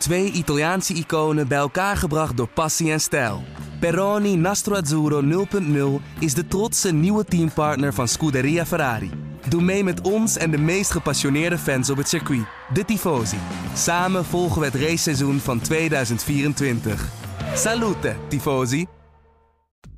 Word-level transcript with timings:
Twee 0.00 0.32
Italiaanse 0.32 0.94
iconen 0.94 1.48
bij 1.48 1.58
elkaar 1.58 1.96
gebracht 1.96 2.36
door 2.36 2.48
passie 2.48 2.92
en 2.92 3.00
stijl. 3.00 3.42
Peroni 3.80 4.36
Nastro 4.36 4.74
Azzurro 4.74 5.46
0.0 6.00 6.04
is 6.18 6.34
de 6.34 6.46
trotse 6.46 6.92
nieuwe 6.92 7.24
teampartner 7.24 7.94
van 7.94 8.08
Scuderia 8.08 8.66
Ferrari. 8.66 9.10
Doe 9.48 9.62
mee 9.62 9.84
met 9.84 10.00
ons 10.00 10.36
en 10.36 10.50
de 10.50 10.58
meest 10.58 10.90
gepassioneerde 10.90 11.58
fans 11.58 11.90
op 11.90 11.96
het 11.96 12.08
circuit, 12.08 12.44
de 12.72 12.84
Tifosi. 12.84 13.36
Samen 13.74 14.24
volgen 14.24 14.60
we 14.60 14.66
het 14.66 14.74
raceseizoen 14.74 15.38
van 15.38 15.60
2024. 15.60 17.08
Salute, 17.54 18.16
Tifosi! 18.28 18.86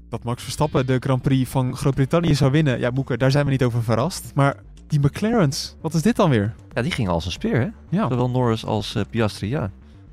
Dat 0.08 0.24
Max 0.24 0.42
Verstappen 0.42 0.86
de 0.86 0.96
Grand 1.00 1.22
Prix 1.22 1.50
van 1.50 1.76
Groot-Brittannië 1.76 2.34
zou 2.34 2.50
winnen, 2.50 2.78
ja 2.78 2.90
Moeke, 2.90 3.16
daar 3.16 3.30
zijn 3.30 3.44
we 3.44 3.50
niet 3.50 3.62
over 3.62 3.82
verrast. 3.82 4.30
Maar 4.34 4.56
die 4.86 5.00
McLaren's, 5.00 5.76
wat 5.80 5.94
is 5.94 6.02
dit 6.02 6.16
dan 6.16 6.30
weer? 6.30 6.54
Ja, 6.72 6.82
die 6.82 6.92
gingen 6.92 7.12
als 7.12 7.24
een 7.24 7.32
speer, 7.32 7.60
hè? 7.60 7.68
Ja, 7.98 8.08
Zowel 8.08 8.30
Norris 8.30 8.64
als 8.64 8.94
eh, 8.94 9.02
Piastri, 9.10 9.48
ja. 9.48 9.70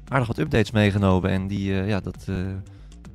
Aardig 0.10 0.28
wat 0.28 0.38
updates 0.38 0.72
meegenomen. 0.72 1.30
En 1.32 1.48
die, 1.48 1.74
eh, 1.82 1.88
ja, 1.88 2.00
dat, 2.00 2.26
eh, 2.28 2.36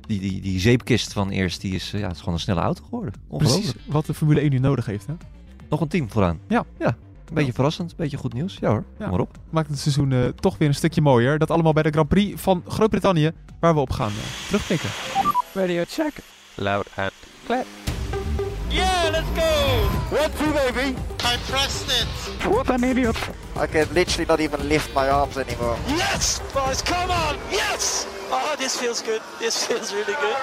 die, 0.07 0.19
die, 0.19 0.41
die 0.41 0.59
zeepkist 0.59 1.13
van 1.13 1.29
eerst, 1.29 1.61
die 1.61 1.73
is, 1.75 1.93
eh, 1.93 1.99
ja, 1.99 2.05
het 2.05 2.13
is 2.15 2.19
gewoon 2.19 2.33
een 2.35 2.39
snelle 2.39 2.59
auto 2.61 2.83
geworden. 2.83 3.13
Ongelooflijk. 3.27 3.63
precies 3.71 3.81
wat 3.93 4.05
de 4.05 4.13
Formule 4.13 4.41
1 4.41 4.49
nu 4.51 4.59
nodig 4.59 4.85
heeft. 4.85 5.07
Hè? 5.07 5.13
Nog 5.69 5.81
een 5.81 5.87
team 5.87 6.09
vooraan. 6.11 6.39
Ja. 6.47 6.65
Ja, 6.79 6.87
een 6.87 7.33
beetje 7.33 7.53
verrassend, 7.53 7.89
een 7.91 7.97
beetje 7.97 8.17
goed 8.17 8.33
nieuws. 8.33 8.57
Ja 8.61 8.69
hoor, 8.69 8.83
Ja. 8.97 9.03
kom 9.03 9.09
maar 9.11 9.19
op. 9.19 9.37
Maakt 9.49 9.69
het 9.69 9.79
seizoen 9.79 10.11
eh, 10.11 10.27
toch 10.27 10.57
weer 10.57 10.67
een 10.67 10.75
stukje 10.75 11.01
mooier. 11.01 11.37
Dat 11.37 11.51
allemaal 11.51 11.73
bij 11.73 11.83
de 11.83 11.89
Grand 11.89 12.07
Prix 12.07 12.41
van 12.41 12.63
Groot-Brittannië, 12.67 13.31
waar 13.59 13.73
we 13.73 13.79
op 13.79 13.91
gaan 13.91 14.11
uh, 14.11 14.45
terugblikken. 14.47 14.89
Radio 15.53 15.83
check. 15.87 16.13
Loud 16.55 16.87
and 16.95 17.11
clear. 17.45 17.84
Yeah, 18.75 19.09
let's 19.11 19.29
go! 19.29 19.51
One, 20.21 20.31
two, 20.31 20.51
baby. 20.51 20.95
I 21.23 21.37
pressed 21.49 21.87
it. 21.87 22.07
What 22.49 22.69
an 22.69 22.83
idiot. 22.83 23.15
I 23.63 23.67
can 23.67 23.87
literally 23.93 24.25
not 24.27 24.39
even 24.39 24.67
lift 24.67 24.93
my 24.93 25.09
arms 25.09 25.37
anymore. 25.37 25.77
Yes, 25.87 26.41
boys, 26.53 26.81
come 26.81 27.11
on! 27.11 27.35
Yes! 27.49 28.05
Oh, 28.31 28.55
this 28.57 28.75
feels 28.75 29.01
good. 29.01 29.21
This 29.39 29.65
feels 29.65 29.91
really 29.91 30.13
good. 30.13 30.37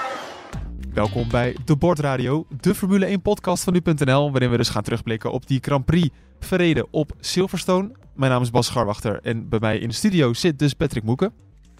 Welkom 0.93 1.29
bij 1.29 1.55
De 1.65 1.75
Bordradio, 1.75 2.45
de 2.61 2.75
Formule 2.75 3.05
1 3.05 3.21
podcast 3.21 3.63
van 3.63 3.73
nu.nl, 3.73 4.31
waarin 4.31 4.49
we 4.49 4.57
dus 4.57 4.69
gaan 4.69 4.83
terugblikken 4.83 5.31
op 5.31 5.47
die 5.47 5.59
Grand 5.61 5.85
Prix 5.85 6.09
verreden 6.39 6.87
op 6.91 7.11
Silverstone. 7.19 7.91
Mijn 8.15 8.31
naam 8.31 8.41
is 8.41 8.51
Bas 8.51 8.65
Scharwachter 8.65 9.19
en 9.21 9.49
bij 9.49 9.59
mij 9.59 9.77
in 9.77 9.87
de 9.87 9.95
studio 9.95 10.33
zit 10.33 10.59
dus 10.59 10.73
Patrick 10.73 11.03
Moeken. 11.03 11.33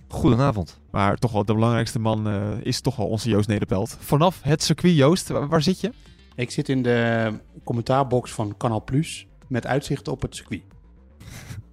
Goedenavond. 0.08 0.80
Maar 0.92 1.18
toch 1.18 1.32
wel 1.32 1.46
de 1.46 1.54
belangrijkste 1.54 2.00
man 2.00 2.28
eh, 2.28 2.42
is 2.62 2.82
toch 2.82 2.96
wel 2.96 3.08
onze 3.08 3.30
Joost 3.30 3.48
Nederpelt. 3.48 3.98
Vanaf 4.00 4.40
het 4.42 4.64
circuit, 4.64 4.96
Joost, 4.96 5.28
waar, 5.28 5.48
waar 5.48 5.62
zit 5.62 5.80
je? 5.80 5.92
Ik 6.36 6.52
zit 6.52 6.70
in 6.70 6.84
de 6.84 7.32
commentaarbox 7.64 8.32
van 8.32 8.58
Canal 8.58 8.84
Plus 8.84 9.28
met 9.48 9.68
uitzicht 9.68 10.08
op 10.08 10.22
het 10.22 10.36
circuit. 10.36 10.64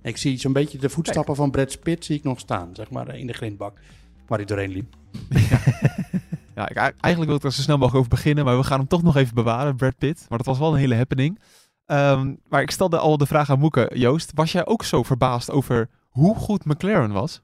ik 0.02 0.16
zie 0.16 0.38
zo'n 0.38 0.52
beetje 0.52 0.78
de 0.78 0.88
voetstappen 0.88 1.36
van 1.36 1.50
Brad 1.50 1.80
Pitt 1.80 2.04
zie 2.04 2.16
ik 2.16 2.24
nog 2.24 2.38
staan, 2.38 2.74
zeg 2.74 2.90
maar 2.90 3.16
in 3.16 3.26
de 3.26 3.32
grindbak 3.32 3.78
waar 4.26 4.38
hij 4.38 4.46
doorheen 4.46 4.70
liep. 4.70 4.96
Ja, 6.54 6.68
ik, 6.68 6.76
eigenlijk 6.76 7.24
wil 7.24 7.34
ik 7.34 7.42
er 7.42 7.52
zo 7.52 7.62
snel 7.62 7.76
mogelijk 7.76 7.98
over 7.98 8.16
beginnen, 8.16 8.44
maar 8.44 8.56
we 8.56 8.64
gaan 8.64 8.78
hem 8.78 8.88
toch 8.88 9.02
nog 9.02 9.16
even 9.16 9.34
bewaren, 9.34 9.76
Brad 9.76 9.98
Pitt. 9.98 10.26
Maar 10.28 10.38
dat 10.38 10.46
was 10.46 10.58
wel 10.58 10.72
een 10.72 10.78
hele 10.78 10.94
happening. 10.94 11.40
Ehm, 11.86 12.34
maar 12.48 12.62
ik 12.62 12.70
stelde 12.70 12.98
al 12.98 13.16
de 13.16 13.26
vraag 13.26 13.50
aan 13.50 13.58
Moeke. 13.58 13.90
Joost, 13.94 14.30
was 14.34 14.52
jij 14.52 14.66
ook 14.66 14.84
zo 14.84 15.02
verbaasd 15.02 15.50
over 15.50 15.88
hoe 16.08 16.36
goed 16.36 16.64
McLaren 16.64 17.12
was? 17.12 17.42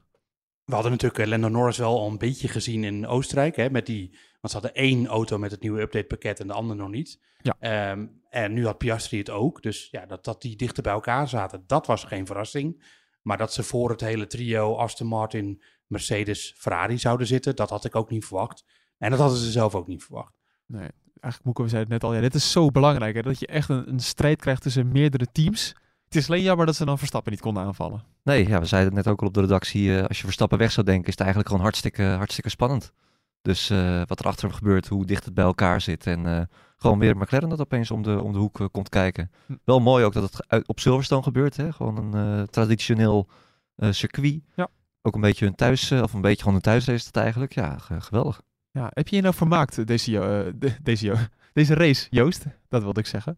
We 0.65 0.73
hadden 0.73 0.91
natuurlijk 0.91 1.19
eh, 1.19 1.27
Lando 1.27 1.47
Norris 1.47 1.77
wel 1.77 1.99
al 1.99 2.07
een 2.07 2.17
beetje 2.17 2.47
gezien 2.47 2.83
in 2.83 3.07
Oostenrijk, 3.07 3.55
hè, 3.55 3.69
met 3.69 3.85
die, 3.85 4.17
want 4.39 4.53
ze 4.53 4.59
hadden 4.59 4.73
één 4.73 5.07
auto 5.07 5.37
met 5.37 5.51
het 5.51 5.61
nieuwe 5.61 5.81
updatepakket 5.81 6.39
en 6.39 6.47
de 6.47 6.53
andere 6.53 6.79
nog 6.79 6.89
niet. 6.89 7.19
Ja. 7.41 7.55
Ehm, 7.59 8.05
en 8.29 8.53
nu 8.53 8.65
had 8.65 8.77
Piastri 8.77 9.17
het 9.17 9.29
ook, 9.29 9.61
dus 9.61 9.87
ja, 9.91 10.05
dat, 10.05 10.23
dat 10.25 10.41
die 10.41 10.55
dichter 10.55 10.83
bij 10.83 10.93
elkaar 10.93 11.27
zaten, 11.27 11.63
dat 11.67 11.87
was 11.87 12.03
geen 12.03 12.25
verrassing. 12.25 12.83
Maar 13.21 13.37
dat 13.37 13.53
ze 13.53 13.63
voor 13.63 13.89
het 13.89 14.01
hele 14.01 14.27
trio 14.27 14.75
Aston 14.75 15.07
Martin, 15.07 15.63
Mercedes, 15.87 16.55
Ferrari 16.57 16.97
zouden 16.97 17.27
zitten, 17.27 17.55
dat 17.55 17.69
had 17.69 17.85
ik 17.85 17.95
ook 17.95 18.09
niet 18.09 18.25
verwacht. 18.25 18.65
En 18.97 19.09
dat 19.09 19.19
hadden 19.19 19.37
ze 19.37 19.51
zelf 19.51 19.75
ook 19.75 19.87
niet 19.87 20.03
verwacht. 20.03 20.33
Nee, 20.65 20.89
eigenlijk 21.19 21.43
Moeke, 21.43 21.61
we 21.61 21.69
zeiden 21.69 21.93
het 21.93 22.01
net 22.01 22.11
al. 22.11 22.15
Ja, 22.15 22.21
dit 22.21 22.35
is 22.35 22.51
zo 22.51 22.69
belangrijk, 22.69 23.15
hè, 23.15 23.21
dat 23.21 23.39
je 23.39 23.47
echt 23.47 23.69
een, 23.69 23.89
een 23.89 23.99
strijd 23.99 24.39
krijgt 24.41 24.61
tussen 24.61 24.91
meerdere 24.91 25.27
teams. 25.31 25.75
Het 26.05 26.15
is 26.15 26.29
alleen 26.29 26.41
jammer 26.43 26.65
dat 26.65 26.75
ze 26.75 26.85
dan 26.85 26.97
Verstappen 26.97 27.31
niet 27.31 27.41
konden 27.41 27.63
aanvallen. 27.63 28.03
Nee, 28.23 28.47
ja, 28.47 28.59
we 28.59 28.65
zeiden 28.65 28.95
het 28.95 29.05
net 29.05 29.13
ook 29.13 29.21
al 29.21 29.27
op 29.27 29.33
de 29.33 29.41
redactie. 29.41 29.97
eh, 29.97 30.05
als 30.07 30.17
je 30.17 30.23
Verstappen 30.23 30.57
weg 30.57 30.71
zou 30.71 30.85
denken, 30.85 31.05
is 31.05 31.11
het 31.11 31.19
eigenlijk 31.19 31.49
gewoon 31.49 31.63
hartstikke, 31.63 32.03
hartstikke 32.03 32.49
spannend. 32.49 32.93
Dus 33.41 33.69
eh, 33.69 34.01
wat 34.05 34.19
er 34.19 34.25
achter 34.25 34.47
hem 34.47 34.57
gebeurt, 34.57 34.87
hoe 34.87 35.05
dicht 35.05 35.25
het 35.25 35.33
bij 35.33 35.43
elkaar 35.43 35.81
zit. 35.81 36.07
En 36.07 36.25
eh, 36.25 36.41
gewoon 36.77 36.99
weer 36.99 37.17
McLaren 37.17 37.49
dat 37.49 37.59
opeens 37.61 37.91
om 37.91 38.01
de, 38.03 38.21
om 38.23 38.31
de 38.31 38.37
hoek 38.37 38.59
eh, 38.59 38.67
komt 38.71 38.89
kijken. 38.89 39.31
Hm. 39.45 39.55
Wel 39.63 39.79
mooi 39.79 40.05
ook 40.05 40.13
dat 40.13 40.23
het 40.31 40.47
uit- 40.47 40.67
op 40.67 40.79
Silverstone 40.79 41.23
gebeurt. 41.23 41.57
Hè? 41.57 41.71
Gewoon 41.73 41.97
een 41.97 42.39
eh, 42.39 42.43
traditioneel 42.47 43.27
eh, 43.75 43.91
circuit. 43.91 44.39
Ja. 44.55 44.67
Ook 45.01 45.15
een 45.15 45.21
beetje 45.21 45.45
een 45.45 45.55
thuis, 45.55 45.91
eh, 45.91 46.01
of 46.01 46.13
een 46.13 46.21
beetje 46.21 46.39
gewoon 46.39 46.55
een 46.55 46.61
thuisrace 46.61 47.11
eigenlijk. 47.11 47.53
Ja, 47.53 47.77
ge- 47.77 48.01
geweldig. 48.01 48.41
Ja, 48.71 48.89
heb 48.93 49.07
je 49.07 49.15
je 49.15 49.21
nou 49.21 49.33
vermaakt, 49.33 49.87
deze, 49.87 50.19
eh, 50.19 50.51
de- 50.55 50.77
deze, 50.83 51.15
deze 51.53 51.73
race, 51.73 52.07
Joost? 52.09 52.45
Dat 52.69 52.83
wilde 52.83 52.99
ik 52.99 53.05
zeggen. 53.07 53.37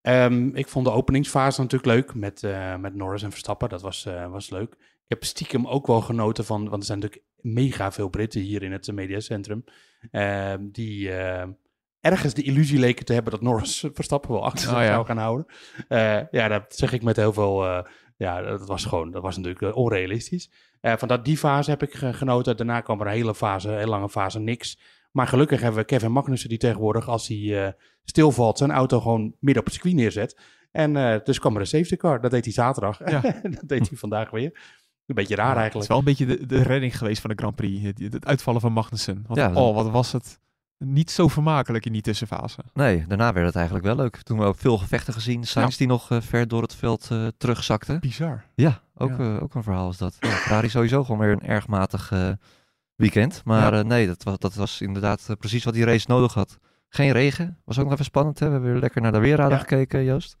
Ehm, 0.00 0.48
ik 0.56 0.68
vond 0.68 0.84
de 0.86 0.92
openingsfase 0.92 1.60
natuurlijk 1.60 1.92
leuk 1.92 2.14
met, 2.14 2.42
eh, 2.42 2.76
met 2.76 2.94
Norris 2.94 3.22
en 3.22 3.30
Verstappen. 3.30 3.68
Dat 3.68 3.82
was, 3.82 4.06
eh, 4.06 4.30
was 4.30 4.50
leuk. 4.50 4.72
Ik 4.78 5.14
heb 5.14 5.24
stiekem 5.24 5.66
ook 5.66 5.86
wel 5.86 6.00
genoten 6.00 6.44
van, 6.44 6.68
want 6.68 6.80
er 6.80 6.86
zijn 6.86 6.98
natuurlijk 6.98 7.27
mega 7.40 7.92
veel 7.92 8.08
Britten 8.08 8.40
hier 8.40 8.62
in 8.62 8.72
het 8.72 8.92
mediacentrum. 8.92 9.64
ehm, 10.10 10.68
die 10.72 11.12
eh, 11.12 11.46
ergens 12.00 12.34
de 12.34 12.42
illusie 12.42 12.78
leken 12.78 13.04
te 13.04 13.12
hebben 13.12 13.32
dat 13.32 13.40
Norris 13.40 13.84
Verstappen 13.92 14.30
wel 14.30 14.44
achter 14.44 14.60
zich 14.60 14.72
Oh 14.76 14.80
ja. 14.82 14.86
zou 14.92 15.06
gaan 15.06 15.18
houden. 15.18 15.46
Eh, 15.88 16.20
ja, 16.30 16.48
dat 16.48 16.64
zeg 16.76 16.92
ik 16.92 17.02
met 17.02 17.16
heel 17.16 17.32
veel. 17.32 17.64
eh, 17.66 17.82
ja, 18.16 18.42
dat 18.42 18.66
was 18.66 18.84
gewoon, 18.84 19.10
dat 19.10 19.22
was 19.22 19.36
natuurlijk 19.36 19.62
eh, 19.64 19.76
onrealistisch. 19.76 20.50
Van 20.80 21.08
dat, 21.08 21.24
die 21.24 21.36
fase 21.38 21.70
heb 21.70 21.82
ik 21.82 21.94
ge- 21.94 22.12
genoten. 22.12 22.56
Daarna 22.56 22.80
kwam 22.80 23.00
er 23.00 23.06
een 23.06 23.12
hele 23.12 23.34
fase, 23.34 23.68
een 23.68 23.74
hele 23.76 23.86
lange 23.90 24.08
fase, 24.08 24.38
niks. 24.38 24.78
Maar 25.12 25.26
gelukkig 25.26 25.60
hebben 25.60 25.80
we 25.80 25.86
Kevin 25.86 26.12
Magnussen 26.12 26.48
die 26.48 26.58
tegenwoordig, 26.58 27.08
als 27.08 27.28
hij 27.28 27.74
stilvalt, 28.04 28.58
zijn 28.58 28.70
auto 28.70 29.00
gewoon 29.00 29.22
midden 29.40 29.58
op 29.62 29.64
het 29.64 29.72
circuit 29.74 29.94
neerzet. 29.94 30.40
En 30.70 31.20
dus 31.24 31.38
kwam 31.38 31.54
er 31.54 31.60
een 31.60 31.66
safety 31.66 31.96
car. 31.96 32.20
Dat 32.20 32.30
deed 32.30 32.44
hij 32.44 32.52
zaterdag. 32.52 33.10
Ja. 33.10 33.20
dat 33.60 33.68
deed 33.68 33.88
hij 33.88 33.98
vandaag 33.98 34.30
weer. 34.30 34.60
Een 35.08 35.14
beetje 35.14 35.34
raar 35.34 35.46
Het 35.46 35.56
is 35.56 35.60
eigenlijk. 35.62 35.88
wel 35.88 35.98
een 35.98 36.04
beetje 36.04 36.26
de, 36.26 36.46
de 36.46 36.62
redding 36.62 36.98
geweest 36.98 37.20
van 37.20 37.30
de 37.30 37.36
Grand 37.36 37.54
Prix. 37.56 37.82
Het, 37.82 38.12
het 38.12 38.26
uitvallen 38.26 38.60
van 38.60 38.72
Magnussen. 38.72 39.24
Want, 39.26 39.38
Ja, 39.40 39.52
oh, 39.52 39.74
wat 39.74 39.90
was 39.90 40.12
het 40.12 40.38
niet 40.78 41.10
zo 41.10 41.28
vermakelijk 41.28 41.86
in 41.86 41.92
die 41.92 42.02
tussenfase. 42.02 42.58
Nee, 42.74 43.04
daarna 43.06 43.32
werd 43.32 43.46
het 43.46 43.54
eigenlijk 43.56 43.84
wel 43.86 43.96
leuk. 43.96 44.16
Toen 44.22 44.38
we 44.38 44.44
ook 44.44 44.58
veel 44.58 44.78
gevechten 44.78 45.12
gezien. 45.12 45.44
Sainz 45.44 45.76
die 45.76 45.86
nog 45.86 46.10
eh, 46.10 46.20
ver 46.20 46.48
door 46.48 46.62
het 46.62 46.74
veld 46.74 47.08
eh, 47.10 47.26
terugzakte. 47.38 47.98
Bizar. 47.98 48.44
Ja, 48.54 48.80
ook, 48.96 49.10
Ja. 49.10 49.16
eh, 49.36 49.42
ook 49.42 49.54
een 49.54 49.62
verhaal 49.62 49.90
is 49.90 49.96
dat. 49.96 50.16
Ja, 50.20 50.28
Ferrari 50.28 50.68
sowieso 50.68 51.04
gewoon 51.04 51.20
weer 51.20 51.32
een 51.32 51.42
erg 51.48 51.66
matig 51.66 52.10
eh, 52.12 52.28
weekend. 52.94 53.40
Maar 53.44 53.72
Ja. 53.72 53.78
eh, 53.78 53.84
nee, 53.84 54.06
dat 54.06 54.22
was, 54.22 54.38
dat 54.38 54.54
was 54.54 54.80
inderdaad 54.80 55.26
precies 55.38 55.64
wat 55.64 55.74
die 55.74 55.84
race 55.84 56.06
nodig 56.08 56.34
had. 56.34 56.58
Geen 56.88 57.12
regen. 57.12 57.58
Was 57.64 57.78
ook 57.78 57.84
nog 57.84 57.92
even 57.92 58.04
spannend. 58.04 58.38
Hè? 58.38 58.46
We 58.46 58.52
hebben 58.52 58.70
weer 58.72 58.80
lekker 58.80 59.02
naar 59.02 59.12
de 59.12 59.18
weerradar 59.18 59.50
Ja. 59.50 59.58
gekeken, 59.58 60.04
Joost. 60.04 60.36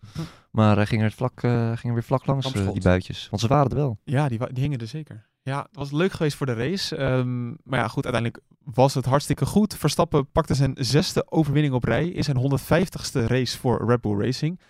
Maar 0.50 0.76
hij 0.76 0.86
ging 0.86 1.02
er 1.02 1.12
vlak, 1.12 1.42
eh, 1.42 1.66
ging 1.66 1.84
er 1.84 1.92
weer 1.92 2.02
vlak 2.02 2.26
langs, 2.26 2.52
eh, 2.52 2.72
die 2.72 2.82
buitjes. 2.82 3.28
Want 3.30 3.42
ze 3.42 3.48
waren 3.48 3.70
er 3.70 3.76
wel. 3.76 3.98
Ja, 4.04 4.28
die, 4.28 4.38
die 4.38 4.62
hingen 4.62 4.78
er 4.78 4.86
zeker. 4.86 5.26
Ja, 5.42 5.62
het 5.62 5.76
was 5.76 5.90
leuk 5.90 6.12
geweest 6.12 6.36
voor 6.36 6.46
de 6.46 6.54
race. 6.54 6.96
Ehm, 6.96 7.48
maar 7.48 7.78
ja, 7.78 7.88
goed, 7.88 8.04
uiteindelijk 8.04 8.44
was 8.58 8.94
het 8.94 9.04
hartstikke 9.04 9.46
goed. 9.46 9.76
Verstappen 9.76 10.30
pakte 10.30 10.54
zijn 10.54 10.72
zesde 10.78 11.30
overwinning 11.30 11.74
op 11.74 11.84
rij 11.84 12.08
in 12.08 12.24
zijn 12.24 12.36
150ste 12.36 13.26
race 13.26 13.58
voor 13.58 13.86
Red 13.86 14.00
Bull 14.00 14.20
Racing. 14.20 14.60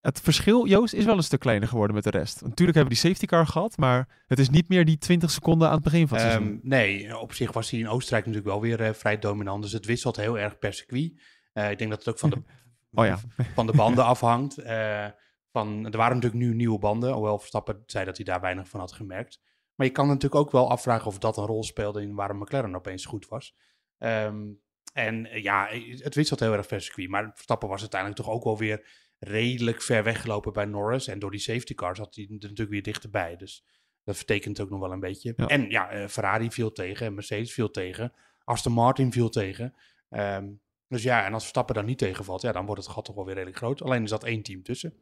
Het 0.00 0.20
verschil, 0.20 0.66
Joost, 0.66 0.94
is 0.94 1.04
wel 1.04 1.16
een 1.16 1.22
stuk 1.22 1.40
kleiner 1.40 1.68
geworden 1.68 1.94
met 1.94 2.04
de 2.04 2.10
rest. 2.10 2.42
Natuurlijk 2.42 2.76
hebben 2.76 2.96
we 2.96 3.00
die 3.00 3.10
safety 3.10 3.26
car 3.26 3.46
gehad, 3.46 3.76
maar 3.76 4.08
het 4.26 4.38
is 4.38 4.50
niet 4.50 4.68
meer 4.68 4.84
die 4.84 4.98
20 4.98 5.30
seconden 5.30 5.68
aan 5.68 5.74
het 5.74 5.82
begin 5.82 6.08
van 6.08 6.18
het 6.18 6.26
seizoen. 6.26 6.48
Ehm, 6.48 6.68
nee, 6.68 7.18
op 7.18 7.32
zich 7.32 7.52
was 7.52 7.70
hij 7.70 7.80
in 7.80 7.88
Oostenrijk 7.88 8.26
natuurlijk 8.26 8.52
wel 8.52 8.62
weer 8.62 8.80
eh, 8.80 8.94
vrij 8.94 9.18
dominant. 9.18 9.62
Dus 9.62 9.72
het 9.72 9.86
wisselt 9.86 10.16
heel 10.16 10.38
erg 10.38 10.58
per 10.58 10.72
circuit. 10.72 11.12
Eh, 11.52 11.70
ik 11.70 11.78
denk 11.78 11.90
dat 11.90 11.98
het 11.98 12.08
ook 12.08 12.18
van 12.18 12.30
de, 12.30 12.42
Oh 12.92 13.04
ja. 13.04 13.18
van 13.54 13.66
de 13.66 13.72
banden 13.72 14.04
afhangt. 14.14 14.58
Eh, 14.58 15.06
van, 15.52 15.84
er 15.84 15.96
waren 15.96 16.14
natuurlijk 16.14 16.42
nu 16.42 16.54
nieuwe 16.54 16.78
banden. 16.78 17.12
Hoewel 17.12 17.38
Verstappen 17.38 17.82
zei 17.86 18.04
dat 18.04 18.16
hij 18.16 18.24
daar 18.24 18.40
weinig 18.40 18.68
van 18.68 18.80
had 18.80 18.92
gemerkt. 18.92 19.40
Maar 19.74 19.86
je 19.86 19.92
kan 19.92 20.06
natuurlijk 20.06 20.34
ook 20.34 20.50
wel 20.50 20.70
afvragen 20.70 21.06
of 21.06 21.18
dat 21.18 21.36
een 21.36 21.46
rol 21.46 21.62
speelde 21.62 22.02
in 22.02 22.14
waarom 22.14 22.38
McLaren 22.38 22.76
opeens 22.76 23.04
goed 23.04 23.28
was. 23.28 23.56
Ehm, 23.98 24.46
en 24.92 25.26
eh, 25.26 25.42
ja, 25.42 25.68
het 25.98 26.14
wisselt 26.14 26.40
heel 26.40 26.52
erg 26.52 26.66
per 26.66 26.80
circuit. 26.80 27.08
Maar 27.08 27.30
Verstappen 27.34 27.68
was 27.68 27.80
uiteindelijk 27.80 28.20
toch 28.20 28.30
ook 28.30 28.44
wel 28.44 28.58
weer 28.58 28.86
redelijk 29.18 29.82
ver 29.82 30.04
weggelopen 30.04 30.52
bij 30.52 30.64
Norris. 30.64 31.06
En 31.06 31.18
door 31.18 31.30
die 31.30 31.40
safety 31.40 31.74
car 31.74 31.96
zat 31.96 32.14
hij 32.14 32.24
er 32.24 32.30
natuurlijk 32.30 32.70
weer 32.70 32.82
dichterbij. 32.82 33.36
Dus 33.36 33.64
dat 34.04 34.16
vertekent 34.16 34.60
ook 34.60 34.70
nog 34.70 34.80
wel 34.80 34.92
een 34.92 35.00
beetje. 35.00 35.32
Ja. 35.36 35.46
En 35.46 35.70
ja, 35.70 35.90
eh, 35.90 36.08
Ferrari 36.08 36.50
viel 36.50 36.72
tegen, 36.72 37.14
Mercedes 37.14 37.52
viel 37.52 37.70
tegen, 37.70 38.12
Aston 38.44 38.72
Martin 38.72 39.12
viel 39.12 39.28
tegen. 39.28 39.74
Ehm, 40.08 40.46
dus 40.88 41.02
ja, 41.02 41.24
en 41.24 41.32
als 41.32 41.42
Verstappen 41.42 41.74
dan 41.74 41.84
niet 41.84 41.98
tegenvalt, 41.98 42.42
ja, 42.42 42.52
dan 42.52 42.66
wordt 42.66 42.84
het 42.84 42.90
gat 42.92 43.04
toch 43.04 43.14
wel 43.14 43.24
weer 43.24 43.34
redelijk 43.34 43.58
groot. 43.58 43.82
Alleen 43.82 44.02
er 44.02 44.08
zat 44.08 44.24
één 44.24 44.42
team 44.42 44.62
tussen. 44.62 44.94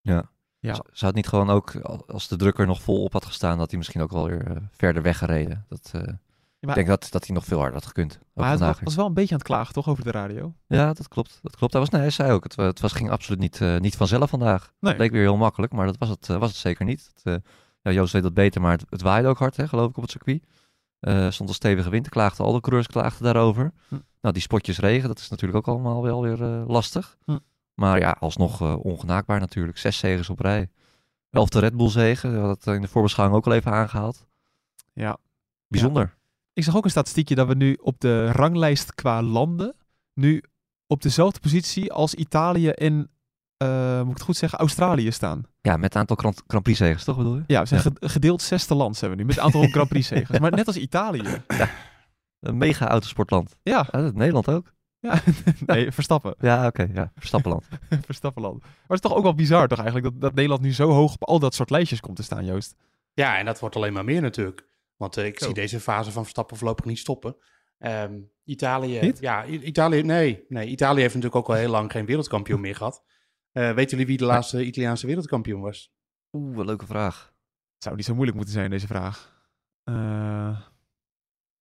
Ja. 0.00 0.30
Ja. 0.58 0.74
Z- 0.74 0.78
Zou 0.92 1.06
het 1.06 1.14
niet 1.14 1.26
gewoon 1.28 1.50
ook, 1.50 1.76
al- 1.76 2.06
als 2.06 2.28
de 2.28 2.36
drukker 2.36 2.66
nog 2.66 2.82
vol 2.82 3.02
op 3.02 3.12
had 3.12 3.24
gestaan, 3.24 3.58
dat 3.58 3.68
hij 3.70 3.78
misschien 3.78 4.00
ook 4.02 4.10
wel 4.10 4.26
weer 4.28 4.46
eh, 4.50 4.56
verder 4.70 5.02
weggereden. 5.02 5.64
Dat, 5.68 5.90
eh, 5.94 6.00
maar 6.02 6.76
ik 6.78 6.86
denk 6.86 6.86
dat, 7.00 7.06
dat 7.10 7.26
hij 7.26 7.34
nog 7.34 7.44
veel 7.44 7.56
harder 7.58 7.74
had 7.74 7.86
gekund. 7.86 8.18
maar 8.32 8.44
hij 8.48 8.56
vandaag 8.56 8.74
was, 8.76 8.84
was 8.84 8.94
wel 8.94 9.06
een 9.06 9.14
beetje 9.14 9.32
aan 9.32 9.38
het 9.38 9.46
klagen, 9.48 9.74
toch, 9.74 9.88
over 9.88 10.04
de 10.04 10.10
radio? 10.10 10.54
Ja, 10.66 10.92
dat 10.92 11.08
klopt. 11.08 11.38
Dat 11.42 11.56
klopt. 11.56 11.72
Hij, 11.72 11.82
was, 11.82 11.90
nee, 11.90 12.00
hij 12.00 12.10
zei 12.10 12.32
ook, 12.32 12.42
het, 12.44 12.56
het 12.56 12.80
was, 12.80 12.92
ging 12.92 13.10
absoluut 13.10 13.40
niet, 13.40 13.60
eh, 13.60 13.76
niet 13.78 13.96
vanzelf 13.96 14.30
vandaag. 14.30 14.72
Nee. 14.80 14.92
Het 14.92 15.00
leek 15.00 15.10
weer 15.10 15.22
heel 15.22 15.36
makkelijk, 15.36 15.72
maar 15.72 15.86
dat 15.86 15.98
was 15.98 16.08
het, 16.08 16.26
was 16.26 16.48
het 16.50 16.58
zeker 16.58 16.84
niet. 16.84 17.10
Het, 17.14 17.22
eh, 17.24 17.50
Ja, 17.82 17.92
Joost 17.92 18.12
weet 18.12 18.22
dat 18.22 18.34
beter, 18.34 18.60
maar 18.60 18.72
het, 18.72 18.84
het 18.90 19.02
waaide 19.02 19.28
ook 19.28 19.38
hard, 19.38 19.56
hè, 19.56 19.68
geloof 19.68 19.90
ik, 19.90 19.96
op 19.96 20.02
het 20.02 20.10
circuit. 20.12 20.44
Eh 21.00 21.30
stond 21.30 21.48
een 21.48 21.54
stevige 21.54 21.90
wind, 21.90 22.08
klaagden 22.08 22.44
al 22.44 22.52
de 22.52 22.60
coureurs 22.60 22.86
klaagden 22.86 23.22
daarover. 23.22 23.72
Hm. 23.88 23.94
Nou, 24.20 24.34
die 24.34 24.42
spotjes 24.42 24.78
regen, 24.78 25.08
dat 25.08 25.18
is 25.18 25.28
natuurlijk 25.28 25.58
ook 25.58 25.74
allemaal 25.74 26.02
wel 26.02 26.22
weer 26.22 26.42
eh, 26.42 26.68
lastig. 26.68 27.16
Hm. 27.24 27.38
Maar 27.74 27.98
ja, 27.98 28.16
alsnog 28.20 28.60
eh, 28.60 28.84
ongenaakbaar 28.84 29.40
natuurlijk. 29.40 29.78
Zes 29.78 29.98
zegens 29.98 30.30
op 30.30 30.40
rij. 30.40 30.70
Elfde 31.30 31.58
Red 31.58 31.76
Bull 31.76 31.88
zegen, 31.88 32.30
we 32.30 32.38
hadden 32.38 32.56
het 32.56 32.66
in 32.66 32.80
de 32.80 32.88
voorbeschouwing 32.88 33.38
ook 33.38 33.46
al 33.46 33.52
even 33.52 33.72
aangehaald. 33.72 34.26
Ja. 34.92 35.18
Bijzonder. 35.68 36.16
Ik 36.52 36.64
zag 36.64 36.76
ook 36.76 36.84
een 36.84 36.90
statistiekje 36.90 37.34
dat 37.34 37.46
we 37.46 37.54
nu 37.54 37.78
op 37.82 38.00
de 38.00 38.32
ranglijst 38.32 38.94
qua 38.94 39.22
landen 39.22 39.74
nu 40.14 40.42
op 40.86 41.02
dezelfde 41.02 41.40
positie 41.40 41.92
als 41.92 42.14
Italië 42.14 42.68
en, 42.68 43.10
eh, 43.56 43.96
moet 43.98 44.06
ik 44.08 44.14
het 44.14 44.22
goed 44.22 44.36
zeggen, 44.36 44.58
Australië 44.58 45.10
staan. 45.12 45.42
Ja, 45.60 45.76
met 45.76 45.94
een 45.94 46.00
aantal 46.00 46.16
Grand, 46.16 46.42
Grand 46.46 46.64
Prix 46.64 46.78
zegens, 46.78 47.04
toch 47.04 47.16
bedoel 47.16 47.34
je? 47.36 47.42
Ja, 47.46 47.60
we 47.60 47.66
zijn 47.66 47.80
Ja. 47.84 47.90
ge- 48.00 48.08
gedeeld 48.08 48.42
zesde 48.42 48.74
land 48.74 48.96
zijn 48.96 49.10
we 49.10 49.16
nu, 49.16 49.24
met 49.24 49.36
een 49.36 49.42
aantal 49.42 49.62
Grand 49.76 49.88
Prix 49.88 50.06
zegens. 50.08 50.38
Maar 50.38 50.50
net 50.50 50.66
als 50.66 50.76
Italië. 50.76 51.42
Een 52.40 52.56
mega 52.56 52.88
autosportland. 52.88 53.56
Ja, 53.62 53.86
Ja, 53.92 54.00
dat 54.00 54.14
Nederland 54.14 54.48
ook. 54.48 54.72
ja. 55.00 55.20
nee, 55.66 55.92
Verstappen. 55.92 56.34
Ja, 56.38 56.66
oké, 56.66 56.88
ja. 56.94 57.12
Verstappenland. 57.16 57.64
Verstappenland. 58.04 58.60
Maar 58.60 58.70
het 58.86 58.92
is 58.92 59.00
toch 59.00 59.14
ook 59.14 59.22
wel 59.22 59.34
bizar 59.34 59.68
toch 59.68 59.80
eigenlijk, 59.80 60.12
dat, 60.12 60.20
dat 60.20 60.34
Nederland 60.34 60.62
nu 60.62 60.72
zo 60.72 60.90
hoog 60.90 61.14
op 61.14 61.24
al 61.24 61.38
dat 61.38 61.54
soort 61.54 61.70
lijstjes 61.70 62.00
komt 62.00 62.16
te 62.16 62.22
staan, 62.22 62.44
Joost. 62.44 62.74
Ja, 63.12 63.38
en 63.38 63.44
dat 63.44 63.60
wordt 63.60 63.76
alleen 63.76 63.92
maar 63.92 64.04
meer 64.04 64.20
natuurlijk. 64.22 64.64
Want 64.96 65.16
eh, 65.16 65.26
ik 65.26 65.38
Zo. 65.38 65.44
zie 65.44 65.54
deze 65.54 65.80
fase 65.80 66.10
van 66.12 66.22
Verstappen 66.22 66.56
voorlopig 66.56 66.84
niet 66.84 66.98
stoppen. 66.98 67.36
Ehm, 67.78 68.14
Italië, 68.44 69.00
Niet? 69.00 69.18
ja, 69.20 69.44
Italië, 69.44 70.02
nee, 70.02 70.44
nee. 70.48 70.66
Italië 70.68 71.00
heeft 71.00 71.14
natuurlijk 71.14 71.42
ook 71.42 71.48
al 71.48 71.60
heel 71.60 71.70
lang 71.70 71.92
geen 71.92 72.06
wereldkampioen 72.06 72.60
meer 72.60 72.74
gehad. 72.76 73.02
Eh 73.56 73.70
weten 73.72 73.90
jullie 73.90 74.06
wie 74.06 74.16
de 74.16 74.24
laatste 74.24 74.64
Italiaanse 74.64 75.06
wereldkampioen 75.06 75.60
was? 75.60 75.92
Oeh, 76.32 76.56
wat 76.56 76.66
leuke 76.66 76.86
vraag. 76.86 77.34
Het 77.74 77.82
zou 77.82 77.96
niet 77.96 78.04
zo 78.04 78.12
moeilijk 78.14 78.36
moeten 78.36 78.54
zijn, 78.54 78.70
deze 78.70 78.86
vraag. 78.86 79.34
Eh 79.84 80.58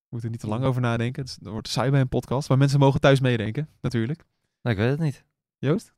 we 0.06 0.22
moeten 0.22 0.30
er 0.30 0.30
niet 0.30 0.40
te 0.40 0.48
lang 0.48 0.64
over 0.64 0.82
nadenken. 0.82 1.24
Het 1.24 1.38
wordt 1.42 1.68
saai 1.68 1.92
bij 1.92 2.00
een 2.00 2.08
podcast, 2.10 2.50
maar 2.50 2.58
mensen 2.58 2.80
mogen 2.80 3.00
thuis 3.00 3.20
meedenken, 3.20 3.70
natuurlijk. 3.82 4.26
Nou, 4.62 4.76
ik 4.76 4.82
weet 4.82 4.92
het 4.92 5.00
niet. 5.00 5.24
Joost? 5.58 5.94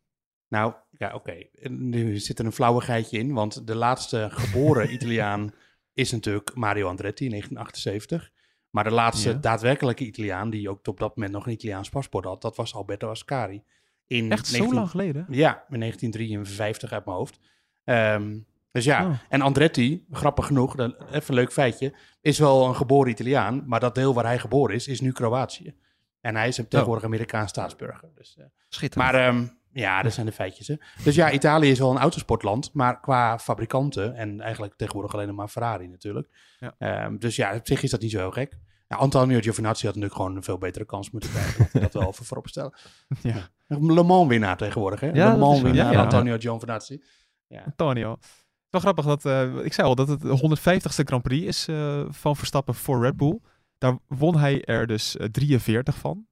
Nou, 0.48 0.74
ja, 0.92 1.14
oké. 1.14 1.32
En 1.62 1.90
Nu 1.90 2.18
zit 2.18 2.40
er 2.40 2.46
een 2.46 2.52
flauwigheidje 2.52 3.18
in, 3.18 3.34
want 3.34 3.68
de 3.68 3.76
laatste 3.76 4.28
geboren 4.32 4.92
Italiaan 4.94 5.54
is 5.94 6.12
natuurlijk 6.12 6.56
Mario 6.56 6.88
Andretti 6.88 7.24
in 7.26 7.30
1978. 7.32 8.32
Maar 8.70 8.84
de 8.84 8.92
laatste 8.92 9.30
Ja. 9.30 9.36
daadwerkelijke 9.36 10.06
Italiaan, 10.06 10.50
die 10.50 10.70
ook 10.70 10.88
op 10.88 11.00
dat 11.00 11.16
moment 11.16 11.34
nog 11.34 11.46
een 11.46 11.52
Italiaans 11.52 11.90
paspoort 11.90 12.26
had, 12.26 12.42
dat 12.42 12.56
was 12.56 12.74
Alberto 12.76 13.10
Ascari. 13.10 13.64
In 14.08 14.32
Echt 14.32 14.46
zo 14.48 14.52
19 14.52 14.76
lang 14.80 14.90
geleden? 14.90 15.26
Ja, 15.30 15.66
in 15.70 15.80
1953 15.80 16.92
uit 16.92 17.06
mijn 17.06 17.18
hoofd. 17.18 17.40
Ehm, 17.84 18.38
dus 18.72 18.86
ja, 18.86 19.06
Oh. 19.06 19.14
en 19.30 19.42
Andretti, 19.42 20.06
grappig 20.12 20.46
genoeg, 20.46 20.76
dan, 20.76 20.96
even 21.12 21.24
een 21.28 21.36
leuk 21.36 21.52
feitje, 21.52 21.94
is 22.22 22.40
wel 22.40 22.68
een 22.68 22.76
geboren 22.76 23.12
Italiaan, 23.12 23.64
maar 23.66 23.80
dat 23.80 23.96
deel 23.96 24.14
waar 24.14 24.26
hij 24.26 24.40
geboren 24.40 24.76
is, 24.76 24.88
is 24.88 25.02
nu 25.02 25.12
Kroatië. 25.12 25.76
En 26.22 26.36
hij 26.36 26.48
is 26.48 26.58
een 26.58 26.68
tegenwoordig 26.68 27.04
Amerikaans 27.04 27.50
staatsburger. 27.50 28.10
Dus, 28.16 28.36
eh, 28.38 28.46
Schitterend. 28.70 29.12
maar 29.12 29.22
ehm, 29.28 29.46
ja, 29.72 30.02
dat 30.02 30.14
zijn 30.14 30.26
de 30.26 30.32
feitjes. 30.32 30.68
Hè. 30.68 30.76
Dus 31.04 31.16
ja, 31.16 31.32
Italië 31.32 31.70
is 31.72 31.80
wel 31.80 31.92
een 31.92 31.98
autosportland, 31.98 32.74
maar 32.74 33.00
qua 33.00 33.40
fabrikanten, 33.40 34.16
en 34.16 34.42
eigenlijk 34.42 34.74
tegenwoordig 34.76 35.14
alleen 35.14 35.28
nog 35.28 35.36
maar 35.36 35.48
Ferrari 35.48 35.88
natuurlijk. 35.88 36.30
Ja. 36.60 36.76
Ehm, 36.78 37.18
dus 37.18 37.36
ja, 37.36 37.56
op 37.56 37.68
zich 37.68 37.84
is 37.84 37.92
dat 37.92 38.02
niet 38.02 38.12
zo 38.12 38.18
heel 38.18 38.32
gek. 38.32 38.58
Ja, 38.88 38.98
Antonio 38.98 39.40
Giovinazzi 39.40 39.86
had 39.86 39.96
natuurlijk 39.96 40.22
gewoon 40.22 40.36
een 40.36 40.44
veel 40.44 40.58
betere 40.58 40.86
kans 40.86 41.12
moeten 41.12 41.30
krijgen. 41.30 41.60
Laten 41.60 41.74
we 41.74 41.80
dat 41.80 41.94
wel 41.94 42.08
even 42.08 42.26
voorop 42.26 42.48
stellen. 42.48 42.74
Ja. 43.22 43.50
Een 43.68 43.94
Le 43.94 44.04
Mans 44.04 44.28
winnaar 44.28 44.58
tegenwoordig, 44.58 45.00
hè? 45.00 45.08
Ja, 45.08 45.14
Le 45.14 45.30
dat 45.30 45.40
Mans 45.40 45.62
winnaar, 45.62 45.86
Ja, 45.86 45.92
ja. 45.92 46.04
Antonio 46.04 46.38
Giovinazzi. 46.38 47.04
Ja. 47.48 47.64
Antonio. 47.66 48.12
Het 48.12 48.76
is 48.76 48.84
wel 48.84 48.94
grappig 48.94 49.06
dat, 49.06 49.26
eh, 49.26 49.66
ik 49.66 49.74
zei 49.74 49.88
al, 49.88 49.96
dat 49.96 50.08
het 50.08 50.22
de 50.22 50.38
150ste 50.38 51.04
Grand 51.04 51.24
Prix 51.24 51.46
is 51.46 51.68
eh, 51.68 52.06
van 52.10 52.36
Verstappen 52.36 52.76
voor 52.76 53.02
Red 53.02 53.18
Bull. 53.18 53.40
Daar 53.78 53.98
won 54.08 54.38
hij 54.38 54.64
er 54.64 54.88
dus 54.88 55.18
eh, 55.18 55.28
43 55.28 55.98
van. 55.98 56.28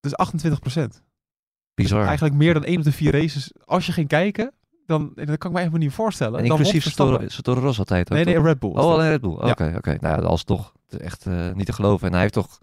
Dus 0.00 0.16
28 0.16 0.60
procent. 0.60 1.02
Bizar. 1.74 2.04
Eigenlijk 2.04 2.34
meer 2.34 2.54
dan 2.54 2.64
één 2.64 2.78
op 2.78 2.84
de 2.84 2.92
vier 2.92 3.12
races. 3.12 3.52
Als 3.64 3.86
je 3.86 3.92
ging 3.92 4.08
kijken, 4.08 4.54
dan 4.86 5.12
dat 5.14 5.38
kan 5.38 5.50
ik 5.50 5.56
me 5.56 5.62
even 5.62 5.78
niet 5.78 5.92
voorstellen. 5.92 6.38
en 6.38 6.44
inclusief 6.44 6.72
won 6.72 6.80
Verstappen. 6.80 7.28
Toro- 7.28 7.42
Toro 7.42 7.60
Rosso 7.60 7.84
tijd 7.84 8.10
ook, 8.10 8.16
Nee, 8.16 8.24
nee, 8.24 8.34
toch? 8.34 8.44
Red 8.44 8.58
Bull. 8.58 8.70
Oh, 8.70 8.76
alleen 8.76 9.08
Red 9.08 9.20
Bull. 9.20 9.30
Oké, 9.32 9.74
oké. 9.76 9.96
Nou 10.00 10.22
ja, 10.22 10.26
alsnog. 10.28 10.72
Het 10.88 11.00
is 11.00 11.06
echt 11.06 11.26
eh, 11.26 11.52
niet 11.52 11.66
te 11.66 11.72
geloven. 11.72 12.06
En 12.06 12.12
hij 12.12 12.22
heeft 12.22 12.32
toch... 12.34 12.58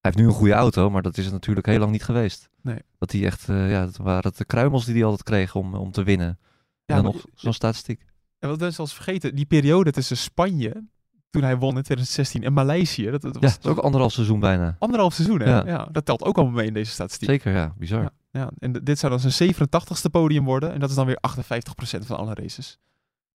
Hij 0.00 0.12
heeft 0.12 0.16
nu 0.16 0.26
een 0.26 0.38
goede 0.38 0.52
auto, 0.52 0.90
maar 0.90 1.02
dat 1.02 1.16
is 1.18 1.24
het 1.24 1.32
natuurlijk 1.32 1.66
heel 1.66 1.78
lang 1.78 1.92
niet 1.92 2.04
geweest. 2.04 2.48
Nee. 2.62 2.78
Dat 2.98 3.12
hij 3.12 3.24
echt... 3.24 3.48
eh, 3.48 3.70
ja, 3.70 3.84
dat 3.84 3.96
waren 3.96 4.28
het 4.28 4.36
de 4.38 4.44
kruimels 4.44 4.84
die 4.84 4.94
hij 4.94 5.04
altijd 5.04 5.22
kreeg 5.22 5.54
om, 5.54 5.74
om 5.74 5.90
te 5.92 6.02
winnen. 6.02 6.38
Ja, 6.84 6.96
en 6.96 7.02
dan 7.02 7.12
nog 7.12 7.24
zo'n 7.34 7.52
statistiek. 7.52 8.04
En 8.38 8.48
wat 8.48 8.58
mensen 8.60 8.80
als 8.80 8.94
vergeten, 8.94 9.34
die 9.34 9.44
periode 9.46 9.90
tussen 9.90 10.16
Spanje, 10.16 10.84
toen 11.30 11.42
hij 11.42 11.56
won 11.56 11.76
in 11.76 11.82
2016, 11.82 12.42
en 12.44 12.52
Maleisië, 12.52 13.10
dat, 13.10 13.22
dat 13.22 13.34
Ja, 13.34 13.40
was 13.40 13.52
dat 13.54 13.64
is 13.64 13.70
ook 13.70 13.84
anderhalf 13.84 14.12
seizoen 14.12 14.40
bijna. 14.40 14.76
anderhalf 14.78 15.14
seizoen. 15.14 15.40
Hè? 15.40 15.48
Ja. 15.50 15.62
Ja. 15.66 15.88
dat 15.92 16.04
telt 16.04 16.22
ook 16.24 16.36
allemaal 16.36 16.54
mee 16.54 16.66
in 16.66 16.74
deze 16.74 16.90
statistiek. 16.90 17.28
Zeker, 17.28 17.52
ja. 17.52 17.74
Bizar. 17.78 18.02
Ja. 18.02 18.10
Ja, 18.34 18.50
en 18.58 18.72
dit 18.72 18.98
zou 18.98 19.12
dan 19.18 19.30
zijn 19.30 19.54
87ste 19.54 20.10
podium 20.10 20.44
worden. 20.44 20.72
En 20.72 20.80
dat 20.80 20.88
is 20.90 20.94
dan 20.96 21.06
weer 21.06 21.18
58% 21.30 22.06
van 22.06 22.16
alle 22.16 22.34
races. 22.34 22.78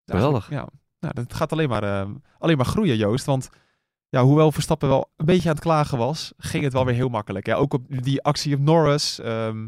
Geweldig. 0.05 0.49
Ja, 0.49 0.67
nou, 0.99 1.13
dat 1.13 1.33
gaat 1.33 1.51
alleen 1.51 1.69
maar, 1.69 1.83
eh, 1.83 2.09
alleen 2.37 2.57
maar 2.57 2.65
groeien, 2.65 2.97
Joost. 2.97 3.25
Want 3.25 3.49
ja, 4.09 4.23
hoewel 4.23 4.51
Verstappen 4.51 4.89
wel 4.89 5.09
een 5.15 5.25
beetje 5.25 5.49
aan 5.49 5.55
het 5.55 5.63
klagen 5.63 5.97
was, 5.97 6.33
ging 6.37 6.63
het 6.63 6.73
wel 6.73 6.85
weer 6.85 6.95
heel 6.95 7.09
makkelijk. 7.09 7.45
Ja, 7.45 7.55
ook 7.55 7.73
op 7.73 7.83
die 8.03 8.21
actie 8.23 8.55
op 8.55 8.61
Norris. 8.61 9.19
ehm 9.19 9.67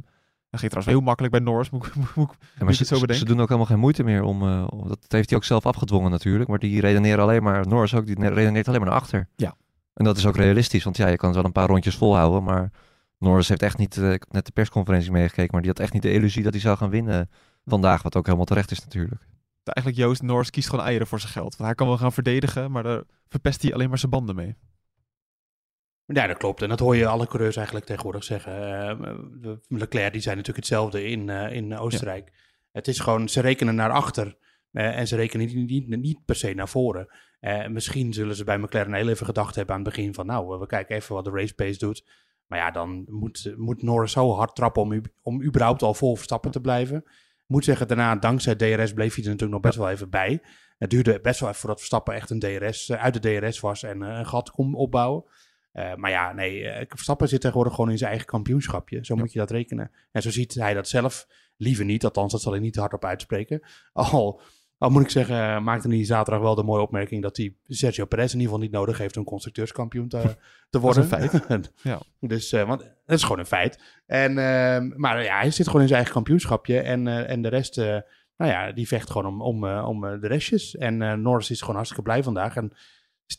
dat 0.49 0.59
ging 0.59 0.71
trouwens 0.71 0.97
heel 0.97 1.05
makkelijk 1.05 1.33
bij 1.33 1.43
Norris. 1.43 1.69
Moet, 1.69 1.95
moet, 1.95 2.15
moet, 2.15 2.29
Ja, 2.39 2.45
maar 2.57 2.67
het 2.67 2.75
ze, 2.77 2.85
zo 2.85 2.99
bedenkt. 2.99 3.21
ze 3.21 3.27
doen 3.27 3.39
ook 3.41 3.47
helemaal 3.47 3.67
geen 3.67 3.79
moeite 3.79 4.03
meer 4.03 4.23
om... 4.23 4.41
eh, 4.41 4.67
om- 4.69 4.87
dat 4.87 4.99
heeft 5.07 5.29
hij 5.29 5.37
ook 5.37 5.43
zelf 5.45 5.65
afgedwongen 5.65 6.11
natuurlijk. 6.11 6.49
Maar 6.49 6.59
die 6.59 6.81
redeneren 6.81 7.23
alleen 7.23 7.43
maar... 7.43 7.67
Norris 7.67 7.93
ook, 7.95 8.05
die 8.05 8.17
ne- 8.19 8.27
redeneert 8.29 8.67
alleen 8.67 8.79
maar 8.79 8.89
naar 8.89 8.99
achter. 8.99 9.27
Ja. 9.35 9.55
En 9.93 10.05
dat 10.05 10.17
is 10.17 10.25
ook 10.25 10.35
realistisch. 10.35 10.83
Want 10.83 10.97
ja, 10.97 11.07
je 11.07 11.15
kan 11.17 11.33
wel 11.33 11.43
een 11.45 11.51
paar 11.51 11.67
rondjes 11.67 11.95
volhouden. 11.95 12.43
Maar 12.43 12.71
Norris 13.21 13.49
heeft 13.49 13.61
echt 13.61 13.77
niet... 13.77 13.97
eh, 13.97 14.13
ik 14.13 14.19
heb 14.19 14.31
net 14.31 14.45
de 14.45 14.51
persconferentie 14.51 15.11
meegekeken. 15.11 15.51
Maar 15.51 15.61
die 15.61 15.69
had 15.69 15.79
echt 15.79 15.93
niet 15.93 16.01
de 16.01 16.11
illusie 16.11 16.43
dat 16.43 16.53
hij 16.53 16.61
zou 16.61 16.77
gaan 16.77 16.89
winnen 16.89 17.29
vandaag. 17.65 18.01
Wat 18.01 18.15
ook 18.15 18.25
helemaal 18.25 18.45
terecht 18.45 18.71
is 18.71 18.79
natuurlijk. 18.83 19.21
eigenlijk 19.63 19.97
Joost 19.97 20.21
Norris 20.21 20.49
kiest 20.49 20.69
gewoon 20.69 20.85
eieren 20.85 21.07
voor 21.07 21.19
zijn 21.19 21.31
geld. 21.31 21.55
Want 21.55 21.63
hij 21.69 21.75
kan 21.75 21.87
wel 21.87 21.97
gaan 21.97 22.11
verdedigen, 22.13 22.71
maar 22.71 22.83
daar 22.83 23.03
verpest 23.29 23.61
hij 23.61 23.73
alleen 23.73 23.89
maar 23.89 23.97
zijn 23.97 24.11
banden 24.11 24.35
mee. 24.35 24.55
Ja, 26.05 26.27
dat 26.27 26.37
klopt. 26.37 26.61
En 26.61 26.69
dat 26.69 26.79
hoor 26.79 26.95
je 26.95 27.07
alle 27.07 27.27
coureurs 27.27 27.55
eigenlijk 27.55 27.85
tegenwoordig 27.85 28.23
zeggen. 28.23 28.53
Eh, 28.53 28.99
de 29.41 29.59
Leclerc, 29.67 30.11
die 30.11 30.21
zijn 30.21 30.37
natuurlijk 30.37 30.65
hetzelfde 30.65 31.03
in, 31.03 31.29
eh, 31.29 31.55
in 31.55 31.77
Oostenrijk. 31.77 32.31
Het 32.71 32.87
is 32.87 32.99
gewoon, 32.99 33.29
ze 33.29 33.41
rekenen 33.41 33.75
naar 33.75 33.91
achter. 33.91 34.37
eh, 34.71 34.97
en 34.97 35.07
ze 35.07 35.15
rekenen 35.15 35.45
niet, 35.55 35.87
niet, 35.87 35.99
niet 35.99 36.25
per 36.25 36.35
se 36.35 36.53
naar 36.53 36.69
voren. 36.69 37.07
Eh, 37.39 37.67
misschien 37.67 38.13
zullen 38.13 38.35
ze 38.35 38.43
bij 38.43 38.57
McLaren 38.57 38.93
heel 38.93 39.09
even 39.09 39.25
gedacht 39.25 39.55
hebben 39.55 39.75
aan 39.75 39.81
het 39.81 39.89
begin 39.95 40.13
van... 40.13 40.25
nou, 40.25 40.59
we 40.59 40.65
kijken 40.65 40.95
even 40.95 41.15
wat 41.15 41.25
de 41.25 41.31
race 41.31 41.55
pace 41.55 41.77
doet. 41.77 42.05
Maar 42.51 42.59
ja, 42.59 42.71
dan 42.71 43.05
moet, 43.09 43.53
moet 43.57 43.81
Norris 43.81 44.11
zo 44.11 44.31
hard 44.33 44.55
trappen 44.55 44.81
om, 44.81 45.01
om 45.21 45.43
überhaupt 45.43 45.81
al 45.81 45.93
vol 45.93 46.15
Verstappen 46.15 46.51
te 46.51 46.61
blijven. 46.61 47.03
Moet 47.47 47.63
zeggen, 47.63 47.87
daarna, 47.87 48.15
dankzij 48.15 48.55
DRS, 48.55 48.93
bleef 48.93 49.15
hij 49.15 49.23
er 49.23 49.29
natuurlijk 49.29 49.51
nog 49.51 49.61
best 49.61 49.77
wel 49.77 49.89
even 49.89 50.09
bij. 50.09 50.41
Het 50.77 50.89
duurde 50.89 51.19
best 51.21 51.39
wel 51.39 51.49
even 51.49 51.61
voordat 51.61 51.79
Verstappen 51.79 52.13
echt 52.13 52.29
een 52.29 52.39
DRS, 52.39 52.89
eh, 52.89 53.03
uit 53.03 53.21
de 53.21 53.39
DRS 53.39 53.59
was 53.59 53.83
en 53.83 54.03
eh, 54.03 54.17
een 54.17 54.25
gat 54.25 54.51
kon 54.51 54.73
opbouwen. 54.73 55.23
Eh, 55.71 55.95
maar 55.95 56.11
ja, 56.11 56.33
nee, 56.33 56.85
Verstappen 56.87 57.27
zit 57.27 57.41
tegenwoordig 57.41 57.73
gewoon 57.75 57.91
in 57.91 57.97
zijn 57.97 58.09
eigen 58.09 58.27
kampioenschapje. 58.27 59.05
Zo 59.05 59.15
moet 59.15 59.33
je 59.33 59.39
dat 59.39 59.51
rekenen. 59.51 59.91
En 60.11 60.21
zo 60.21 60.31
ziet 60.31 60.53
hij 60.53 60.73
dat 60.73 60.87
zelf 60.87 61.27
liever 61.57 61.85
niet. 61.85 62.03
Althans, 62.03 62.31
dat 62.31 62.41
zal 62.41 62.51
hij 62.51 62.61
niet 62.61 62.75
hardop 62.75 63.05
uitspreken. 63.05 63.61
Al, 63.93 64.41
al 64.81 64.89
moet 64.89 65.01
ik 65.01 65.09
zeggen, 65.09 65.35
eh, 65.35 65.59
maakte 65.59 65.87
hij 65.87 66.05
zaterdag 66.05 66.41
wel 66.43 66.55
de 66.55 66.63
mooie 66.63 66.81
opmerking... 66.81 67.21
dat 67.21 67.37
hij 67.37 67.55
Sergio 67.67 68.05
Perez 68.05 68.33
in 68.33 68.39
ieder 68.39 68.53
geval 68.53 68.67
niet 68.67 68.75
nodig 68.75 68.97
heeft 68.97 69.17
om 69.17 69.23
constructeurskampioen 69.23 70.07
te, 70.07 70.21
te 70.69 70.79
worden. 70.79 71.09
Dat 71.09 71.19
is 71.19 71.33
een 71.33 71.39
feit. 71.39 71.71
Ja. 71.81 71.99
Dus, 72.19 72.51
eh, 72.51 72.67
want 72.67 72.79
dat 72.79 73.17
is 73.17 73.23
gewoon 73.23 73.39
een 73.39 73.45
feit. 73.45 74.01
En, 74.05 74.29
eh, 74.29 74.97
maar 74.97 75.23
ja, 75.23 75.39
hij 75.39 75.51
zit 75.51 75.65
gewoon 75.65 75.81
in 75.81 75.87
zijn 75.87 75.99
eigen 75.99 76.13
kampioenschapje. 76.15 76.79
En, 76.79 77.07
eh, 77.07 77.29
en 77.29 77.41
de 77.41 77.47
rest, 77.47 77.77
eh, 77.77 77.97
nou 78.37 78.51
ja, 78.51 78.71
die 78.71 78.87
vecht 78.87 79.09
gewoon 79.09 79.27
om, 79.27 79.41
om, 79.41 79.67
eh, 79.67 79.87
om 79.87 80.01
de 80.01 80.27
restjes. 80.27 80.75
En 80.75 81.01
eh, 81.01 81.13
Norris 81.13 81.49
is 81.49 81.59
gewoon 81.59 81.75
hartstikke 81.75 82.03
blij 82.03 82.23
vandaag. 82.23 82.55
En 82.55 82.71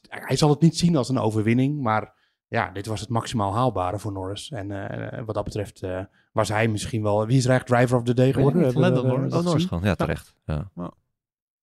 hij 0.09 0.37
zal 0.37 0.51
het 0.51 0.61
niet 0.61 0.79
zien 0.79 0.97
als 0.97 1.09
een 1.09 1.19
overwinning, 1.19 1.81
maar 1.81 2.15
ja, 2.49 2.71
dit 2.71 2.87
was 2.87 3.01
het 3.01 3.09
maximaal 3.09 3.55
haalbare 3.55 3.99
voor 3.99 4.13
Norris. 4.13 4.51
En 4.51 4.71
eh, 4.71 5.23
wat 5.25 5.35
dat 5.35 5.45
betreft 5.45 5.83
eh, 5.83 6.01
was 6.33 6.49
hij 6.49 6.69
misschien 6.69 7.03
wel... 7.03 7.27
Wie 7.27 7.37
is 7.37 7.45
er 7.45 7.51
eigenlijk 7.51 7.81
driver 7.81 7.99
of 7.99 8.05
the 8.05 8.15
day 8.15 8.33
geworden? 8.33 8.73
Lando 8.73 9.03
Norris. 9.03 9.33
Oh, 9.33 9.45
Norris 9.45 9.65
gewoon. 9.65 9.85
Ja, 9.85 9.95
terecht. 9.95 10.35
Ja. 10.45 10.71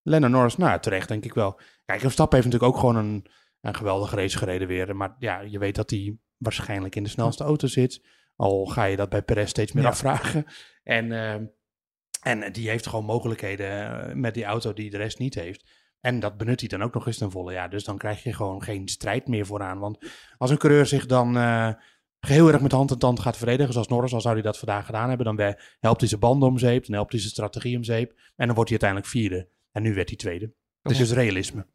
Lennon 0.02 0.32
Norris, 0.32 0.58
nou 0.58 0.80
terecht 0.80 1.08
denk 1.08 1.26
ik 1.26 1.34
wel. 1.34 1.60
Kijk, 1.86 2.00
Verstappen 2.00 2.38
heeft 2.40 2.52
natuurlijk 2.52 2.74
ook 2.76 2.80
gewoon 2.80 2.96
een, 3.06 3.26
een 3.62 3.76
geweldige 3.76 4.16
race 4.16 4.38
gereden 4.38 4.68
weer. 4.68 4.96
Maar 4.96 5.16
ja, 5.20 5.40
je 5.40 5.60
weet 5.60 5.76
dat 5.76 5.90
hij 5.90 6.18
waarschijnlijk 6.38 6.96
in 6.96 7.04
de 7.04 7.10
snelste 7.10 7.44
auto 7.44 7.68
zit. 7.68 8.06
Al 8.36 8.66
ga 8.66 8.84
je 8.84 8.96
dat 8.96 9.10
bij 9.10 9.22
Perez 9.22 9.50
steeds 9.50 9.72
meer 9.72 9.84
Ja. 9.84 9.90
afvragen. 9.90 10.46
En, 10.84 11.12
eh, 11.12 11.34
en 12.22 12.52
die 12.52 12.70
heeft 12.70 12.88
gewoon 12.88 13.06
mogelijkheden 13.06 14.02
eh, 14.10 14.16
met 14.16 14.34
die 14.34 14.44
auto 14.46 14.74
die 14.74 14.90
de 14.90 14.98
rest 14.98 15.20
niet 15.20 15.36
heeft. 15.36 15.72
En 16.00 16.20
dat 16.20 16.38
benut 16.38 16.60
hij 16.60 16.70
dan 16.70 16.84
ook 16.84 16.94
nog 16.94 17.08
eens 17.08 17.18
ten 17.18 17.32
volle. 17.32 17.54
Ja, 17.54 17.68
dus 17.68 17.84
dan 17.84 17.98
krijg 17.98 18.24
je 18.24 18.34
gewoon 18.34 18.64
geen 18.64 18.88
strijd 18.88 19.28
meer 19.28 19.46
vooraan. 19.46 19.80
Want 19.80 19.98
als 20.38 20.50
een 20.52 20.58
coureur 20.58 20.86
zich 20.86 21.06
dan 21.06 21.38
eh, 21.38 21.70
heel 22.20 22.48
erg 22.52 22.62
met 22.62 22.72
hand 22.72 22.92
en 22.92 22.98
tand 23.00 23.20
gaat 23.20 23.38
verdedigen, 23.38 23.74
zoals 23.74 23.88
Norris, 23.88 24.14
al 24.14 24.22
zou 24.22 24.34
hij 24.34 24.44
dat 24.44 24.58
vandaag 24.58 24.86
gedaan 24.86 25.10
hebben, 25.10 25.36
dan 25.36 25.56
helpt 25.80 26.00
hij 26.00 26.10
zijn 26.10 26.22
banden 26.22 26.50
om 26.50 26.58
zeep, 26.58 26.86
dan 26.86 26.96
helpt 26.96 27.12
hij 27.12 27.20
zijn 27.20 27.32
strategie 27.34 27.78
om 27.78 27.84
zeep. 27.84 28.12
En 28.36 28.46
dan 28.46 28.56
wordt 28.56 28.70
hij 28.70 28.80
uiteindelijk 28.82 29.08
vierde. 29.08 29.50
En 29.72 29.82
nu 29.82 29.94
werd 29.94 30.08
hij 30.10 30.18
tweede. 30.18 30.54
Dat 30.82 30.92
is 30.92 30.98
dus 30.98 31.12
realisme. 31.12 31.66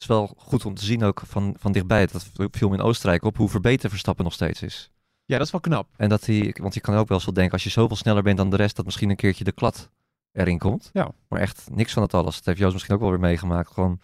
is 0.00 0.06
wel 0.06 0.34
goed 0.36 0.64
om 0.64 0.74
te 0.74 0.84
zien 0.84 1.02
ook 1.02 1.22
van, 1.26 1.54
van 1.58 1.72
dichtbij. 1.72 2.06
Dat 2.06 2.30
viel 2.50 2.68
me 2.68 2.74
in 2.74 2.82
Oostenrijk 2.82 3.24
op 3.24 3.36
hoe 3.36 3.48
verbeterd 3.48 3.90
Verstappen 3.90 4.24
nog 4.24 4.32
steeds 4.32 4.62
is. 4.62 4.90
Ja, 5.24 5.36
dat 5.36 5.46
is 5.46 5.52
wel 5.52 5.60
knap. 5.60 5.88
En 5.96 6.08
dat 6.08 6.26
hij, 6.26 6.54
want 6.60 6.74
je 6.74 6.80
kan 6.80 6.94
ook 6.94 7.08
wel 7.08 7.20
wel 7.24 7.34
denken, 7.34 7.52
als 7.52 7.64
je 7.64 7.70
zoveel 7.70 7.96
sneller 7.96 8.22
bent 8.22 8.36
dan 8.36 8.50
de 8.50 8.56
rest, 8.56 8.76
dat 8.76 8.84
misschien 8.84 9.10
een 9.10 9.16
keertje 9.16 9.44
de 9.44 9.52
klad 9.52 9.90
erin 10.32 10.58
komt. 10.58 10.90
Ja. 10.92 11.10
Maar 11.28 11.40
echt 11.40 11.68
niks 11.72 11.92
van 11.92 12.02
het 12.02 12.14
alles. 12.14 12.36
Dat 12.36 12.44
heeft 12.44 12.58
Joost 12.58 12.72
misschien 12.72 12.94
ook 12.94 13.00
wel 13.00 13.10
weer 13.10 13.20
meegemaakt. 13.20 13.72
Gewoon 13.72 14.00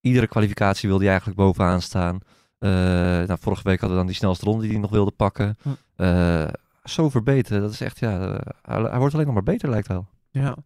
iedere 0.00 0.26
kwalificatie 0.26 0.88
wilde 0.88 1.02
hij 1.02 1.12
eigenlijk 1.12 1.40
bovenaan 1.40 1.82
staan. 1.82 2.20
Eh, 2.58 2.70
nou, 3.26 3.36
vorige 3.40 3.62
week 3.62 3.80
hadden 3.80 3.90
we 3.90 4.04
dan 4.04 4.06
die 4.06 4.14
snelste 4.14 4.44
ronde 4.44 4.62
die 4.62 4.70
hij 4.70 4.80
nog 4.80 4.90
wilde 4.90 5.10
pakken. 5.10 5.56
Hm. 5.62 5.68
Eh, 5.96 6.48
zo 6.84 7.10
verbeterd. 7.10 7.60
Dat 7.60 7.72
is 7.72 7.80
echt, 7.80 7.98
ja, 7.98 8.20
eh, 8.20 8.52
hij, 8.62 8.82
hij 8.82 8.98
wordt 8.98 9.14
alleen 9.14 9.26
nog 9.26 9.34
maar 9.34 9.42
beter 9.42 9.70
lijkt 9.70 9.88
wel. 9.88 10.06
Ja. 10.30 10.56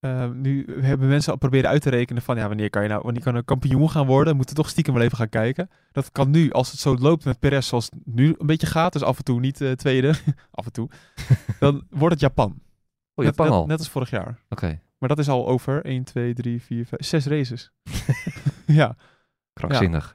Eh, 0.00 0.30
nu 0.30 0.66
hebben 0.80 1.08
mensen 1.08 1.32
al 1.32 1.38
proberen 1.38 1.70
uit 1.70 1.82
te 1.82 1.90
rekenen 1.90 2.22
van 2.22 2.36
ja, 2.36 2.48
wanneer 2.48 2.70
kan 2.70 2.82
je 2.82 2.88
nou 2.88 3.00
wanneer 3.04 3.22
kan 3.22 3.34
een 3.34 3.44
kampioen 3.44 3.90
gaan 3.90 4.06
worden? 4.06 4.36
Moeten 4.36 4.54
we 4.56 4.62
toch 4.62 4.70
stiekem 4.70 4.94
wel 4.94 5.02
even 5.02 5.16
gaan 5.16 5.28
kijken. 5.28 5.70
Dat 5.92 6.12
kan 6.12 6.30
nu, 6.30 6.50
als 6.52 6.70
het 6.70 6.80
zo 6.80 6.96
loopt 6.96 7.24
met 7.24 7.38
Perez 7.38 7.68
zoals 7.68 7.84
het 7.84 7.94
nu 8.04 8.34
een 8.38 8.46
beetje 8.46 8.66
gaat, 8.66 8.92
dus 8.92 9.02
af 9.02 9.18
en 9.18 9.24
toe 9.24 9.40
niet 9.40 9.60
eh, 9.60 9.72
tweede, 9.72 10.14
af 10.50 10.64
en 10.66 10.72
toe, 10.72 10.88
dan 11.60 11.86
wordt 11.90 12.12
het 12.14 12.20
Japan. 12.22 12.50
Oh, 13.14 13.24
Net- 13.24 13.26
Japan 13.36 13.46
net, 13.46 13.54
al. 13.54 13.66
Net 13.66 13.78
als 13.78 13.88
vorig 13.88 14.10
jaar. 14.10 14.38
Oké, 14.48 14.80
Maar 14.98 15.08
dat 15.08 15.18
is 15.18 15.28
al 15.28 15.46
over 15.48 15.84
1, 15.84 16.04
2, 16.04 16.34
3, 16.34 16.62
4, 16.62 16.86
5, 16.86 17.04
6 17.04 17.26
races. 17.26 17.72
ja, 18.66 18.96
krankzinnig. 19.52 20.14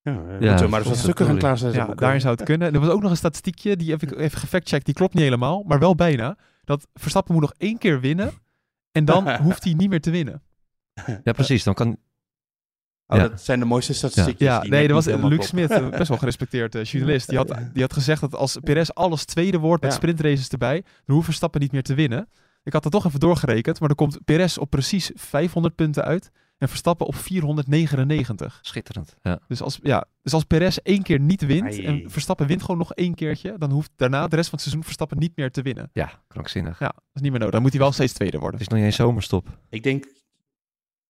Ja, 0.00 0.12
Ja, 0.40 0.56
we 0.58 0.66
maar 0.68 0.80
eens 0.80 0.88
wat 0.88 0.98
stukken 0.98 1.26
gaan 1.26 1.38
klaarzetten. 1.38 1.86
ja 1.86 1.94
daarin 1.94 2.20
zou 2.20 2.34
het 2.34 2.44
kunnen. 2.44 2.74
Er 2.74 2.80
was 2.80 2.88
ook 2.88 3.02
nog 3.02 3.10
een 3.10 3.16
statistiekje, 3.16 3.76
die 3.76 3.90
heb 3.90 4.02
ik 4.02 4.16
even 4.16 4.38
gefactcheckt. 4.38 4.84
Die 4.84 4.94
klopt 4.94 5.14
niet 5.14 5.22
helemaal, 5.22 5.62
maar 5.62 5.78
wel 5.78 5.94
bijna. 5.94 6.36
Dat 6.64 6.86
Verstappen 6.94 7.32
moet 7.32 7.42
nog 7.42 7.54
één 7.56 7.78
keer 7.78 8.00
winnen 8.00 8.32
en 8.94 9.04
dan 9.04 9.36
hoeft 9.46 9.64
hij 9.64 9.72
niet 9.72 9.88
meer 9.88 10.00
te 10.00 10.10
winnen. 10.10 10.42
Ja, 11.24 11.32
precies. 11.32 11.64
Dan 11.64 11.74
kan, 11.74 11.96
Oh, 13.06 13.16
Ja. 13.18 13.28
Dat 13.28 13.42
zijn 13.42 13.58
de 13.58 13.64
mooiste 13.64 13.94
statistiekjes. 13.94 14.48
Ja, 14.48 14.60
die 14.60 14.70
nee, 14.70 14.88
er 14.88 14.94
was 14.94 15.04
kloppen. 15.06 15.42
Smith, 15.42 15.68
best 15.90 16.08
wel 16.08 16.18
gerespecteerd 16.18 16.74
eh, 16.74 16.84
journalist. 16.84 17.28
Die 17.28 17.38
had, 17.38 17.54
die 17.72 17.82
had 17.82 17.92
gezegd 17.92 18.20
dat 18.20 18.34
als 18.34 18.58
Perez 18.62 18.88
alles 18.90 19.24
tweede 19.24 19.58
wordt 19.58 19.82
met 19.82 19.90
Ja. 19.92 19.96
sprintraces 19.98 20.48
erbij, 20.48 20.82
dan 21.04 21.14
hoeft 21.14 21.24
Verstappen 21.24 21.60
niet 21.60 21.72
meer 21.72 21.82
te 21.82 21.94
winnen. 21.94 22.28
Ik 22.62 22.72
had 22.72 22.82
dat 22.82 22.92
toch 22.92 23.06
even 23.06 23.20
doorgerekend, 23.20 23.78
maar 23.78 23.88
dan 23.88 23.96
komt 23.96 24.24
Perez 24.24 24.56
op 24.56 24.70
precies 24.70 25.10
500 25.14 25.74
punten 25.74 26.04
uit 26.04 26.30
en 26.58 26.68
Verstappen 26.68 27.06
op 27.06 27.14
499. 27.14 28.58
schitterend. 28.62 29.16
Ja. 29.22 29.38
Dus 29.48 29.62
als, 29.62 29.78
ja, 29.82 30.04
dus 30.22 30.32
als 30.32 30.44
Perez 30.44 30.76
één 30.76 31.02
keer 31.02 31.20
niet 31.20 31.46
wint 31.46 31.62
Ai. 31.64 31.84
en 31.86 32.10
Verstappen 32.10 32.46
wint 32.46 32.60
gewoon 32.60 32.78
nog 32.78 32.92
één 32.94 33.14
keertje, 33.14 33.54
dan 33.58 33.70
hoeft 33.70 33.90
daarna 33.96 34.28
de 34.28 34.36
rest 34.36 34.48
van 34.48 34.58
het 34.58 34.60
seizoen 34.60 34.84
Verstappen 34.84 35.18
niet 35.18 35.36
meer 35.36 35.50
te 35.50 35.62
winnen. 35.62 35.90
ja, 35.92 36.22
krankzinnig. 36.28 36.78
Ja, 36.78 36.86
dat 36.86 37.02
is 37.14 37.20
niet 37.20 37.30
meer 37.30 37.38
nodig. 37.40 37.54
Dan 37.54 37.62
moet 37.62 37.72
hij 37.72 37.80
wel 37.80 37.92
steeds 37.92 38.12
tweede 38.12 38.38
worden. 38.38 38.58
Het 38.58 38.60
is 38.60 38.68
nog 38.68 38.78
niet 38.78 38.86
eens 38.86 38.96
zomerstop. 38.96 39.58
Ik 39.68 39.82
denk, 39.82 40.06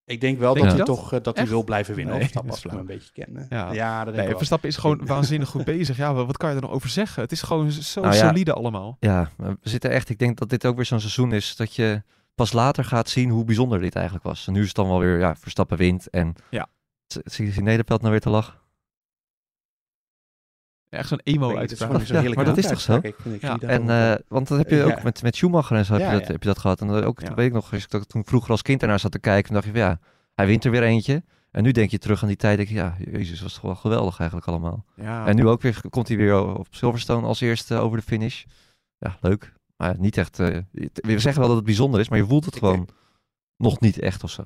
ik 0.05 0.21
denk 0.21 0.39
wel 0.39 0.55
Denk 0.55 0.67
dat 0.67 0.77
hij 0.77 0.85
dat? 0.85 0.97
toch 0.97 1.13
eh, 1.13 1.23
dat 1.23 1.37
hij 1.37 1.47
wil 1.47 1.65
blijven 1.65 1.95
winnen. 1.95 2.15
Nee, 2.15 2.23
of 2.25 2.31
Verstappen, 2.31 2.51
dat 2.51 2.59
is 2.59 2.65
als 2.65 2.73
ik 2.73 2.81
hem 2.81 2.91
een 2.91 2.97
beetje 3.35 3.47
ken. 3.49 3.59
Ja. 3.59 3.73
Ja, 3.73 4.05
dat 4.05 4.15
denk 4.15 4.27
Nee. 4.27 4.37
Verstappen 4.37 4.69
is 4.69 4.77
gewoon 4.77 5.07
waanzinnig 5.15 5.49
goed 5.49 5.65
bezig. 5.65 5.97
Ja, 5.97 6.15
wat 6.15 6.37
kan 6.37 6.51
je 6.51 6.57
er 6.57 6.63
nog 6.63 6.71
over 6.71 6.89
zeggen? 6.89 7.23
Het 7.23 7.33
is 7.33 7.43
gewoon 7.43 7.71
zo 7.71 8.01
Nou 8.01 8.15
ja. 8.15 8.29
solide 8.29 8.53
allemaal. 8.53 8.97
Ja, 9.01 9.31
maar 9.37 9.51
we 9.61 9.69
zitten 9.69 9.91
echt. 9.91 10.09
Ik 10.09 10.19
denk 10.19 10.39
dat 10.39 10.51
dit 10.51 10.67
ook 10.67 10.77
weer 10.77 10.85
zo'n 10.85 11.01
seizoen 11.01 11.33
is 11.33 11.57
dat 11.57 11.75
je 11.75 12.03
pas 12.35 12.53
later 12.53 12.85
gaat 12.85 13.09
zien 13.09 13.31
hoe 13.31 13.45
bijzonder 13.45 13.81
dit 13.81 13.95
eigenlijk 13.95 14.25
was. 14.25 14.47
En 14.47 14.53
nu 14.53 14.61
is 14.61 14.67
het 14.67 14.77
dan 14.77 14.89
wel 14.89 14.99
weer, 14.99 15.19
ja, 15.19 15.37
Verstappen 15.37 15.77
wint. 15.79 16.11
En 16.11 16.35
Ja. 16.51 16.67
Zie 17.25 17.55
je 17.55 17.63
Nederveld 17.63 18.01
nou 18.01 18.11
weer 18.13 18.21
te 18.21 18.31
lachen? 18.31 18.55
Echt 20.89 21.09
zo'n 21.09 21.21
emo 21.25 21.49
gewoon 21.49 21.69
zo'n 22.07 22.23
Ja, 22.23 22.35
maar 22.35 22.45
dat 22.45 22.57
is 22.57 22.67
toch 22.67 22.81
zo? 22.81 22.97
Ik 23.03 23.05
ik 23.25 23.41
Ja. 23.41 23.57
dat 23.57 23.71
En, 23.71 23.91
eh, 23.91 24.15
want 24.29 24.49
dat 24.49 24.59
heb 24.59 24.71
je 24.71 24.77
Ja. 24.77 24.85
ook 24.85 25.03
met, 25.03 25.23
met 25.23 25.37
Schumacher 25.37 25.77
en 25.77 25.85
zo 25.85 25.93
heb, 25.93 26.03
Ja, 26.03 26.11
je 26.13 26.19
dat, 26.19 26.27
ja. 26.27 26.33
heb 26.33 26.43
je 26.43 26.49
dat 26.49 26.59
gehad. 26.59 26.81
En 26.81 26.87
dan 26.87 27.05
ook, 27.05 27.21
Ja. 27.21 27.35
weet 27.35 27.47
ik 27.47 27.53
nog, 27.53 27.73
als 27.73 27.83
ik 27.85 27.91
dat 27.91 28.09
toen 28.09 28.25
vroeger 28.25 28.51
als 28.51 28.63
kind 28.63 28.83
ernaar 28.83 29.01
zat 29.01 29.13
te 29.13 29.19
kijken, 29.19 29.53
dan 29.53 29.63
dacht 29.63 29.75
je 29.75 29.81
van 29.81 29.91
ja, 29.91 29.99
hij 30.35 30.47
wint 30.47 30.65
er 30.65 30.71
weer 30.71 30.83
eentje. 30.83 31.23
En 31.51 31.63
nu 31.63 31.71
denk 31.73 31.91
je 31.91 31.99
terug 31.99 32.23
aan 32.23 32.29
die 32.29 32.37
tijd, 32.37 32.57
denk 32.57 32.69
je, 32.69 32.75
ja, 32.75 32.97
jezus, 32.99 33.41
was 33.41 33.53
toch 33.53 33.63
wel 33.63 33.75
geweldig 33.75 34.19
eigenlijk 34.19 34.49
allemaal. 34.49 34.85
Ja. 34.97 35.27
En 35.27 35.37
nu 35.37 35.47
ook 35.49 35.63
weer, 35.63 35.81
komt 35.91 36.09
hij 36.09 36.17
weer 36.17 36.45
op 36.57 36.67
Silverstone 36.71 37.27
als 37.27 37.41
eerste 37.41 37.75
over 37.77 37.99
de 37.99 38.05
finish. 38.05 38.45
Ja, 38.99 39.17
leuk. 39.21 39.53
Niet 39.93 40.17
echt, 40.17 40.39
eh, 40.39 40.59
we 40.95 41.19
zeggen 41.19 41.39
wel 41.41 41.49
dat 41.49 41.57
het 41.57 41.65
bijzonder 41.67 42.01
is, 42.01 42.09
maar 42.09 42.19
je 42.19 42.27
voelt 42.27 42.45
het 42.45 42.55
Ik- 42.55 42.61
gewoon 42.61 42.89
nog 43.57 43.81
niet 43.81 43.99
echt 43.99 44.23
of 44.25 44.31
zo. 44.31 44.43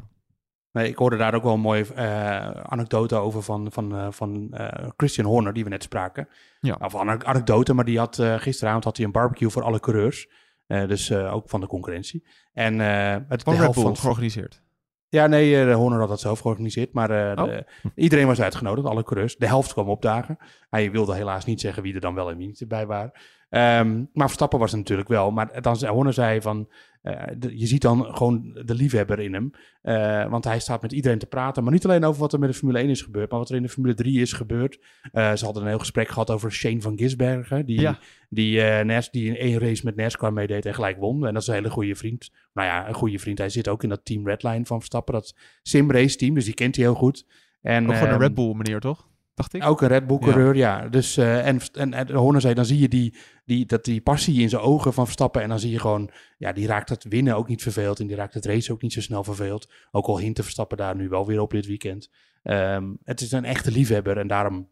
Nee, 0.73 0.89
ik 0.89 0.97
hoorde 0.97 1.17
daar 1.17 1.35
ook 1.35 1.43
wel 1.43 1.53
een 1.55 1.61
mooie 1.61 1.85
eh, 1.95 2.51
anekdote 2.51 3.17
over 3.17 3.43
van, 3.43 3.73
van, 3.73 3.95
eh, 3.97 4.07
van 4.11 4.55
Christian 4.97 5.27
Horner, 5.27 5.53
die 5.53 5.65
we 5.65 5.71
net 5.71 5.83
spraken. 5.83 6.29
Ja. 6.61 6.79
Of 6.81 6.95
ane- 6.97 7.25
anekdote, 7.25 7.75
maar 7.75 7.85
die 7.85 7.99
had 7.99 8.23
gisteravond 8.37 8.85
had 8.85 8.97
hij 8.97 9.07
een 9.07 9.13
barbecue 9.13 9.51
voor 9.51 9.63
alle 9.63 9.81
coureurs. 9.81 10.29
Dus 10.67 11.13
ook 11.13 11.49
van 11.49 11.61
de 11.61 11.67
concurrentie. 11.67 12.27
En 12.53 12.79
het 12.79 13.43
Van 13.43 13.55
Red 13.55 13.73
Bull 13.75 13.83
van 13.83 13.97
georganiseerd. 13.97 14.63
Ja, 15.09 15.27
nee, 15.27 15.73
Horner 15.73 15.99
had 15.99 16.09
dat 16.09 16.21
zelf 16.21 16.39
georganiseerd. 16.41 16.93
Maar 16.93 17.11
Oh. 17.39 17.45
de- 17.45 17.65
iedereen 17.95 18.27
was 18.27 18.41
uitgenodigd, 18.41 18.87
alle 18.87 19.05
coureurs. 19.05 19.37
De 19.37 19.47
helft 19.47 19.73
kwam 19.73 19.89
opdagen. 19.89 20.37
Hij 20.71 20.91
wilde 20.91 21.15
helaas 21.15 21.45
niet 21.45 21.61
zeggen 21.61 21.83
wie 21.83 21.95
er 21.95 22.01
dan 22.01 22.15
wel 22.15 22.31
en 22.31 22.37
wie 22.37 22.47
niet 22.47 22.61
erbij 22.61 22.87
waren. 22.87 23.13
Ehm, 23.49 24.05
maar 24.13 24.27
Verstappen 24.27 24.59
was 24.59 24.73
er 24.73 24.79
natuurlijk 24.79 25.09
wel. 25.09 25.31
Maar 25.31 25.63
dan 25.63 25.87
Horner 25.87 26.13
zei 26.13 26.41
van... 26.41 26.69
eh, 27.03 27.23
de- 27.39 27.59
je 27.59 27.67
ziet 27.67 27.81
dan 27.83 28.05
gewoon 28.17 28.61
de 28.65 28.75
liefhebber 28.75 29.19
in 29.21 29.33
hem. 29.35 29.51
Eh, 29.83 30.31
want 30.31 30.45
hij 30.45 30.59
staat 30.61 30.83
met 30.83 30.93
iedereen 30.93 31.19
te 31.19 31.27
praten. 31.27 31.63
Maar 31.63 31.73
niet 31.73 31.85
alleen 31.85 32.05
over 32.05 32.21
wat 32.21 32.33
er 32.33 32.39
met 32.39 32.49
de 32.51 32.55
Formule 32.55 32.79
1 32.79 32.89
is 32.89 33.03
gebeurd. 33.03 33.31
Maar 33.31 33.39
wat 33.39 33.49
er 33.51 33.57
in 33.57 33.63
de 33.63 33.69
Formule 33.69 33.95
3 33.95 34.21
is 34.21 34.33
gebeurd. 34.33 34.79
Eh, 35.13 35.35
ze 35.35 35.45
hadden 35.45 35.63
een 35.63 35.69
heel 35.69 35.79
gesprek 35.79 36.09
gehad 36.09 36.31
over 36.31 36.53
Shane 36.53 36.81
van 36.81 36.99
Gisbergen. 36.99 37.67
Die, 37.67 37.81
Ja. 37.81 37.99
die, 38.29 38.61
Nas- 38.85 39.11
die 39.11 39.27
in 39.29 39.37
één 39.37 39.59
race 39.59 39.85
met 39.85 39.97
NASCAR 39.97 40.33
meedeed 40.33 40.67
en 40.67 40.75
gelijk 40.75 40.99
won. 40.99 41.27
En 41.27 41.33
dat 41.33 41.43
is 41.43 41.49
een 41.49 41.55
hele 41.55 41.71
goede 41.71 41.95
vriend. 41.95 42.31
Nou 42.53 42.69
ja, 42.69 42.89
een 42.89 42.95
goede 42.95 43.19
vriend. 43.19 43.39
Hij 43.39 43.49
zit 43.49 43.69
ook 43.69 43.83
in 43.83 43.89
dat 43.89 44.05
team 44.05 44.27
Redline 44.27 44.65
van 44.65 44.77
Verstappen. 44.79 45.15
Dat 45.15 45.35
sim 45.63 45.91
race 45.91 46.17
team. 46.17 46.35
Dus 46.35 46.45
die 46.45 46.55
kent 46.55 46.77
hij 46.77 46.85
heel 46.85 46.95
goed. 46.95 47.27
En, 47.63 47.87
Ook 47.87 47.93
gewoon 47.93 48.09
een 48.09 48.15
ehm, 48.15 48.23
Red 48.23 48.35
Bull 48.35 48.55
meneer, 48.55 48.81
toch? 48.81 49.09
Dacht 49.39 49.55
ik. 49.55 49.65
ook 49.65 49.81
een 49.83 49.89
Red 49.89 50.07
Bull 50.07 50.19
coureur, 50.19 50.57
ja. 50.57 50.89
Dus, 50.89 51.17
eh, 51.17 51.47
en, 51.47 51.61
en, 51.73 51.95
en 51.95 52.15
Horner 52.15 52.41
zei, 52.41 52.55
dan 52.55 52.65
zie 52.65 52.79
je 52.79 52.89
die, 52.89 53.15
die, 53.45 53.67
dat 53.67 53.85
die 53.85 54.01
passie 54.01 54.41
in 54.43 54.49
zijn 54.49 54.63
ogen 54.63 54.93
van 54.93 55.05
Verstappen. 55.05 55.43
En 55.43 55.49
dan 55.49 55.59
zie 55.59 55.71
je 55.71 55.79
gewoon, 55.79 56.11
ja, 56.39 56.53
die 56.53 56.67
raakt 56.67 56.89
het 56.89 57.05
winnen 57.05 57.37
ook 57.37 57.49
niet 57.49 57.63
verveeld. 57.63 58.01
En 58.01 58.07
die 58.07 58.17
raakt 58.17 58.35
het 58.35 58.47
race 58.47 58.73
ook 58.73 58.83
niet 58.83 58.93
zo 58.93 59.01
snel 59.01 59.25
verveeld. 59.25 59.71
Ook 59.91 60.07
al 60.07 60.19
hinten 60.19 60.45
Verstappen 60.45 60.77
daar 60.77 60.97
nu 60.97 61.09
wel 61.09 61.27
weer 61.27 61.41
op 61.41 61.51
dit 61.51 61.67
weekend. 61.67 62.11
Ehm, 62.43 62.85
het 63.05 63.21
is 63.21 63.33
een 63.33 63.45
echte 63.45 63.71
liefhebber. 63.71 64.19
En 64.19 64.27
daarom 64.27 64.69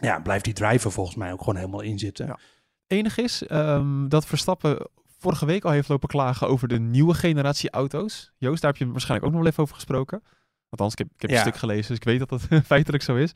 ja, 0.00 0.20
blijft 0.20 0.44
die 0.44 0.54
driver 0.54 0.92
volgens 0.92 1.16
mij 1.16 1.32
ook 1.32 1.38
gewoon 1.38 1.56
helemaal 1.56 1.80
inzitten. 1.80 2.26
Ja. 2.26 2.38
Enig 2.86 3.18
is 3.18 3.46
ehm, 3.46 4.08
dat 4.08 4.26
Verstappen 4.26 4.86
vorige 5.18 5.46
week 5.46 5.64
al 5.64 5.70
heeft 5.70 5.88
lopen 5.88 6.08
klagen 6.08 6.48
over 6.48 6.68
de 6.68 6.78
nieuwe 6.78 7.14
generatie 7.14 7.70
auto's. 7.70 8.32
Joost, 8.36 8.62
daar 8.62 8.70
heb 8.70 8.80
je 8.80 8.90
waarschijnlijk 8.90 9.26
ook 9.26 9.32
nog 9.32 9.40
wel 9.42 9.50
even 9.50 9.62
over 9.62 9.74
gesproken. 9.74 10.22
Althans, 10.68 10.92
ik 10.92 10.98
heb, 10.98 11.08
ik 11.14 11.20
heb 11.20 11.30
Ja. 11.30 11.36
een 11.36 11.42
stuk 11.42 11.56
gelezen, 11.56 11.88
dus 11.88 11.96
ik 11.96 12.04
weet 12.04 12.18
dat 12.18 12.28
dat 12.28 12.42
feitelijk 12.66 13.02
zo 13.02 13.16
is. 13.16 13.32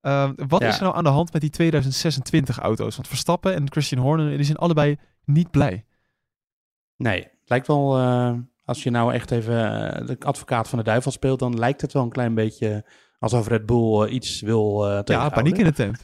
Ehm, 0.00 0.32
wat 0.48 0.60
Ja. 0.62 0.68
is 0.68 0.76
er 0.76 0.82
nou 0.82 0.94
aan 0.96 1.04
de 1.04 1.10
hand 1.10 1.32
met 1.32 1.40
die 1.40 1.50
2026 1.50 2.58
auto's? 2.58 2.96
Want 2.96 3.08
Verstappen 3.08 3.54
en 3.54 3.70
Christian 3.70 4.00
Horner 4.02 4.36
die 4.36 4.42
zijn 4.44 4.56
allebei 4.56 4.96
niet 5.24 5.50
blij. 5.50 5.84
Nee, 6.96 7.28
lijkt 7.44 7.66
wel, 7.66 7.98
eh, 7.98 8.32
als 8.64 8.82
je 8.82 8.90
nou 8.90 9.12
echt 9.14 9.30
even 9.30 9.90
eh, 9.94 10.06
de 10.06 10.16
advocaat 10.20 10.68
van 10.68 10.78
de 10.78 10.84
duivel 10.84 11.10
speelt, 11.10 11.38
dan 11.38 11.58
lijkt 11.58 11.80
het 11.80 11.92
wel 11.92 12.02
een 12.02 12.08
klein 12.10 12.34
beetje 12.34 12.84
alsof 13.18 13.48
Red 13.48 13.66
Bull 13.66 14.02
eh, 14.06 14.12
iets 14.12 14.40
wil 14.40 14.88
eh 14.90 15.00
Ja, 15.04 15.28
paniek 15.28 15.58
in 15.58 15.64
de 15.64 15.72
tent. 15.82 16.02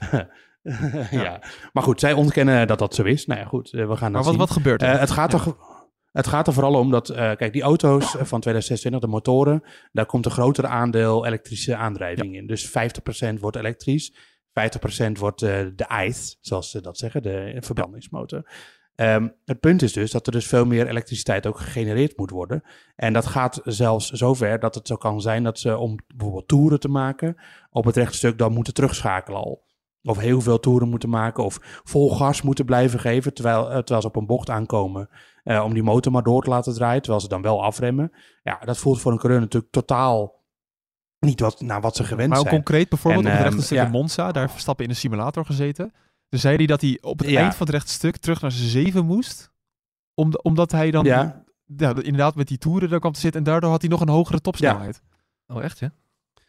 ja. 1.11 1.41
maar 1.73 1.83
goed, 1.83 2.01
zij 2.01 2.13
ontkennen 2.13 2.67
dat 2.67 2.79
dat 2.79 2.95
zo 2.95 3.03
is. 3.03 3.27
Nou 3.27 3.41
ja, 3.41 3.47
goed, 3.47 3.71
we 3.71 3.79
gaan 3.79 3.87
Maar 3.89 3.99
dat 3.99 4.13
wat, 4.13 4.25
zien. 4.25 4.37
wat 4.39 4.51
gebeurt 4.51 4.83
er? 4.83 4.99
Het, 5.01 5.11
gaat 5.11 5.33
Ja. 5.33 5.39
er, 5.39 5.55
het 6.15 6.27
gaat 6.27 6.47
er 6.47 6.53
vooral 6.53 6.75
om 6.75 6.91
dat, 6.91 7.09
eh, 7.09 7.17
kijk, 7.17 7.53
die 7.53 7.63
auto's 7.63 8.05
eh, 8.05 8.25
van 8.25 8.41
2026, 8.41 9.01
de 9.01 9.07
motoren, 9.07 9.63
daar 9.93 10.07
komt 10.07 10.25
een 10.25 10.31
groter 10.31 10.67
aandeel 10.67 11.27
elektrische 11.27 11.77
aandrijving 11.77 12.37
in. 12.37 12.47
Dus 12.47 12.67
50% 12.67 13.41
wordt 13.41 13.57
elektrisch, 13.57 14.15
50% 14.53 15.19
wordt 15.19 15.43
eh, 15.43 15.59
de 15.77 16.05
ICE, 16.07 16.37
zoals 16.41 16.71
ze 16.71 16.81
dat 16.81 16.99
zeggen, 16.99 17.23
de 17.23 17.57
verbrandingsmotor. 17.61 18.51
Ehm, 18.95 19.29
het 19.45 19.61
punt 19.61 19.83
is 19.83 19.93
dus 19.93 20.11
dat 20.11 20.27
er 20.27 20.33
dus 20.33 20.47
veel 20.47 20.65
meer 20.65 20.89
elektriciteit 20.89 21.47
ook 21.47 21.59
gegenereerd 21.59 22.17
moet 22.17 22.31
worden. 22.31 22.63
En 22.97 23.13
dat 23.13 23.27
gaat 23.27 23.61
zelfs 23.65 24.11
zover 24.11 24.59
dat 24.59 24.75
het 24.75 24.87
zo 24.87 24.97
kan 24.97 25.21
zijn 25.21 25.43
dat 25.43 25.59
ze 25.59 25.77
om 25.77 25.97
bijvoorbeeld 26.07 26.49
toeren 26.49 26.81
te 26.81 26.89
maken 26.89 27.37
op 27.71 27.85
het 27.85 27.97
rechtstuk 27.97 28.39
dan 28.39 28.53
moeten 28.53 28.75
terugschakelen 28.75 29.41
al. 29.41 29.65
Of 30.07 30.19
heel 30.19 30.41
veel 30.41 30.61
toeren 30.61 30.89
moeten 30.89 31.09
maken 31.09 31.45
of 31.45 31.59
vol 31.85 32.17
gas 32.17 32.43
moeten 32.43 32.65
blijven 32.65 33.01
geven 33.01 33.35
terwijl, 33.35 33.65
eh, 33.71 33.77
terwijl 33.77 34.01
ze 34.01 34.07
op 34.07 34.17
een 34.17 34.27
bocht 34.27 34.51
aankomen. 34.51 35.09
eh, 35.43 35.63
om 35.65 35.75
die 35.75 35.83
motor 35.83 36.13
maar 36.13 36.23
door 36.23 36.43
te 36.43 36.51
laten 36.51 36.75
draaien, 36.75 37.01
terwijl 37.03 37.21
ze 37.23 37.29
dan 37.29 37.43
wel 37.43 37.63
afremmen. 37.65 38.13
Ja, 38.43 38.59
dat 38.65 38.79
voelt 38.79 39.01
voor 39.01 39.13
een 39.13 39.19
coureur 39.19 39.41
natuurlijk 39.41 39.73
totaal 39.73 40.43
niet 41.19 41.41
wat, 41.41 41.61
naar 41.61 41.81
wat 41.81 41.97
ze 41.97 42.05
gewend 42.05 42.29
Maar 42.29 42.39
ook 42.39 42.45
zijn. 42.49 42.55
concreet 42.57 42.89
bijvoorbeeld 42.89 43.25
En, 43.25 43.31
op 43.31 43.37
het 43.37 43.45
ehm, 43.47 43.55
rechtstuk 43.55 43.79
ja. 43.79 43.85
in 43.85 43.91
Monza, 43.91 44.33
daar 44.33 44.51
Verstappen 44.51 44.85
in 44.85 44.91
een 44.91 44.97
simulator 44.97 45.45
gezeten. 45.45 45.93
Dus 46.29 46.41
zei 46.41 46.57
hij 46.57 46.67
dat 46.67 46.81
hij 46.81 46.99
op 47.01 47.19
het 47.19 47.29
Ja. 47.29 47.41
eind 47.41 47.55
van 47.55 47.67
het 47.67 47.75
rechtstuk 47.75 48.17
terug 48.17 48.41
naar 48.41 48.51
zijn 48.53 48.69
7 48.69 49.05
moest. 49.07 49.53
Om, 50.15 50.31
omdat 50.43 50.73
hij 50.73 50.91
dan 50.91 51.05
Ja. 51.05 51.45
ja, 51.77 51.89
inderdaad 51.89 52.35
met 52.35 52.49
die 52.49 52.59
toeren 52.59 52.89
daar 52.89 53.01
kwam 53.01 53.13
te 53.13 53.21
zitten. 53.21 53.41
En 53.41 53.47
daardoor 53.47 53.71
had 53.71 53.81
hij 53.81 53.91
nog 53.91 54.01
een 54.01 54.09
hogere 54.09 54.41
topsnelheid. 54.41 55.03
Oh, 55.47 55.63
echt, 55.63 55.79
ja? 55.79 55.91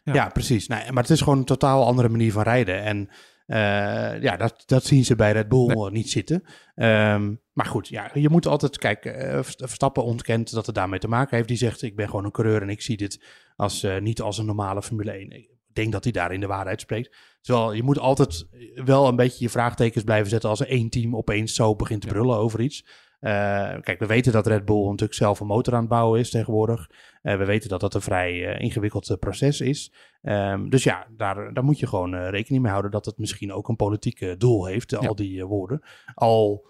Ja. 0.02 0.14
Ja, 0.14 0.28
precies. 0.28 0.66
Nou, 0.66 0.92
maar 0.92 1.02
het 1.02 1.12
is 1.12 1.20
gewoon 1.20 1.38
een 1.38 1.44
totaal 1.44 1.86
andere 1.86 2.08
manier 2.08 2.32
van 2.32 2.42
rijden. 2.42 2.82
En 2.82 3.08
ja, 4.20 4.36
dat, 4.36 4.62
dat 4.66 4.84
zien 4.84 5.04
ze 5.04 5.16
bij 5.16 5.32
Red 5.32 5.48
Bull 5.48 5.68
eh, 5.68 5.90
niet 5.90 6.10
zitten. 6.10 6.42
Ehm, 6.74 7.34
maar 7.52 7.66
goed, 7.66 7.88
ja, 7.88 8.10
je 8.14 8.28
moet 8.28 8.46
altijd 8.46 8.78
kijken. 8.78 9.18
eh, 9.18 9.42
Verstappen 9.42 10.04
ontkent 10.04 10.52
dat 10.52 10.66
het 10.66 10.74
daarmee 10.74 10.98
te 10.98 11.08
maken 11.08 11.36
heeft. 11.36 11.48
Die 11.48 11.56
zegt, 11.56 11.82
ik 11.82 11.96
ben 11.96 12.06
gewoon 12.08 12.24
een 12.24 12.30
coureur 12.30 12.62
en 12.62 12.68
ik 12.70 12.82
zie 12.82 12.96
dit 12.96 13.24
als, 13.56 13.82
eh, 13.82 13.98
niet 14.00 14.20
als 14.20 14.38
een 14.38 14.46
normale 14.46 14.82
Formule 14.82 15.12
1. 15.18 15.54
denk 15.72 15.92
dat 15.92 16.04
hij 16.04 16.12
daarin 16.12 16.40
de 16.40 16.46
waarheid 16.46 16.80
spreekt. 16.80 17.16
Terwijl 17.40 17.72
je 17.72 17.82
moet 17.82 17.98
altijd 17.98 18.46
wel 18.74 19.08
een 19.08 19.16
beetje 19.16 19.44
je 19.44 19.50
vraagtekens 19.50 20.04
blijven 20.04 20.30
zetten 20.30 20.50
als 20.50 20.60
er 20.60 20.68
één 20.68 20.90
team 20.90 21.16
opeens 21.16 21.54
zo 21.54 21.76
begint 21.76 22.00
te 22.00 22.06
brullen 22.06 22.36
over 22.36 22.60
iets. 22.60 22.84
Eh, 23.20 23.74
kijk, 23.80 23.98
we 23.98 24.06
weten 24.06 24.32
dat 24.32 24.46
Red 24.46 24.64
Bull 24.64 24.84
natuurlijk 24.84 25.14
zelf 25.14 25.40
een 25.40 25.46
motor 25.46 25.74
aan 25.74 25.80
het 25.80 25.88
bouwen 25.88 26.20
is 26.20 26.30
tegenwoordig. 26.30 26.90
Eh, 27.26 27.36
we 27.36 27.44
weten 27.44 27.68
dat 27.68 27.80
dat 27.80 27.94
een 27.94 28.00
vrij 28.00 28.46
eh, 28.46 28.60
ingewikkeld 28.60 29.10
eh, 29.10 29.16
proces 29.16 29.60
is. 29.60 29.92
Ehm, 30.22 30.68
dus 30.68 30.84
ja, 30.84 31.06
daar, 31.16 31.54
daar 31.54 31.64
moet 31.64 31.78
je 31.78 31.86
gewoon 31.86 32.14
rekening 32.14 32.62
mee 32.62 32.70
houden 32.70 32.90
dat 32.90 33.04
het 33.04 33.18
misschien 33.18 33.52
ook 33.52 33.68
een 33.68 33.76
politiek 33.76 34.34
doel 34.40 34.66
heeft, 34.66 34.90
Ja. 34.90 34.98
al 34.98 35.14
die 35.14 35.44
woorden. 35.44 35.82
Al 36.14 36.68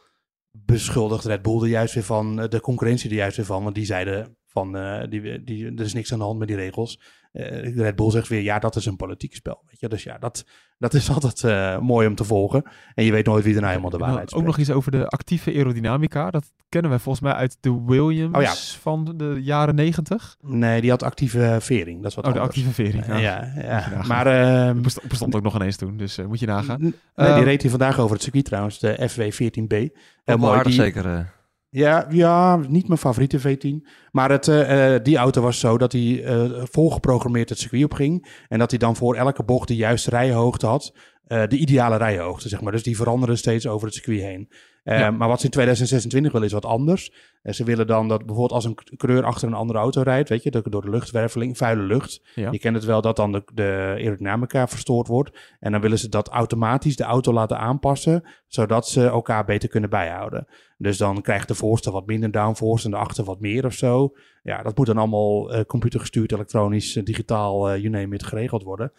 beschuldigt 0.50 1.24
Red 1.24 1.42
Bull 1.42 1.62
er 1.62 1.68
juist 1.68 1.94
weer 1.94 2.02
van, 2.02 2.36
de 2.36 2.60
concurrentie 2.60 3.10
er 3.10 3.16
juist 3.16 3.36
weer 3.36 3.46
van, 3.46 3.62
want 3.62 3.74
die 3.74 3.84
zeiden 3.84 4.36
van, 4.46 4.72
die, 5.08 5.44
die, 5.44 5.66
er 5.66 5.84
is 5.84 5.94
niks 5.94 6.12
aan 6.12 6.18
de 6.18 6.24
hand 6.24 6.38
met 6.38 6.48
die 6.48 6.56
regels. 6.56 7.00
Eh, 7.36 7.76
Red 7.76 7.96
Bull 7.96 8.10
zegt 8.10 8.28
weer, 8.28 8.42
ja, 8.42 8.58
dat 8.58 8.76
is 8.76 8.86
een 8.86 8.96
politiek 8.96 9.34
spel. 9.34 9.62
Weet 9.66 9.80
je? 9.80 9.88
Dus 9.88 10.02
ja, 10.02 10.18
dat, 10.18 10.44
dat 10.78 10.94
is 10.94 11.10
altijd 11.14 11.44
eh, 11.44 11.78
mooi 11.78 12.06
om 12.06 12.14
te 12.14 12.24
volgen. 12.24 12.62
En 12.94 13.04
je 13.04 13.12
weet 13.12 13.26
nooit 13.26 13.44
wie 13.44 13.52
er 13.54 13.60
nou 13.60 13.70
helemaal 13.72 13.98
de 13.98 14.04
waarheid 14.04 14.34
ook 14.34 14.44
nog 14.44 14.58
iets 14.58 14.70
over 14.70 14.90
de 14.90 15.06
actieve 15.08 15.50
aerodynamica. 15.52 16.30
Dat 16.30 16.52
kennen 16.68 16.90
wij 16.90 17.00
volgens 17.00 17.24
mij 17.24 17.32
uit 17.34 17.56
de 17.60 17.82
Williams 17.86 18.36
Oh 18.36 18.42
ja. 18.42 18.54
van 18.80 19.12
de 19.16 19.36
jaren 19.42 19.74
negentig. 19.74 20.36
Nee, 20.40 20.80
die 20.80 20.90
had 20.90 21.02
actieve 21.02 21.56
vering. 21.60 22.02
Dat 22.02 22.10
is 22.10 22.16
wat 22.16 22.26
Oh, 22.26 22.32
de 22.32 22.38
anders. 22.40 22.56
actieve 22.58 22.82
vering. 22.82 23.06
Ja, 23.06 23.16
je 23.54 23.62
ja. 23.62 24.02
maar... 24.06 24.24
Dat 24.24 24.82
bestond, 24.82 25.08
bestond 25.08 25.34
ook 25.34 25.42
nog 25.42 25.54
ineens 25.54 25.76
toen, 25.76 25.96
dus 25.96 26.18
eh, 26.18 26.26
moet 26.26 26.40
je 26.40 26.46
nagaan. 26.46 26.80
nee, 27.14 27.34
die 27.34 27.44
reed 27.44 27.60
hij 27.62 27.70
vandaag 27.70 27.98
over 27.98 28.12
het 28.14 28.22
circuit 28.22 28.44
trouwens, 28.44 28.78
de 28.78 29.08
FW14B. 29.10 29.96
Heel 30.24 30.52
aardig 30.54 30.62
die- 30.72 30.72
zeker. 30.72 31.34
Ja, 31.76 32.06
ja, 32.10 32.56
niet 32.56 32.88
mijn 32.88 33.00
favoriete 33.00 33.40
V10. 33.40 33.88
Maar 34.10 34.30
het, 34.30 34.48
eh, 34.48 34.94
eh, 34.94 35.02
die 35.02 35.16
auto 35.16 35.42
was 35.42 35.58
zo 35.58 35.78
dat 35.78 35.92
hij 35.92 36.24
eh, 36.24 36.64
volgeprogrammeerd 36.70 37.48
het 37.48 37.58
circuit 37.58 37.84
op 37.84 37.92
ging. 37.94 38.28
En 38.48 38.58
dat 38.58 38.70
hij 38.70 38.78
dan 38.78 38.96
voor 38.96 39.14
elke 39.14 39.42
bocht 39.42 39.68
de 39.68 39.76
juiste 39.76 40.10
rijhoogte 40.10 40.66
had. 40.66 40.92
de 41.26 41.56
ideale 41.56 41.96
rijhoogte, 41.96 42.48
zeg 42.48 42.60
maar. 42.60 42.72
Dus 42.72 42.82
die 42.82 42.96
veranderde 42.96 43.36
steeds 43.36 43.66
over 43.66 43.86
het 43.86 43.94
circuit 43.94 44.20
heen. 44.20 44.48
Eh, 44.86 44.98
Ja. 44.98 45.10
Maar 45.10 45.28
wat 45.28 45.38
ze 45.38 45.44
in 45.44 45.50
2026 45.50 46.32
willen 46.32 46.46
is 46.46 46.52
wat 46.52 46.64
anders. 46.64 47.12
Ze 47.42 47.64
willen 47.64 47.86
dan 47.86 48.08
dat 48.08 48.18
bijvoorbeeld 48.18 48.52
als 48.52 48.64
een 48.64 48.78
coureur 48.96 49.24
achter 49.24 49.48
een 49.48 49.54
andere 49.54 49.78
auto 49.78 50.02
rijdt, 50.02 50.28
weet 50.28 50.42
je, 50.42 50.50
door 50.50 50.70
door 50.70 50.82
de 50.82 50.90
luchtwerveling, 50.90 51.56
vuile 51.56 51.82
lucht. 51.82 52.22
Ja. 52.34 52.50
Je 52.50 52.58
kent 52.58 52.74
het 52.76 52.84
wel 52.84 53.00
dat 53.00 53.16
dan 53.16 53.32
de, 53.32 53.42
de 53.54 53.94
aerodynamica 53.98 54.68
verstoord 54.68 55.06
wordt. 55.06 55.38
En 55.60 55.72
dan 55.72 55.80
willen 55.80 55.98
ze 55.98 56.08
dat 56.08 56.28
automatisch 56.28 56.96
de 56.96 57.04
auto 57.04 57.32
laten 57.32 57.58
aanpassen, 57.58 58.22
zodat 58.46 58.88
ze 58.88 59.06
elkaar 59.06 59.44
beter 59.44 59.68
kunnen 59.68 59.90
bijhouden. 59.90 60.46
Dus 60.78 60.96
dan 60.98 61.22
krijgt 61.22 61.48
de 61.48 61.54
voorste 61.54 61.90
wat 61.90 62.06
minder 62.06 62.30
downforce 62.30 62.84
en 62.84 62.90
de 62.90 62.96
achter 62.96 63.24
wat 63.24 63.40
meer 63.40 63.64
of 63.64 63.72
zo. 63.72 64.12
Ja, 64.42 64.62
dat 64.62 64.76
moet 64.76 64.86
dan 64.86 64.98
allemaal 64.98 65.52
eh, 65.52 65.64
computergestuurd, 65.64 66.32
elektronisch, 66.32 66.96
eh, 66.96 67.04
digitaal, 67.04 67.70
eh 67.70 67.76
you 67.76 67.88
name 67.88 68.14
it, 68.14 68.22
geregeld 68.24 68.62
worden. 68.62 68.92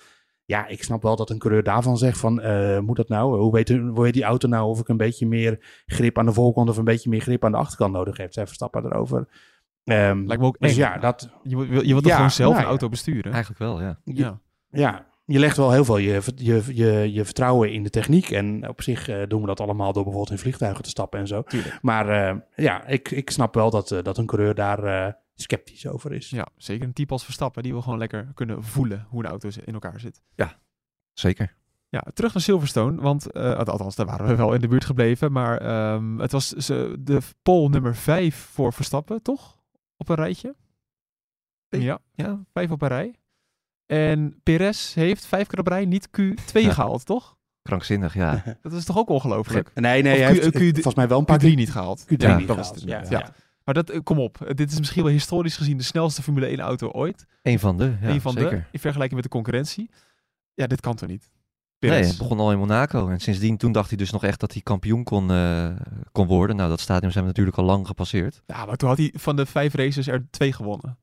Ja, 0.47 0.67
ik 0.67 0.83
snap 0.83 1.01
wel 1.01 1.15
dat 1.15 1.29
een 1.29 1.37
coureur 1.37 1.63
daarvan 1.63 1.97
zegt 1.97 2.19
van, 2.19 2.41
eh, 2.41 2.79
moet 2.79 2.95
dat 2.95 3.09
nou? 3.09 3.39
Hoe 3.39 3.51
weet, 3.51 3.69
hoe 3.69 4.01
weet 4.01 4.13
die 4.13 4.23
auto 4.23 4.47
nou 4.47 4.69
of 4.69 4.79
ik 4.79 4.87
een 4.87 4.97
beetje 4.97 5.27
meer 5.27 5.83
grip 5.85 6.17
aan 6.17 6.25
de 6.25 6.33
voorkant 6.33 6.69
of 6.69 6.77
een 6.77 6.83
beetje 6.83 7.09
meer 7.09 7.21
grip 7.21 7.45
aan 7.45 7.51
de 7.51 7.57
achterkant 7.57 7.93
nodig 7.93 8.17
heb? 8.17 8.33
Zij 8.33 8.45
Verstappen 8.45 8.85
erover. 8.85 9.27
Ehm, 9.83 10.23
Lijkt 10.25 10.41
me 10.41 10.47
ook 10.47 10.59
dus 10.59 10.71
eng. 10.71 10.77
ja, 10.77 10.97
dat, 10.97 11.29
Je, 11.43 11.57
je 11.57 11.65
wilt 11.67 11.87
toch 11.87 12.05
Ja, 12.05 12.15
gewoon 12.15 12.31
zelf 12.31 12.51
nou 12.51 12.63
een 12.63 12.69
auto 12.69 12.89
besturen? 12.89 13.31
Eigenlijk 13.31 13.59
wel, 13.59 13.81
ja. 13.81 13.99
je, 14.03 14.13
Ja. 14.15 14.39
ja, 14.69 15.05
je 15.25 15.39
legt 15.39 15.57
wel 15.57 15.71
heel 15.71 15.85
veel 15.85 15.97
je, 15.97 16.21
je, 16.35 16.63
je, 16.73 17.13
je 17.13 17.25
vertrouwen 17.25 17.71
in 17.71 17.83
de 17.83 17.89
techniek. 17.89 18.29
En 18.31 18.69
op 18.69 18.81
zich 18.81 19.09
eh, 19.09 19.21
doen 19.27 19.41
we 19.41 19.47
dat 19.47 19.59
allemaal 19.59 19.93
door 19.93 20.03
bijvoorbeeld 20.03 20.31
in 20.33 20.41
vliegtuigen 20.43 20.83
te 20.83 20.89
stappen 20.89 21.19
en 21.19 21.27
zo. 21.27 21.41
Tuurlijk. 21.41 21.77
Maar 21.81 22.09
eh, 22.09 22.35
ja, 22.55 22.85
ik, 22.85 23.11
ik 23.11 23.29
snap 23.29 23.53
wel 23.53 23.69
dat, 23.69 23.95
dat 24.03 24.17
een 24.17 24.25
coureur 24.25 24.55
daar 24.55 24.83
eh, 24.83 25.13
sceptisch 25.41 25.87
over 25.87 26.11
is. 26.13 26.29
Ja, 26.29 26.47
zeker 26.57 26.87
een 26.87 26.93
type 26.93 27.13
als 27.13 27.23
Verstappen. 27.23 27.63
Die 27.63 27.71
wil 27.71 27.81
gewoon 27.81 27.97
lekker 27.97 28.31
kunnen 28.33 28.63
voelen 28.63 29.05
hoe 29.09 29.23
een 29.23 29.29
auto 29.29 29.49
in 29.65 29.73
elkaar 29.73 29.99
zit. 29.99 30.21
Zeker. 31.13 31.55
Ja, 31.89 32.03
terug 32.13 32.33
naar 32.33 32.43
Silverstone. 32.43 33.01
Want, 33.01 33.31
eh, 33.31 33.53
althans, 33.57 33.95
daar 33.95 34.05
waren 34.05 34.27
we 34.27 34.35
wel 34.35 34.53
in 34.53 34.61
de 34.61 34.67
buurt 34.67 34.85
gebleven. 34.85 35.31
Maar 35.31 35.57
ehm, 35.57 36.17
het 36.19 36.31
was 36.31 36.47
ze, 36.49 36.95
de 36.99 37.19
pole 37.41 37.69
nummer 37.69 37.95
5 37.95 38.35
voor 38.35 38.73
Verstappen, 38.73 39.21
toch? 39.21 39.61
Op 39.97 40.09
een 40.09 40.15
rijtje? 40.15 40.55
Ja, 41.69 41.99
ja, 42.13 42.43
vijf 42.53 42.71
op 42.71 42.81
een 42.81 42.87
rij. 42.87 43.15
En 43.85 44.39
Perez 44.43 44.93
heeft 44.93 45.25
vijf 45.25 45.47
keer 45.47 45.59
op 45.59 45.67
rij 45.67 45.85
niet 45.85 46.07
Q2 46.21 46.61
Ja. 46.61 46.73
gehaald, 46.73 47.05
toch? 47.05 47.37
Krankzinnig, 47.61 48.13
ja. 48.13 48.43
Dat 48.61 48.71
is 48.73 48.85
toch 48.85 48.97
ook 48.97 49.09
ongelooflijk? 49.09 49.71
Nee, 49.73 50.01
nee, 50.01 50.13
Of 50.13 50.19
hij 50.19 50.27
Q- 50.33 50.41
heeft 50.41 50.49
Q- 50.49 50.57
Q- 50.59 50.73
volgens 50.73 50.95
mij 50.95 51.07
wel 51.07 51.19
een 51.19 51.25
paar 51.25 51.39
Q3 51.39 51.43
niet 51.55 51.71
gehaald. 51.71 52.03
Q3 52.03 52.07
Ja, 52.07 52.37
niet 52.37 52.47
dat 52.47 52.55
gehaald. 52.57 52.57
was 52.57 52.69
het 52.69 52.83
Ja, 52.83 53.01
ja. 53.01 53.09
ja. 53.09 53.33
Maar 53.67 53.75
dat, 53.75 53.89
eh, 53.89 53.99
kom 54.03 54.19
op, 54.19 54.37
dit 54.55 54.71
is 54.71 54.79
misschien 54.79 55.03
wel 55.03 55.11
historisch 55.11 55.57
gezien 55.57 55.77
de 55.77 55.83
snelste 55.83 56.21
Formule 56.21 56.47
1 56.51 56.59
auto 56.59 56.89
ooit. 56.89 57.25
Een 57.41 57.59
van 57.59 57.77
de, 57.77 57.93
ja, 58.01 58.19
van 58.19 58.31
zeker. 58.31 58.49
de, 58.49 58.63
in 58.71 58.79
vergelijking 58.79 59.13
met 59.13 59.23
de 59.23 59.29
concurrentie. 59.29 59.89
Ja, 60.53 60.67
dit 60.67 60.81
kan 60.81 60.95
toch 60.95 61.09
niet? 61.09 61.29
Nee, 61.79 62.03
het 62.05 62.17
begon 62.17 62.39
al 62.39 62.51
in 62.51 62.57
Monaco. 62.57 63.09
En 63.09 63.19
sindsdien 63.19 63.57
toen 63.57 63.71
dacht 63.71 63.89
hij 63.89 63.97
dus 63.97 64.11
nog 64.11 64.23
echt 64.23 64.39
dat 64.39 64.53
hij 64.53 64.61
kampioen 64.61 65.03
kon, 65.03 65.31
eh, 65.31 65.69
kon 66.11 66.27
worden. 66.27 66.55
Nou, 66.55 66.69
dat 66.69 66.79
stadium 66.79 67.11
zijn 67.11 67.23
we 67.23 67.29
natuurlijk 67.29 67.57
al 67.57 67.63
lang 67.63 67.87
gepasseerd. 67.87 68.41
Ja, 68.45 68.65
maar 68.65 68.75
toen 68.75 68.89
had 68.89 68.97
hij 68.97 69.13
van 69.17 69.35
de 69.35 69.45
vijf 69.45 69.73
races 69.73 70.07
er 70.07 70.25
twee 70.29 70.53
gewonnen. 70.53 70.97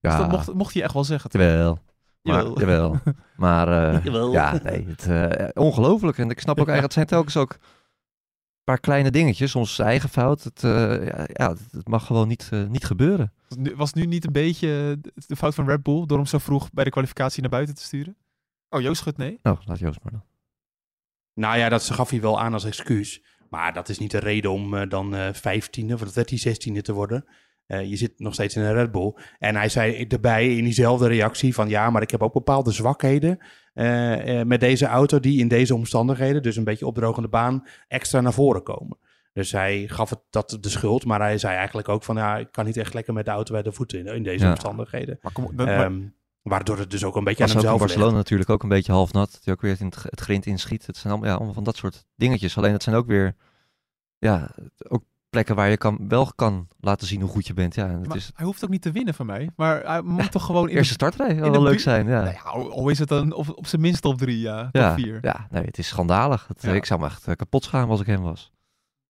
Dus 0.00 0.12
Ja, 0.12 0.18
dat 0.18 0.30
mocht, 0.30 0.52
mocht 0.54 0.74
hij 0.74 0.82
echt 0.82 0.92
wel 0.94 1.04
zeggen. 1.04 1.30
toch? 1.30 1.40
jawel. 1.40 1.78
Maar, 2.22 2.34
Jawel. 2.36 2.58
jawel. 2.58 3.00
Maar 3.36 3.92
eh, 3.94 4.04
Jawel. 4.04 4.32
ja, 4.32 4.60
nee, 4.62 4.86
het, 4.88 5.06
eh, 5.06 5.48
ongelooflijk. 5.54 6.18
En 6.18 6.30
ik 6.30 6.40
snap 6.40 6.60
ook 6.60 6.68
eigenlijk, 6.68 6.82
het 6.82 6.92
zijn 6.92 7.06
telkens 7.06 7.36
ook 7.36 7.58
paar 8.70 8.80
kleine 8.80 9.10
dingetjes. 9.10 9.50
Soms 9.50 9.74
zijn 9.74 9.88
eigen 9.88 10.08
fout. 10.08 10.44
Het, 10.44 10.64
eh, 10.64 10.70
ja, 11.06 11.26
ja, 11.26 11.48
het, 11.50 11.60
het 11.70 11.88
mag 11.88 12.06
gewoon 12.06 12.28
niet, 12.28 12.48
eh, 12.52 12.64
niet 12.66 12.84
gebeuren. 12.84 13.32
Was 13.48 13.58
nu- 13.58 13.74
Was 13.76 13.92
nu 13.92 14.06
niet 14.06 14.24
een 14.26 14.32
beetje 14.32 14.98
de 15.26 15.36
fout 15.36 15.54
van 15.54 15.66
Red 15.66 15.82
Bull 15.82 16.06
door 16.06 16.16
hem 16.16 16.26
zo 16.26 16.38
vroeg 16.38 16.70
bij 16.72 16.84
de 16.84 16.90
kwalificatie 16.90 17.40
naar 17.40 17.50
buiten 17.50 17.74
te 17.74 17.82
sturen? 17.82 18.16
Oh, 18.68 18.80
Joost 18.80 19.00
schudt 19.00 19.18
nee. 19.18 19.38
Nou, 19.42 19.58
laat 19.64 19.78
Joost 19.78 19.98
maar 20.02 20.12
dan. 20.12 20.22
Nou 21.34 21.58
ja, 21.58 21.68
dat 21.68 21.90
gaf 21.90 22.10
hij 22.10 22.20
wel 22.20 22.40
aan 22.40 22.52
als 22.52 22.64
excuus. 22.64 23.22
Maar 23.50 23.72
dat 23.72 23.88
is 23.88 23.98
niet 23.98 24.10
de 24.10 24.18
reden 24.18 24.50
om 24.50 24.74
eh, 24.76 24.88
dan 24.88 25.14
eh 25.14 25.32
15e 25.34 25.92
of 25.94 26.12
13, 26.12 26.38
16e 26.38 26.80
te 26.82 26.92
worden. 26.92 27.24
Eh, 27.66 27.84
je 27.90 27.96
zit 27.96 28.18
nog 28.18 28.34
steeds 28.34 28.56
in 28.56 28.62
een 28.62 28.72
Red 28.74 28.92
Bull. 28.92 29.14
En 29.38 29.54
hij 29.56 29.68
zei 29.68 30.04
erbij 30.06 30.56
in 30.56 30.64
diezelfde 30.64 31.08
reactie 31.08 31.54
van... 31.54 31.68
ja, 31.68 31.90
maar 31.90 32.02
ik 32.02 32.10
heb 32.10 32.22
ook 32.22 32.32
bepaalde 32.32 32.70
zwakheden 32.72 33.38
eh, 33.38 33.46
eh, 33.46 33.48
met 34.44 34.60
deze 34.60 34.86
auto... 34.86 35.20
die 35.20 35.40
in 35.40 35.48
deze 35.48 35.74
omstandigheden, 35.74 36.42
dus 36.42 36.56
een 36.56 36.64
beetje 36.64 36.86
opdrogende 36.86 37.28
baan... 37.28 37.66
extra 37.88 38.20
naar 38.20 38.32
voren 38.32 38.62
komen. 38.62 38.98
Dus 39.32 39.52
hij 39.52 39.88
gaf 39.88 40.10
het 40.10 40.20
dat 40.30 40.58
de 40.60 40.68
schuld, 40.68 41.04
maar 41.04 41.20
hij 41.20 41.38
zei 41.38 41.56
eigenlijk 41.56 41.88
ook 41.88 42.02
van... 42.04 42.16
ja, 42.16 42.36
ik 42.38 42.48
kan 42.52 42.64
niet 42.64 42.76
echt 42.76 42.94
lekker 42.94 43.12
met 43.14 43.24
de 43.24 43.30
auto 43.30 43.52
bij 43.52 43.62
de 43.62 43.72
voeten 43.72 43.98
in, 43.98 44.06
in 44.06 44.22
deze 44.22 44.44
Ja. 44.44 44.50
omstandigheden. 44.50 45.18
Maar 45.22 45.32
kom, 45.32 45.56
dat, 45.56 45.66
maar- 45.66 45.84
Ehm, 45.84 46.00
waardoor 46.42 46.78
het 46.78 46.90
dus 46.90 47.04
ook 47.04 47.16
een 47.16 47.24
beetje 47.24 47.42
aan 47.42 47.48
ook 47.48 47.54
in 47.54 47.60
hemzelf 47.60 47.80
Barcelona 47.80 48.06
ligt. 48.10 48.22
natuurlijk 48.22 48.50
ook 48.50 48.62
een 48.62 48.68
beetje 48.68 48.92
half 48.92 49.12
nat. 49.12 49.40
Die 49.44 49.52
ook 49.52 49.60
weer 49.60 49.76
in 49.78 49.86
het, 49.86 50.02
het 50.02 50.20
grind 50.20 50.46
inschiet. 50.46 50.86
Het 50.86 50.96
zijn 50.96 51.12
allemaal, 51.12 51.30
ja, 51.30 51.36
allemaal 51.36 51.54
van 51.54 51.64
dat 51.64 51.76
soort 51.76 52.04
dingetjes. 52.16 52.56
Alleen 52.56 52.72
het 52.72 52.82
zijn 52.82 52.96
ook 52.96 53.06
weer 53.06 53.34
ja, 54.18 54.50
ook 54.88 55.02
plekken 55.30 55.54
waar 55.56 55.68
je 55.70 55.76
kan, 55.76 55.98
wel 56.08 56.32
kan 56.34 56.68
laten 56.80 57.06
zien 57.06 57.20
hoe 57.20 57.30
goed 57.30 57.46
je 57.46 57.54
bent. 57.54 57.74
Ja, 57.74 57.86
en 57.88 57.98
het 57.98 58.06
maar 58.08 58.16
is 58.16 58.30
hij 58.34 58.46
hoeft 58.46 58.64
ook 58.64 58.70
niet 58.70 58.82
te 58.82 58.90
winnen 58.90 59.14
van 59.14 59.26
mij. 59.26 59.50
Maar 59.56 59.82
hij 59.86 60.02
moet 60.16 60.30
toch 60.32 60.44
gewoon 60.44 60.68
in 60.68 60.76
eerste 60.76 60.92
startrij. 60.94 61.34
de 61.34 61.50
wel 61.50 61.62
leuk 61.62 61.80
zijn. 61.80 62.06
Ja. 62.08 62.22
Nou 62.22 62.32
ja, 62.34 62.40
al 62.70 62.88
is 62.88 62.98
het 62.98 63.08
dan 63.08 63.32
op, 63.32 63.58
op 63.58 63.66
zijn 63.66 63.80
minst 63.82 64.02
top 64.02 64.18
drie, 64.18 64.38
ja. 64.40 64.62
Top 64.62 64.74
ja, 64.82 64.94
vier. 64.94 65.18
ja 65.22 65.46
nee, 65.50 65.64
het 65.64 65.78
is 65.78 65.86
schandalig. 65.88 66.48
Ik 66.62 66.84
zou 66.84 67.00
me 67.00 67.06
echt 67.06 67.26
eh, 67.26 67.34
kapot 67.34 67.64
schamen 67.64 67.88
als 67.90 68.00
ik 68.00 68.06
hem 68.06 68.22
was. 68.22 68.50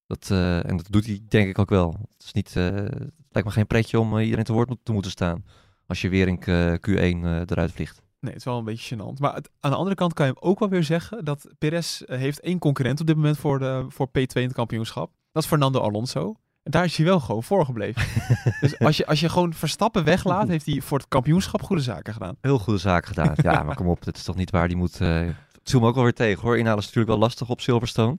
Dat, 0.06 0.28
eh, 0.30 0.68
en 0.70 0.76
dat 0.76 0.86
doet 0.90 1.06
hij 1.06 1.20
denk 1.28 1.48
ik 1.48 1.58
ook 1.58 1.70
wel. 1.70 1.90
Het, 2.16 2.24
is 2.24 2.32
niet, 2.32 2.56
eh, 2.56 2.64
het 2.64 3.28
lijkt 3.30 3.48
me 3.48 3.54
geen 3.54 3.66
pretje 3.66 4.00
om 4.00 4.18
iedereen 4.18 4.44
te 4.44 4.52
woord 4.52 4.76
te 4.82 4.92
moeten 4.92 5.10
staan. 5.10 5.44
Als 5.86 6.00
je 6.00 6.08
weer 6.08 6.28
in 6.28 6.38
Q- 6.38 6.88
Q1 6.88 7.24
eh, 7.24 7.40
eruit 7.40 7.72
vliegt. 7.72 8.02
Nee, 8.20 8.30
het 8.32 8.38
is 8.40 8.44
wel 8.44 8.58
een 8.58 8.64
beetje 8.64 8.96
gênant. 8.96 9.18
Maar 9.20 9.34
het- 9.34 9.50
aan 9.60 9.70
de 9.70 9.76
andere 9.76 9.96
kant 9.96 10.12
kan 10.14 10.26
je 10.26 10.32
hem 10.38 10.50
ook 10.50 10.58
wel 10.58 10.68
weer 10.68 10.84
zeggen 10.84 11.24
dat 11.24 11.46
Perez 11.58 12.02
heeft 12.06 12.40
één 12.40 12.58
concurrent 12.58 13.00
op 13.00 13.06
dit 13.06 13.16
moment 13.16 13.38
voor, 13.38 13.58
de, 13.58 13.84
voor 13.88 14.08
P2 14.08 14.12
in 14.32 14.42
het 14.42 14.52
kampioenschap. 14.52 15.10
Dat 15.32 15.42
is 15.42 15.48
Fernando 15.48 15.80
Alonso. 15.80 16.34
En 16.62 16.70
daar 16.70 16.84
is 16.84 16.96
hij 16.96 17.06
wel 17.06 17.20
gewoon 17.20 17.42
voor 17.42 17.64
gebleven. 17.64 18.02
dus 18.60 18.78
als 18.78 18.96
je, 18.96 19.06
als 19.06 19.20
je 19.20 19.28
gewoon 19.28 19.54
Verstappen 19.54 20.04
weglaat, 20.04 20.48
heeft 20.48 20.66
hij 20.66 20.80
voor 20.80 20.98
het 20.98 21.08
kampioenschap 21.08 21.62
goede 21.62 21.82
zaken 21.82 22.12
gedaan. 22.12 22.36
Heel 22.40 22.58
goede 22.58 22.78
zaak 22.78 23.06
gedaan. 23.06 23.34
ja, 23.36 23.62
maar 23.64 23.76
kom 23.76 23.88
op. 23.88 24.04
Dit 24.04 24.16
is 24.16 24.22
toch 24.22 24.36
niet 24.36 24.50
waar 24.50 24.68
die 24.68 24.76
moet... 24.76 24.98
het 24.98 25.36
viel 25.64 25.80
me 25.80 25.86
ook 25.86 25.94
wel 25.94 26.04
weer 26.04 26.12
tegen 26.12 26.42
hoor. 26.42 26.58
Inhalen 26.58 26.78
is 26.78 26.84
natuurlijk 26.84 27.12
wel 27.12 27.22
lastig 27.22 27.48
op 27.48 27.60
Silverstone. 27.60 28.18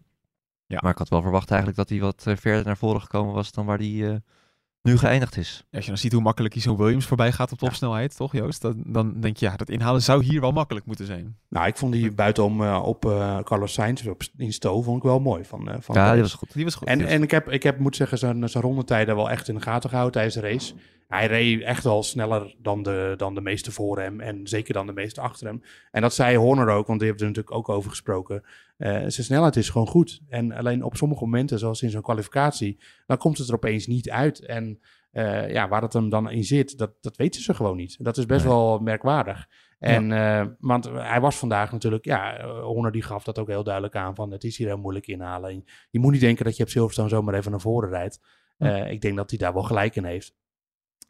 Ja. 0.71 0.79
Maar 0.81 0.91
ik 0.91 0.97
had 0.97 1.09
wel 1.09 1.21
verwacht 1.21 1.49
eigenlijk 1.49 1.79
dat 1.79 1.89
hij 1.89 1.99
wat 1.99 2.23
eh, 2.25 2.35
verder 2.35 2.65
naar 2.65 2.77
voren 2.77 3.01
gekomen 3.01 3.33
was 3.33 3.51
dan 3.51 3.65
waar 3.65 3.77
hij 3.77 4.09
eh, 4.09 4.15
nu 4.81 4.97
geëindigd 4.97 5.37
is. 5.37 5.65
Als 5.71 5.83
je 5.83 5.89
dan 5.89 5.99
ziet 5.99 6.11
hoe 6.11 6.21
makkelijk 6.21 6.53
hij 6.53 6.63
zo'n 6.63 6.77
Williams 6.77 7.05
voorbij 7.05 7.31
gaat 7.31 7.51
op 7.51 7.57
topsnelheid, 7.57 8.15
toch 8.15 8.33
Joost? 8.33 8.61
Dan, 8.61 8.83
dan 8.85 9.19
denk 9.19 9.37
je, 9.37 9.45
ja, 9.45 9.55
dat 9.55 9.69
inhalen 9.69 10.01
zou 10.01 10.23
hier 10.23 10.41
wel 10.41 10.51
makkelijk 10.51 10.85
moeten 10.85 11.05
zijn. 11.05 11.37
Nou, 11.49 11.67
ik 11.67 11.77
vond 11.77 11.93
die 11.93 12.11
buitenom 12.11 12.63
eh, 12.63 12.81
op 12.83 13.05
eh, 13.05 13.39
Carlos 13.39 13.73
Sainz 13.73 14.05
op, 14.05 14.21
in 14.37 14.53
Stowe 14.53 14.83
vond 14.83 14.97
ik 14.97 15.03
wel 15.03 15.19
mooi. 15.19 15.45
Van, 15.45 15.69
eh, 15.69 15.75
van 15.79 15.95
Ja, 15.95 16.13
die 16.13 16.21
was 16.21 16.33
goed. 16.33 16.53
Die 16.53 16.63
was 16.63 16.75
goed. 16.75 16.87
En, 16.87 17.05
en 17.05 17.23
ik 17.23 17.31
heb, 17.31 17.49
ik 17.49 17.63
heb, 17.63 17.79
moet 17.79 17.95
zeggen, 17.95 18.17
zijn, 18.17 18.49
zijn 18.49 18.63
rondetijden 18.63 19.15
wel 19.15 19.29
echt 19.29 19.47
in 19.47 19.55
de 19.55 19.61
gaten 19.61 19.89
gehouden 19.89 20.21
tijdens 20.21 20.35
de 20.35 20.49
race. 20.49 20.73
Hij 21.11 21.27
reed 21.27 21.61
echt 21.61 21.83
wel 21.83 22.03
sneller 22.03 22.55
dan 22.57 22.83
de, 22.83 23.13
dan 23.17 23.35
de 23.35 23.41
meeste 23.41 23.71
voor 23.71 23.99
hem 23.99 24.19
en 24.19 24.47
zeker 24.47 24.73
dan 24.73 24.85
de 24.85 24.93
meeste 24.93 25.21
achter 25.21 25.47
hem. 25.47 25.61
En 25.91 26.01
dat 26.01 26.13
zei 26.13 26.37
Horner 26.37 26.69
ook, 26.69 26.87
want 26.87 26.99
die 26.99 27.07
heeft 27.09 27.21
er 27.21 27.27
natuurlijk 27.27 27.55
ook 27.55 27.69
over 27.69 27.89
gesproken. 27.89 28.43
Eh, 28.77 28.91
zijn 28.91 29.11
snelheid 29.11 29.55
is 29.55 29.69
gewoon 29.69 29.87
goed. 29.87 30.21
En 30.29 30.51
alleen 30.51 30.83
op 30.83 30.95
sommige 30.95 31.23
momenten, 31.23 31.59
zoals 31.59 31.81
in 31.81 31.89
zo'n 31.89 32.01
kwalificatie, 32.01 32.79
dan 33.05 33.17
komt 33.17 33.37
het 33.37 33.47
er 33.47 33.53
opeens 33.53 33.87
niet 33.87 34.09
uit. 34.09 34.45
En 34.45 34.79
eh, 35.11 35.49
ja, 35.51 35.67
waar 35.67 35.81
het 35.81 35.93
hem 35.93 36.09
dan 36.09 36.29
in 36.29 36.43
zit, 36.43 36.77
dat, 36.77 36.91
dat 37.01 37.15
weten 37.17 37.41
ze 37.41 37.53
gewoon 37.53 37.77
niet. 37.77 38.03
Dat 38.03 38.17
is 38.17 38.25
best 38.25 38.43
Nee. 38.43 38.53
wel 38.53 38.79
merkwaardig. 38.79 39.47
En, 39.79 40.11
eh, 40.11 40.45
want 40.59 40.89
hij 40.93 41.21
was 41.21 41.37
vandaag 41.37 41.71
natuurlijk, 41.71 42.05
ja, 42.05 42.47
Horner 42.61 42.91
die 42.91 43.01
gaf 43.01 43.23
dat 43.23 43.39
ook 43.39 43.47
heel 43.47 43.63
duidelijk 43.63 43.95
aan 43.95 44.15
van 44.15 44.31
het 44.31 44.43
is 44.43 44.57
hier 44.57 44.67
heel 44.67 44.77
moeilijk 44.77 45.07
inhalen. 45.07 45.49
En 45.49 45.65
je 45.89 45.99
moet 45.99 46.11
niet 46.11 46.21
denken 46.21 46.45
dat 46.45 46.57
je 46.57 46.63
op 46.63 46.69
Silverstone 46.69 47.09
zomaar 47.09 47.33
even 47.33 47.51
naar 47.51 47.59
voren 47.61 47.89
rijdt. 47.89 48.19
Ik 48.89 49.01
denk 49.01 49.15
dat 49.15 49.29
hij 49.29 49.39
daar 49.39 49.53
wel 49.53 49.63
gelijk 49.63 49.95
in 49.95 50.05
heeft. 50.05 50.35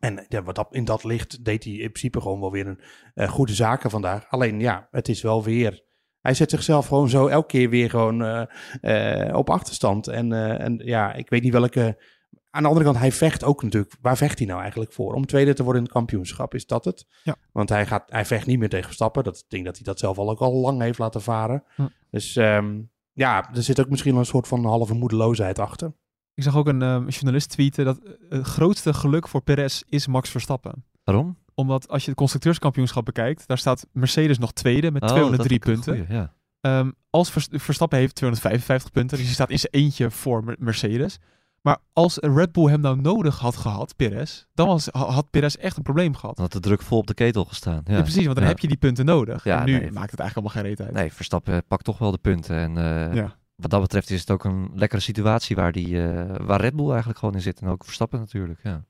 En 0.01 0.25
ja, 0.27 0.43
wat 0.43 0.55
dat, 0.55 0.67
in 0.71 0.85
dat 0.85 1.03
licht 1.03 1.45
deed 1.45 1.63
hij 1.63 1.73
in 1.73 1.91
principe 1.91 2.21
gewoon 2.21 2.39
wel 2.39 2.51
weer 2.51 2.67
een 2.67 2.79
eh, 3.13 3.29
goede 3.29 3.53
zaken 3.53 3.89
vandaag. 3.89 4.29
Alleen 4.29 4.59
ja, 4.59 4.87
het 4.91 5.07
is 5.09 5.21
wel 5.21 5.43
weer. 5.43 5.83
Hij 6.21 6.33
zet 6.33 6.49
zichzelf 6.49 6.87
gewoon 6.87 7.09
zo 7.09 7.27
elke 7.27 7.47
keer 7.47 7.69
weer 7.69 7.89
gewoon 7.89 8.23
eh, 8.23 9.27
eh, 9.27 9.35
op 9.35 9.49
achterstand. 9.49 10.07
En, 10.07 10.33
en 10.59 10.81
ja, 10.83 11.13
ik 11.13 11.29
weet 11.29 11.43
niet 11.43 11.53
welke. 11.53 12.03
Aan 12.49 12.61
de 12.61 12.67
andere 12.67 12.85
kant, 12.85 12.97
hij 12.97 13.11
vecht 13.11 13.43
ook 13.43 13.63
natuurlijk. 13.63 13.95
Waar 14.01 14.17
vecht 14.17 14.37
hij 14.37 14.47
nou 14.47 14.61
eigenlijk 14.61 14.93
voor? 14.93 15.13
Om 15.13 15.25
tweede 15.25 15.53
te 15.53 15.63
worden 15.63 15.81
in 15.81 15.87
het 15.87 15.97
kampioenschap, 15.97 16.53
is 16.53 16.65
dat 16.65 16.85
het? 16.85 17.05
Ja. 17.23 17.35
Want 17.51 17.69
hij, 17.69 17.85
gaat, 17.85 18.03
hij 18.11 18.25
vecht 18.25 18.45
niet 18.45 18.59
meer 18.59 18.69
tegen 18.69 18.85
Verstappen. 18.85 19.23
Dat 19.23 19.37
ik 19.37 19.49
denk 19.49 19.65
dat 19.65 19.75
hij 19.75 19.83
dat 19.83 19.99
zelf 19.99 20.17
al 20.17 20.29
ook 20.29 20.39
al 20.39 20.53
lang 20.53 20.81
heeft 20.81 20.99
laten 20.99 21.21
varen. 21.21 21.63
Hm. 21.75 21.87
Dus 22.09 22.35
ehm, 22.35 22.81
ja, 23.13 23.49
er 23.53 23.63
zit 23.63 23.79
ook 23.79 23.89
misschien 23.89 24.11
wel 24.11 24.19
een 24.19 24.25
soort 24.25 24.47
van 24.47 24.65
halve 24.65 24.93
moedeloosheid 24.93 25.59
achter. 25.59 25.93
Ik 26.33 26.43
zag 26.43 26.55
ook 26.55 26.67
een 26.67 26.81
ehm, 26.81 27.07
journalist 27.07 27.49
tweeten 27.49 27.85
dat 27.85 27.97
eh, 27.99 28.11
het 28.29 28.45
grootste 28.47 28.93
geluk 28.93 29.27
voor 29.27 29.41
Perez 29.41 29.81
is 29.89 30.07
Max 30.07 30.29
Verstappen. 30.29 30.83
Waarom? 31.03 31.37
Omdat 31.53 31.87
als 31.87 32.01
je 32.03 32.09
het 32.09 32.17
constructeurskampioenschap 32.19 33.05
bekijkt, 33.05 33.47
daar 33.47 33.57
staat 33.57 33.87
Mercedes 33.91 34.37
nog 34.37 34.51
tweede 34.51 34.91
met 34.91 35.01
Oh, 35.01 35.07
203 35.09 35.59
dat 35.59 35.67
vind 35.67 35.85
ik 35.85 35.89
een 35.89 35.93
punten. 35.95 36.05
goeie, 36.07 36.21
ja. 36.21 36.33
Ehm, 36.61 36.91
als 37.09 37.31
Vers- 37.31 37.47
Verstappen 37.51 37.97
heeft 37.99 38.15
255 38.15 38.91
punten, 38.91 39.17
dus 39.17 39.25
hij 39.25 39.35
staat 39.35 39.49
in 39.49 39.59
zijn 39.59 39.73
eentje 39.73 40.11
voor 40.11 40.43
Mer- 40.43 40.55
Mercedes. 40.59 41.17
Maar 41.61 41.77
als 41.93 42.17
Red 42.17 42.51
Bull 42.51 42.69
hem 42.69 42.81
nou 42.81 43.01
nodig 43.01 43.39
had 43.39 43.55
gehad, 43.55 43.95
Perez, 43.95 44.45
dan 44.53 44.67
was, 44.67 44.87
ha- 44.91 45.05
had 45.11 45.29
Perez 45.29 45.55
echt 45.55 45.77
een 45.77 45.83
probleem 45.83 46.15
gehad. 46.15 46.35
Dan 46.35 46.45
had 46.45 46.53
de 46.53 46.59
druk 46.59 46.81
vol 46.81 46.97
op 46.97 47.07
de 47.07 47.13
ketel 47.13 47.45
gestaan. 47.45 47.81
Ja, 47.85 47.93
Ja, 47.95 48.01
precies, 48.01 48.23
want 48.23 48.35
dan 48.35 48.43
Ja. 48.43 48.49
heb 48.49 48.59
je 48.59 48.67
die 48.67 48.77
punten 48.77 49.05
nodig. 49.05 49.43
Ja, 49.43 49.59
en 49.59 49.65
nu 49.65 49.71
nee. 49.71 49.91
maakt 49.91 50.11
het 50.11 50.19
eigenlijk 50.19 50.35
allemaal 50.35 50.51
geen 50.51 50.63
reet 50.63 50.81
uit. 50.87 50.91
Nee, 51.03 51.13
Verstappen 51.13 51.63
pakt 51.67 51.83
toch 51.83 51.97
wel 51.97 52.11
de 52.11 52.17
punten. 52.17 52.55
En 52.57 52.77
eh, 52.77 53.13
Ja. 53.15 53.35
Wat 53.61 53.71
dat 53.71 53.81
betreft 53.81 54.09
is 54.09 54.19
het 54.19 54.31
ook 54.31 54.43
een 54.43 54.71
lekkere 54.75 55.01
situatie 55.01 55.55
waar, 55.55 55.71
die, 55.71 56.03
eh, 56.03 56.35
waar 56.41 56.61
Red 56.61 56.75
Bull 56.75 56.89
eigenlijk 56.89 57.19
gewoon 57.19 57.35
in 57.35 57.41
zit. 57.41 57.59
En 57.59 57.67
ook 57.67 57.83
Verstappen 57.83 58.19
natuurlijk, 58.19 58.59
ja. 58.63 58.85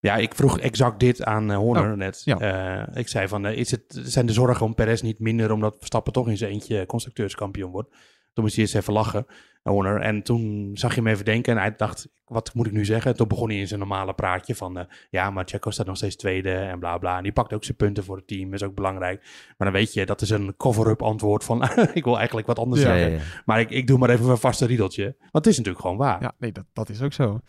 Ja, 0.00 0.16
ik 0.16 0.34
vroeg 0.34 0.58
exact 0.58 1.00
dit 1.00 1.24
aan 1.24 1.50
eh, 1.50 1.56
Horner 1.56 1.90
Oh, 1.90 1.96
net. 1.96 2.22
ja. 2.24 2.38
Eh, 2.38 2.96
ik 3.00 3.08
zei 3.08 3.28
van, 3.28 3.46
is 3.46 3.70
het, 3.70 4.00
zijn 4.02 4.26
de 4.26 4.32
zorgen 4.32 4.66
om 4.66 4.74
Perez 4.74 5.00
niet 5.00 5.18
minder 5.18 5.52
omdat 5.52 5.76
Verstappen 5.78 6.12
toch 6.12 6.28
in 6.28 6.36
zijn 6.36 6.50
eentje 6.50 6.86
constructeurskampioen 6.86 7.70
wordt? 7.70 7.90
Toen 8.32 8.44
moest 8.44 8.56
hij 8.56 8.64
eens 8.64 8.74
even 8.74 8.92
lachen, 8.92 9.26
Horner. 9.68 10.00
En 10.00 10.22
toen 10.22 10.70
zag 10.74 10.94
je 10.94 11.00
hem 11.00 11.10
even 11.10 11.24
denken 11.24 11.52
en 11.52 11.58
hij 11.60 11.74
dacht, 11.76 12.08
wat 12.24 12.54
moet 12.54 12.66
ik 12.66 12.72
nu 12.72 12.84
zeggen? 12.84 13.16
Toen 13.16 13.28
begon 13.28 13.48
hij 13.48 13.58
in 13.58 13.66
zijn 13.68 13.80
normale 13.80 14.14
praatje 14.14 14.54
van, 14.54 14.78
eh, 14.78 14.84
ja, 15.10 15.30
maar 15.30 15.44
Checo 15.46 15.70
staat 15.70 15.86
nog 15.86 15.96
steeds 15.96 16.16
tweede 16.16 16.54
en 16.54 16.78
bla 16.78 16.98
bla. 16.98 17.16
En 17.16 17.22
die 17.22 17.32
pakt 17.32 17.52
ook 17.52 17.64
zijn 17.64 17.76
punten 17.76 18.04
voor 18.04 18.16
het 18.16 18.26
team, 18.26 18.54
is 18.54 18.62
ook 18.62 18.74
belangrijk. 18.74 19.20
Maar 19.56 19.70
dan 19.70 19.72
weet 19.80 19.92
je, 19.92 20.06
dat 20.06 20.20
is 20.20 20.30
een 20.30 20.56
cover-up 20.56 21.02
antwoord 21.02 21.44
van, 21.44 21.62
ik 21.94 22.04
wil 22.04 22.16
eigenlijk 22.16 22.46
wat 22.46 22.58
anders 22.58 22.82
Ja, 22.82 22.86
zeggen. 22.88 23.10
ja, 23.10 23.16
ja. 23.16 23.22
Maar 23.44 23.60
ik, 23.60 23.70
ik 23.70 23.86
doe 23.86 23.98
maar 23.98 24.10
even 24.10 24.28
een 24.28 24.38
vaste 24.38 24.66
riedeltje. 24.66 25.04
Want 25.18 25.30
het 25.32 25.46
is 25.46 25.56
natuurlijk 25.56 25.84
gewoon 25.84 25.96
waar. 25.96 26.22
Ja, 26.22 26.32
nee, 26.38 26.52
dat, 26.52 26.64
dat 26.72 26.88
is 26.88 27.02
ook 27.02 27.12
zo. 27.12 27.40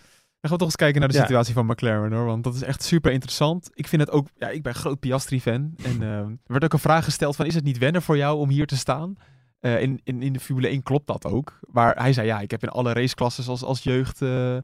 Dan 0.41 0.49
gaan 0.49 0.59
we 0.59 0.65
toch 0.65 0.67
eens 0.67 0.75
kijken 0.75 0.99
naar 0.99 1.09
de 1.09 1.25
situatie 1.25 1.53
van 1.53 1.65
McLaren 1.65 2.11
hoor. 2.13 2.25
Want 2.25 2.43
dat 2.43 2.55
is 2.55 2.61
echt 2.63 2.83
super 2.83 3.11
interessant. 3.11 3.69
Ik 3.73 3.87
vind 3.87 4.01
het 4.01 4.11
ook, 4.11 4.27
ja, 4.37 4.49
ik 4.49 4.63
ben 4.63 4.75
groot 4.75 4.99
Piastri-fan. 4.99 5.73
En 5.83 6.01
eh, 6.01 6.09
er 6.17 6.37
werd 6.45 6.63
ook 6.63 6.73
een 6.73 6.79
vraag 6.79 7.03
gesteld 7.03 7.35
van, 7.35 7.45
is 7.45 7.55
het 7.55 7.63
niet 7.63 7.77
wennen 7.77 8.01
voor 8.01 8.17
jou 8.17 8.37
om 8.37 8.49
hier 8.49 8.67
te 8.67 8.77
staan? 8.77 9.15
Eh, 9.59 9.81
in, 9.81 9.99
in, 10.03 10.21
in 10.21 10.33
de 10.33 10.39
Formule 10.39 10.67
1 10.67 10.83
klopt 10.83 11.07
dat 11.07 11.25
ook. 11.25 11.59
Maar 11.71 11.95
hij 11.95 12.13
zei, 12.13 12.27
ja, 12.27 12.39
ik 12.39 12.51
heb 12.51 12.63
in 12.63 12.69
alle 12.69 12.93
raceklasses 12.93 13.47
als, 13.47 13.63
als 13.63 13.83
jeugd, 13.83 14.21
eh, 14.21 14.57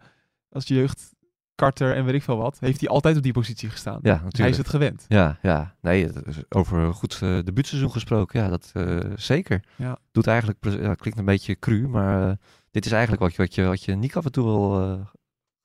als 0.49 0.67
jeugdkarter 0.67 1.95
en 1.95 2.05
weet 2.05 2.13
ik 2.15 2.23
veel 2.23 2.37
wat, 2.37 2.59
heeft 2.59 2.79
hij 2.79 2.89
altijd 2.89 3.17
op 3.17 3.23
die 3.23 3.33
positie 3.33 3.69
gestaan. 3.69 3.99
Ja, 4.01 4.13
Dus 4.13 4.19
hij 4.19 4.19
is 4.19 4.23
natuurlijk. 4.23 4.57
het 4.57 4.67
gewend. 4.69 5.05
Ja, 5.07 5.37
ja. 5.41 5.75
Nee, 5.81 6.09
over 6.49 6.77
een 6.77 6.93
goed 6.93 7.13
eh 7.21 7.39
debuutseizoen 7.43 7.91
gesproken. 7.91 8.39
Ja, 8.41 8.49
dat 8.49 8.71
zeker. 9.15 9.63
Ja. 9.75 9.97
Doet 10.11 10.27
eigenlijk, 10.27 10.63
ja, 10.63 10.93
klinkt 10.95 11.19
een 11.19 11.25
beetje 11.25 11.59
cru, 11.59 11.87
maar 11.87 12.37
dit 12.71 12.85
is 12.85 12.91
eigenlijk 12.91 13.21
wat 13.21 13.31
je, 13.35 13.37
wat 13.41 13.55
je, 13.55 13.63
wat 13.63 13.83
je 13.83 13.95
Nick 13.95 14.15
af 14.15 14.25
en 14.25 14.31
toe 14.31 14.45
wel 14.45 15.07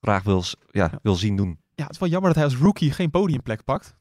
graag 0.01 0.23
wil, 0.23 0.43
ja, 0.71 0.89
Ja. 0.93 0.99
wil 1.03 1.15
zien 1.15 1.37
doen. 1.37 1.59
Ja, 1.75 1.83
het 1.85 1.93
is 1.95 1.99
wel 2.01 2.09
jammer 2.09 2.29
dat 2.35 2.39
hij 2.43 2.51
als 2.53 2.57
rookie 2.63 2.93
geen 2.93 3.11
podiumplek 3.11 3.65
pakt. 3.65 3.95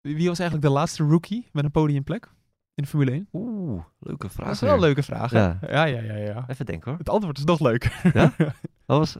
Wie 0.00 0.28
was 0.28 0.38
eigenlijk 0.38 0.68
de 0.68 0.74
laatste 0.74 1.04
rookie 1.04 1.48
met 1.52 1.64
een 1.64 1.70
podiumplek 1.70 2.32
in 2.78 2.84
de 2.84 2.90
Formule 2.90 3.10
1? 3.10 3.28
Oeh, 3.32 3.82
leuke 4.00 4.28
vraag. 4.28 4.46
Dat 4.46 4.54
is 4.54 4.60
wel 4.60 4.74
een 4.74 4.80
leuke 4.80 5.02
vraag. 5.02 5.30
Ja. 5.30 5.58
Ja, 5.70 5.84
ja, 5.84 6.00
ja, 6.00 6.16
ja. 6.16 6.44
Even 6.48 6.66
denken 6.66 6.90
hoor. 6.90 6.98
Het 6.98 7.08
antwoord 7.08 7.38
is 7.38 7.44
nog 7.44 7.60
leuk. 7.60 7.90
Wat 8.86 8.98
was... 8.98 9.16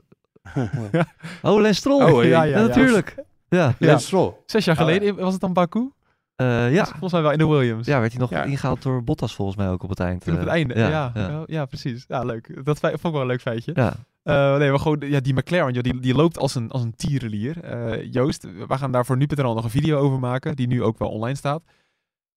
Oh, 1.43 1.61
Lens 1.61 1.77
Stroll. 1.77 2.13
Oh, 2.13 2.25
ja, 2.25 2.43
ja, 2.43 2.59
ja. 2.59 2.67
natuurlijk. 2.67 3.15
Ja, 3.49 3.75
Ja. 3.79 3.87
Lance 3.87 4.07
Stroll. 4.07 4.33
Zes 4.47 4.65
jaar 4.65 4.81
Oh, 4.81 4.89
ja. 4.89 4.93
geleden, 4.95 5.17
was 5.17 5.33
het 5.33 5.41
dan 5.41 5.53
Baku? 5.53 5.91
Eh, 6.37 6.73
ja. 6.73 6.85
Volgens 6.85 7.13
mij 7.13 7.23
wel 7.23 7.31
in 7.33 7.39
de 7.39 7.47
Williams. 7.47 7.87
ja, 7.87 8.01
werd 8.01 8.13
hij 8.13 8.21
nog 8.21 8.31
Ja. 8.31 8.43
ingehaald 8.43 8.83
door 8.83 9.05
Bottas 9.05 9.35
volgens 9.35 9.57
mij 9.57 9.69
ook 9.69 9.83
op 9.83 9.89
het 9.89 10.01
eind. 10.01 10.25
Toen 10.25 10.33
op 10.33 10.39
het 10.39 10.49
eh. 10.49 10.55
einde. 10.55 10.79
Ja, 10.79 10.89
ja. 10.89 11.11
ja. 11.15 11.43
ja. 11.47 11.65
precies. 11.67 12.05
Ja, 12.09 12.23
leuk. 12.25 12.65
Dat 12.65 12.79
vond 12.79 12.95
ik 13.05 13.13
wel 13.13 13.21
een 13.21 13.27
leuk 13.27 13.41
feitje. 13.41 13.73
Ja. 13.75 13.95
Eh, 14.23 14.57
nee, 14.59 14.71
maar 14.71 14.79
gewoon, 14.79 15.01
ja, 15.01 15.21
die 15.21 15.35
McLaren, 15.35 15.73
joh, 15.73 15.83
die, 15.83 16.01
die 16.01 16.15
loopt 16.15 16.39
als 16.39 16.55
een, 16.55 16.71
als 16.71 16.83
een 16.83 16.97
tierenlier. 16.97 17.63
Eh, 17.65 18.13
Joost, 18.13 18.43
we 18.69 18.79
gaan 18.79 18.93
daar 18.93 19.07
voor 19.07 19.17
nu.nl 19.17 19.55
nog 19.55 19.65
een 19.65 19.71
video 19.71 19.99
over 19.99 20.19
maken, 20.19 20.57
die 20.57 20.67
nu 20.67 20.83
ook 20.83 20.99
wel 20.99 21.09
online 21.09 21.37
staat. 21.37 21.63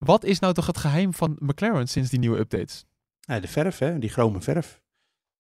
Wat 0.06 0.24
is 0.24 0.40
nou 0.40 0.54
toch 0.54 0.68
het 0.68 0.78
geheim 0.78 1.14
van 1.14 1.36
McLaren 1.40 1.88
sinds 1.88 2.10
die 2.10 2.20
nieuwe 2.20 2.38
updates? 2.38 2.86
Ja, 3.20 3.40
de 3.40 3.48
verf, 3.48 3.78
hè? 3.78 4.00
Die 4.00 4.10
chrome 4.10 4.42
verf. 4.42 4.82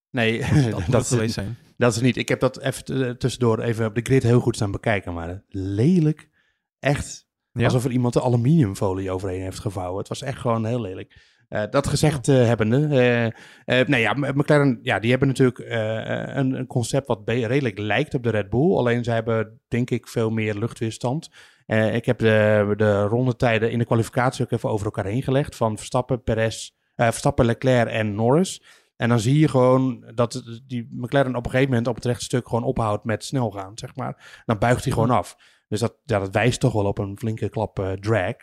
Nee, 0.09 0.39
Dat, 0.71 0.71
dat, 0.71 0.89
dat, 1.09 1.21
is, 1.21 1.33
zijn. 1.33 1.57
dat 1.77 1.95
is 1.95 2.01
niet. 2.01 2.17
Ik 2.17 2.29
heb 2.29 2.39
dat 2.39 2.59
even 2.59 3.17
tussendoor 3.17 3.59
even 3.59 3.85
op 3.85 3.95
de 3.95 4.01
grid 4.01 4.23
heel 4.23 4.39
goed 4.39 4.55
staan 4.55 4.71
bekijken. 4.71 5.13
Maar 5.13 5.43
lelijk. 5.47 6.29
Echt. 6.79 7.27
Ja. 7.51 7.63
Alsof 7.63 7.85
er 7.85 7.91
iemand 7.91 8.13
de 8.13 8.21
aluminiumfolie 8.21 9.11
overheen 9.11 9.41
heeft 9.41 9.59
gevouwen. 9.59 9.99
Het 9.99 10.07
was 10.07 10.21
echt 10.21 10.39
gewoon 10.39 10.65
heel 10.65 10.81
lelijk. 10.81 11.29
Eh, 11.47 11.63
dat 11.69 11.87
gezegd 11.87 12.27
eh, 12.27 12.35
hebbende. 12.35 12.87
nee, 13.65 14.01
ja, 14.01 14.13
McLaren, 14.13 14.79
ja, 14.81 14.99
die 14.99 15.09
hebben 15.09 15.27
natuurlijk 15.27 15.59
een, 15.59 16.53
een 16.53 16.67
concept 16.67 17.07
wat 17.07 17.21
redelijk 17.25 17.77
lijkt 17.77 18.13
op 18.13 18.23
de 18.23 18.29
Red 18.29 18.49
Bull. 18.49 18.75
Alleen 18.75 19.03
ze 19.03 19.11
hebben, 19.11 19.59
denk 19.67 19.89
ik, 19.89 20.07
veel 20.07 20.29
meer 20.29 20.55
luchtweerstand. 20.55 21.29
Eh, 21.65 21.95
ik 21.95 22.05
heb 22.05 22.19
de, 22.19 22.73
de 22.77 23.01
rondetijden 23.01 23.71
in 23.71 23.79
de 23.79 23.85
kwalificatie 23.85 24.45
ook 24.45 24.51
even 24.51 24.69
over 24.69 24.85
elkaar 24.85 25.05
heen 25.05 25.23
gelegd. 25.23 25.55
Van 25.55 25.77
Verstappen, 25.77 26.23
Perez, 26.23 26.71
eh, 26.95 27.07
Verstappen, 27.07 27.45
Leclerc 27.45 27.89
en 27.89 28.15
Norris. 28.15 28.63
En 28.95 29.09
dan 29.09 29.19
zie 29.19 29.39
je 29.39 29.47
gewoon 29.47 30.11
dat 30.15 30.61
die 30.67 30.87
McLaren 30.91 31.35
op 31.35 31.45
een 31.45 31.51
gegeven 31.51 31.69
moment 31.69 31.87
op 31.87 31.95
het 31.95 32.05
rechte 32.05 32.23
stuk 32.23 32.47
gewoon 32.47 32.63
ophoudt 32.63 33.03
met 33.03 33.23
snel 33.23 33.51
gaan, 33.51 33.71
zeg 33.77 33.95
maar. 33.95 34.41
Dan 34.45 34.57
buigt 34.57 34.83
hij 34.83 34.93
gewoon 34.93 35.09
af. 35.09 35.35
Dus 35.67 35.79
dat, 35.79 35.97
ja, 36.05 36.19
dat 36.19 36.33
wijst 36.33 36.59
toch 36.59 36.73
wel 36.73 36.85
op 36.85 36.97
een 36.97 37.17
flinke 37.17 37.49
klap 37.49 37.79
eh, 37.79 37.91
drag. 37.91 38.33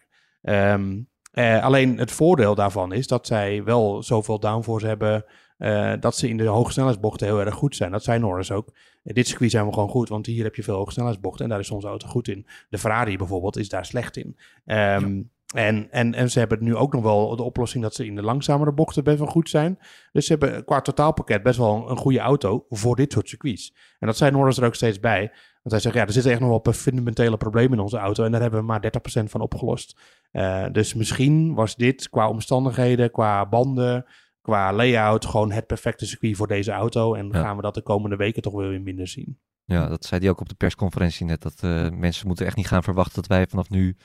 Ehm, 0.42 1.02
eh, 1.32 1.64
alleen 1.64 1.98
het 1.98 2.12
voordeel 2.12 2.54
daarvan 2.54 2.92
is 2.92 3.06
dat 3.06 3.26
zij 3.26 3.64
wel 3.64 4.02
zoveel 4.02 4.40
downforce 4.40 4.86
hebben. 4.86 5.24
Eh, 5.58 5.92
dat 6.00 6.16
ze 6.16 6.28
in 6.28 6.36
de 6.36 6.46
hoogsnelheidsbochten 6.46 7.26
heel 7.26 7.40
erg 7.40 7.54
goed 7.54 7.76
zijn. 7.76 7.90
Dat 7.90 8.04
zei 8.04 8.18
Norris 8.18 8.50
ook. 8.50 8.68
Eh, 9.02 9.14
dit 9.14 9.28
circuit 9.28 9.50
zijn 9.50 9.66
we 9.66 9.72
gewoon 9.72 9.88
goed, 9.88 10.08
want 10.08 10.26
hier 10.26 10.44
heb 10.44 10.54
je 10.54 10.62
veel 10.62 10.76
hoogsnelheidsbochten. 10.76 11.44
En 11.44 11.50
daar 11.50 11.60
is 11.60 11.70
onze 11.70 11.88
auto 11.88 12.08
goed 12.08 12.28
in. 12.28 12.46
De 12.68 12.78
Ferrari 12.78 13.16
bijvoorbeeld 13.16 13.56
is 13.56 13.68
daar 13.68 13.84
slecht 13.84 14.16
in. 14.16 14.36
Ehm, 14.64 15.22
en, 15.54 15.88
en, 15.90 16.14
en 16.14 16.30
ze 16.30 16.38
hebben 16.38 16.64
nu 16.64 16.76
ook 16.76 16.92
nog 16.92 17.02
wel 17.02 17.36
de 17.36 17.42
oplossing 17.42 17.82
dat 17.82 17.94
ze 17.94 18.06
in 18.06 18.14
de 18.14 18.22
langzamere 18.22 18.72
bochten 18.72 19.04
best 19.04 19.18
wel 19.18 19.26
goed 19.26 19.48
zijn. 19.48 19.78
Dus 20.12 20.26
ze 20.26 20.36
hebben 20.38 20.64
qua 20.64 20.80
totaalpakket 20.80 21.42
best 21.42 21.58
wel 21.58 21.90
een 21.90 21.96
goede 21.96 22.18
auto 22.18 22.66
voor 22.68 22.96
dit 22.96 23.12
soort 23.12 23.28
circuits. 23.28 23.74
En 23.98 24.06
dat 24.06 24.16
zei 24.16 24.30
Norris 24.30 24.58
er 24.58 24.64
ook 24.64 24.74
steeds 24.74 25.00
bij. 25.00 25.20
Want 25.62 25.70
hij 25.70 25.80
zegt, 25.80 25.94
ja, 25.94 26.06
er 26.06 26.12
zitten 26.12 26.32
echt 26.32 26.40
nog 26.40 26.62
wel 26.62 26.72
fundamentele 26.72 27.36
problemen 27.36 27.72
in 27.72 27.82
onze 27.82 27.98
auto. 27.98 28.24
En 28.24 28.30
daar 28.30 28.40
hebben 28.40 28.60
we 28.60 28.66
maar 28.66 28.80
30% 29.22 29.24
van 29.24 29.40
opgelost. 29.40 30.00
Eh, 30.30 30.66
dus 30.72 30.94
misschien 30.94 31.54
was 31.54 31.76
dit 31.76 32.08
qua 32.08 32.28
omstandigheden, 32.28 33.10
qua 33.10 33.46
banden, 33.46 34.04
qua 34.40 34.72
layout... 34.72 35.24
gewoon 35.26 35.52
het 35.52 35.66
perfecte 35.66 36.06
circuit 36.06 36.36
voor 36.36 36.46
deze 36.46 36.72
auto. 36.72 37.14
En 37.14 37.28
Ja. 37.28 37.40
gaan 37.40 37.56
we 37.56 37.62
dat 37.62 37.74
de 37.74 37.82
komende 37.82 38.16
weken 38.16 38.42
toch 38.42 38.52
weer 38.54 38.80
minder 38.80 39.08
zien. 39.08 39.38
Ja, 39.64 39.88
dat 39.88 40.04
zei 40.04 40.20
hij 40.20 40.30
ook 40.30 40.40
op 40.40 40.48
de 40.48 40.54
persconferentie 40.54 41.26
net. 41.26 41.42
Dat 41.42 41.54
eh, 41.60 41.88
mensen 41.90 42.26
moeten 42.26 42.46
echt 42.46 42.56
niet 42.56 42.66
gaan 42.68 42.82
verwachten 42.82 43.14
dat 43.14 43.26
wij 43.26 43.46
vanaf 43.46 43.70
nu 43.70 43.96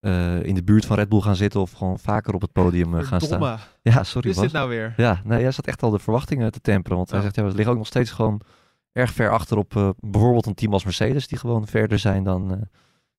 eh, 0.00 0.42
in 0.42 0.54
de 0.54 0.64
buurt 0.64 0.86
van 0.86 0.96
Red 0.96 1.08
Bull 1.08 1.20
gaan 1.20 1.36
zitten 1.36 1.60
of 1.60 1.72
gewoon 1.72 1.98
vaker 1.98 2.34
op 2.34 2.40
het 2.40 2.52
podium 2.52 2.98
eh, 2.98 3.04
gaan 3.06 3.20
staan. 3.20 3.58
Ja, 3.82 4.02
sorry. 4.04 4.30
Is 4.30 4.36
dit 4.36 4.52
nou 4.52 4.68
weer? 4.68 4.94
Ja, 4.96 5.20
nee, 5.24 5.42
hij 5.42 5.52
zat 5.52 5.66
echt 5.66 5.82
al 5.82 5.90
de 5.90 5.98
verwachtingen 5.98 6.52
te 6.52 6.60
temperen. 6.60 6.96
Want 6.96 7.10
hij 7.10 7.20
zegt, 7.20 7.34
ja, 7.34 7.42
we 7.42 7.48
liggen 7.54 7.70
ook 7.72 7.78
nog 7.78 7.86
steeds 7.86 8.10
gewoon 8.10 8.40
erg 8.92 9.12
ver 9.12 9.30
achter 9.30 9.56
op 9.58 9.76
eh, 9.76 9.90
bijvoorbeeld 10.00 10.46
een 10.46 10.54
team 10.54 10.72
als 10.72 10.84
Mercedes, 10.84 11.28
die 11.28 11.38
gewoon 11.38 11.66
verder 11.66 11.98
zijn 11.98 12.24
dan, 12.24 12.52
eh, 12.52 12.62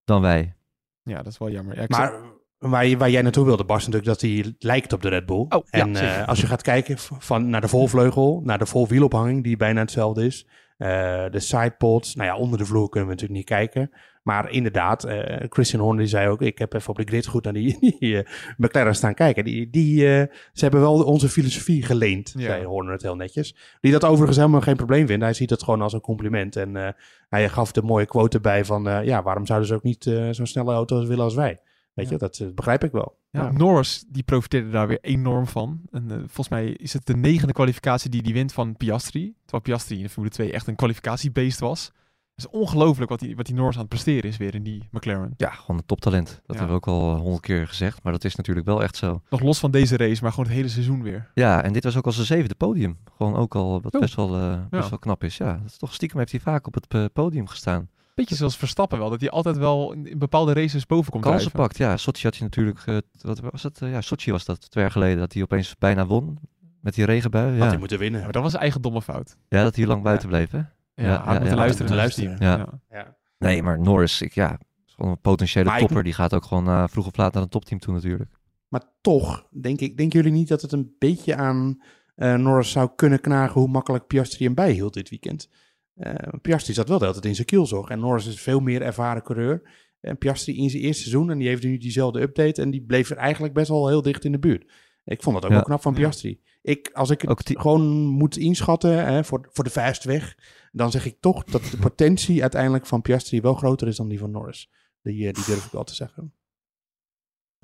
dan 0.03 0.21
wij. 0.21 0.55
Ja, 1.03 1.17
dat 1.17 1.31
is 1.31 1.37
wel 1.37 1.49
jammer. 1.49 1.75
Ja, 1.75 1.85
Maar 1.87 2.13
waar, 2.59 2.97
waar 2.97 3.09
jij 3.09 3.21
naartoe 3.21 3.45
wilde, 3.45 3.65
Bas, 3.65 3.79
natuurlijk 3.87 4.05
dat 4.05 4.21
hij 4.21 4.55
lijkt 4.59 4.93
op 4.93 5.01
de 5.01 5.09
Red 5.09 5.25
Bull. 5.25 5.45
Oh, 5.49 5.49
ja, 5.49 5.61
en 5.69 5.95
eh, 5.95 6.01
zeker. 6.09 6.25
als 6.25 6.41
je 6.41 6.47
gaat 6.47 6.61
kijken 6.61 6.97
van, 6.97 7.49
naar 7.49 7.61
de 7.61 7.67
volvleugel, 7.67 8.41
naar 8.43 8.57
de 8.57 8.65
volwielophanging, 8.65 9.43
die 9.43 9.57
bijna 9.57 9.79
hetzelfde 9.79 10.25
is. 10.25 10.47
eh, 10.77 10.87
de 11.31 11.39
sidepods, 11.39 12.15
nou 12.15 12.27
ja, 12.29 12.37
onder 12.37 12.59
de 12.59 12.65
vloer 12.65 12.89
kunnen 12.89 13.09
we 13.09 13.15
natuurlijk 13.15 13.39
niet 13.39 13.49
kijken. 13.57 13.91
Maar 14.23 14.51
inderdaad, 14.51 15.03
eh, 15.03 15.45
Christian 15.49 15.81
Horner 15.81 15.99
die 16.01 16.09
zei 16.09 16.27
ook, 16.29 16.41
ik 16.41 16.57
heb 16.57 16.73
even 16.73 16.89
op 16.89 16.95
de 16.97 17.03
grid 17.03 17.25
goed 17.27 17.43
naar 17.43 17.53
die, 17.53 17.77
die 17.99 18.17
eh, 18.23 18.31
McLaren 18.57 18.95
staan 18.95 19.13
kijken. 19.13 19.43
Die, 19.43 19.69
die, 19.69 20.05
eh, 20.17 20.21
ze 20.53 20.63
hebben 20.63 20.79
wel 20.81 21.03
onze 21.03 21.29
filosofie 21.29 21.83
geleend, 21.83 22.33
Ja. 22.37 22.45
zei 22.45 22.65
Horner 22.65 22.91
het 22.91 23.01
heel 23.01 23.15
netjes. 23.15 23.55
Die 23.81 23.91
dat 23.91 24.03
overigens 24.05 24.37
helemaal 24.37 24.61
geen 24.61 24.75
probleem 24.75 25.07
vindt. 25.07 25.23
Hij 25.23 25.33
ziet 25.33 25.49
het 25.49 25.63
gewoon 25.63 25.81
als 25.81 25.93
een 25.93 26.01
compliment. 26.01 26.55
En 26.55 26.75
eh, 26.75 26.89
hij 27.29 27.49
gaf 27.49 27.71
de 27.71 27.81
mooie 27.81 28.05
quote 28.05 28.39
bij 28.39 28.65
van, 28.65 28.87
eh, 28.89 29.03
ja, 29.05 29.23
waarom 29.23 29.45
zouden 29.45 29.67
ze 29.67 29.73
ook 29.75 29.83
niet 29.83 30.05
eh, 30.05 30.27
zo'n 30.31 30.45
snelle 30.45 30.73
auto's 30.73 31.07
willen 31.07 31.23
als 31.23 31.35
wij? 31.35 31.59
Weet 31.97 32.05
Ja. 32.05 32.11
je, 32.13 32.17
dat 32.17 32.37
eh, 32.39 32.47
begrijp 32.55 32.83
ik 32.83 32.91
wel. 32.91 33.17
Ja, 33.29 33.43
Ja. 33.43 33.51
Norris 33.51 34.05
die 34.07 34.23
profiteerde 34.23 34.69
daar 34.69 34.87
weer 34.87 34.99
enorm 35.01 35.47
van. 35.47 35.81
En 35.91 36.11
eh, 36.11 36.17
volgens 36.17 36.49
mij 36.49 36.67
is 36.67 36.93
het 36.93 37.05
de 37.05 37.15
negende 37.15 37.53
kwalificatie 37.53 38.09
die 38.09 38.21
hij 38.21 38.33
wint 38.33 38.53
van 38.53 38.75
Piastri. 38.77 39.33
Terwijl 39.41 39.63
Piastri 39.63 39.97
in 39.97 40.03
de 40.03 40.09
Formule 40.09 40.33
2 40.33 40.51
echt 40.51 40.67
een 40.67 40.75
kwalificatiebeest 40.75 41.59
was. 41.59 41.91
Het 42.35 42.45
is 42.45 42.59
ongelooflijk 42.59 43.09
wat 43.09 43.19
die, 43.19 43.35
wat 43.35 43.45
die 43.45 43.55
Norris 43.55 43.73
aan 43.75 43.79
het 43.81 43.89
presteren 43.89 44.29
is 44.29 44.37
weer 44.37 44.55
in 44.55 44.63
die 44.63 44.87
McLaren. 44.91 45.33
Ja, 45.37 45.49
gewoon 45.49 45.77
een 45.77 45.85
toptalent. 45.85 46.27
Dat 46.27 46.35
Ja. 46.45 46.53
hebben 46.53 46.67
we 46.67 46.73
ook 46.73 46.87
al 46.87 47.13
eh, 47.13 47.19
honderd 47.19 47.41
keer 47.41 47.67
gezegd. 47.67 48.03
Maar 48.03 48.11
dat 48.13 48.23
is 48.23 48.35
natuurlijk 48.35 48.65
wel 48.65 48.83
echt 48.83 48.95
zo. 48.95 49.21
Nog 49.29 49.41
los 49.41 49.59
van 49.59 49.71
deze 49.71 49.97
race, 49.97 50.21
maar 50.23 50.31
gewoon 50.31 50.45
het 50.45 50.55
hele 50.55 50.67
seizoen 50.69 51.03
weer. 51.03 51.31
Ja, 51.33 51.63
en 51.63 51.73
dit 51.73 51.83
was 51.83 51.97
ook 51.97 52.05
al 52.05 52.11
zijn 52.11 52.25
zevende 52.25 52.55
podium. 52.55 52.97
Gewoon 53.17 53.35
ook 53.35 53.55
al 53.55 53.81
wat 53.81 53.93
Oh. 53.95 54.01
best, 54.01 54.15
wel, 54.15 54.35
eh, 54.35 54.59
best 54.69 54.83
Ja. 54.83 54.89
wel 54.89 54.99
knap 54.99 55.23
is. 55.23 55.37
Ja, 55.37 55.53
dat 55.53 55.65
is 55.65 55.77
toch 55.77 55.93
stiekem 55.93 56.17
heeft 56.19 56.31
hij 56.31 56.39
vaak 56.41 56.67
op 56.67 56.73
het 56.73 57.13
podium 57.13 57.47
gestaan. 57.47 57.89
Beetje 58.17 58.35
zoals 58.35 58.57
Verstappen 58.57 58.99
wel, 58.99 59.09
dat 59.09 59.19
hij 59.19 59.29
altijd 59.29 59.57
wel 59.57 59.91
in, 59.91 60.19
bepaalde 60.19 60.53
races 60.53 60.85
boven 60.85 61.11
komt 61.11 61.23
Kansen 61.23 61.41
drijven. 61.51 61.67
pakt. 61.67 61.77
Ja, 61.77 61.97
Sochi 61.97 62.23
had 62.23 62.35
je 62.35 62.43
natuurlijk. 62.43 62.79
eh, 62.85 62.97
wat 63.21 63.39
was 63.39 63.63
het? 63.63 63.81
Eh, 63.81 63.91
ja, 63.91 64.01
Sochi 64.01 64.31
was 64.31 64.45
dat 64.45 64.69
twee 64.71 64.83
jaar 64.83 64.91
geleden. 64.93 65.17
Dat 65.17 65.33
hij 65.33 65.41
opeens 65.43 65.75
bijna 65.79 66.05
won. 66.05 66.37
Met 66.81 66.93
die 66.95 67.05
regenbui. 67.05 67.49
Had 67.51 67.57
Ja, 67.63 67.67
hij 67.67 67.77
moeten 67.77 67.99
winnen. 67.99 68.17
Ja, 68.19 68.23
maar 68.25 68.33
dat 68.33 68.43
was 68.43 68.53
een 68.53 68.59
eigen 68.59 68.81
domme 68.81 69.01
fout. 69.01 69.37
ja 69.49 69.63
dat 69.63 69.75
hij 69.75 69.85
lang 69.85 70.03
buiten 70.03 70.27
bleef. 70.29 70.51
Hè? 70.51 70.57
Ja, 70.57 70.65
Ja, 70.95 71.03
ja, 71.25 71.29
moeten 71.31 71.47
ja, 71.49 71.55
luisteren. 71.95 72.37
Ja. 72.39 72.67
Ja. 72.89 73.15
Nee, 73.37 73.63
maar 73.63 73.79
Norris, 73.79 74.21
ik, 74.21 74.33
ja, 74.33 74.59
een 74.97 75.21
potentiële 75.21 75.65
Maar 75.65 75.79
ik- 75.79 75.85
topper. 75.85 76.03
Die 76.03 76.13
gaat 76.13 76.33
ook 76.33 76.43
gewoon 76.45 76.67
eh, 76.67 76.83
vroeg 76.87 77.07
of 77.07 77.17
laat 77.17 77.33
naar 77.33 77.43
een 77.43 77.49
topteam 77.49 77.79
toe 77.79 77.93
natuurlijk. 77.93 78.29
Maar 78.67 78.83
toch, 79.01 79.47
denk 79.61 79.79
ik, 79.79 79.97
denken 79.97 80.19
jullie 80.21 80.37
niet 80.37 80.47
dat 80.47 80.61
het 80.61 80.71
een 80.71 80.95
beetje 80.99 81.35
aan 81.35 81.81
eh, 82.15 82.33
Norris 82.35 82.71
zou 82.71 82.89
kunnen 82.95 83.21
knagen 83.21 83.53
hoe 83.61 83.69
makkelijk 83.69 84.07
Piastri 84.07 84.45
hem 84.45 84.53
bijhield 84.55 84.93
dit 84.93 85.09
weekend? 85.09 85.49
Eh, 85.97 86.13
Piastri 86.41 86.73
zat 86.73 86.87
wel 86.87 86.97
de 86.97 87.03
hele 87.05 87.13
tijd 87.15 87.25
in 87.27 87.35
zijn 87.35 87.47
kielzog. 87.47 87.89
En 87.89 87.99
Norris 87.99 88.27
is 88.27 88.41
veel 88.41 88.59
meer 88.59 88.81
ervaren 88.81 89.23
coureur. 89.23 89.61
En 89.99 90.17
Piastri 90.17 90.57
in 90.57 90.69
zijn 90.69 90.83
eerste 90.83 91.01
seizoen, 91.01 91.31
en 91.31 91.37
die 91.37 91.47
heeft 91.47 91.63
nu 91.63 91.77
diezelfde 91.77 92.21
update. 92.21 92.61
En 92.61 92.71
die 92.71 92.81
bleef 92.81 93.09
er 93.09 93.17
eigenlijk 93.17 93.53
best 93.53 93.69
wel 93.69 93.87
heel 93.87 94.01
dicht 94.01 94.25
in 94.25 94.31
de 94.31 94.39
buurt. 94.39 94.71
Ik 95.05 95.23
vond 95.23 95.35
dat 95.35 95.43
ook 95.45 95.49
Ja. 95.51 95.55
wel 95.55 95.65
knap 95.65 95.81
van. 95.81 95.93
Piastri. 95.93 96.39
Ik, 96.61 96.89
als 96.93 97.09
ik 97.09 97.21
het 97.21 97.53
gewoon 97.59 97.87
moet 98.05 98.37
inschatten 98.37 99.05
hè, 99.05 99.23
voor, 99.23 99.47
voor 99.51 99.63
de 99.63 99.69
vuist 99.69 100.03
weg, 100.03 100.37
dan 100.71 100.91
zeg 100.91 101.05
ik 101.05 101.17
toch 101.19 101.43
dat 101.43 101.63
de 101.63 101.77
potentie 101.77 102.41
uiteindelijk 102.41 102.85
van 102.85 103.01
Piastri 103.01 103.41
wel 103.41 103.53
groter 103.53 103.87
is 103.87 103.95
dan 103.95 104.07
die 104.07 104.19
van 104.19 104.31
Norris. 104.31 104.69
Die, 105.01 105.27
eh, 105.27 105.33
die 105.33 105.45
durf 105.45 105.65
ik 105.65 105.71
wel 105.71 105.83
te 105.83 105.95
zeggen. 105.95 106.33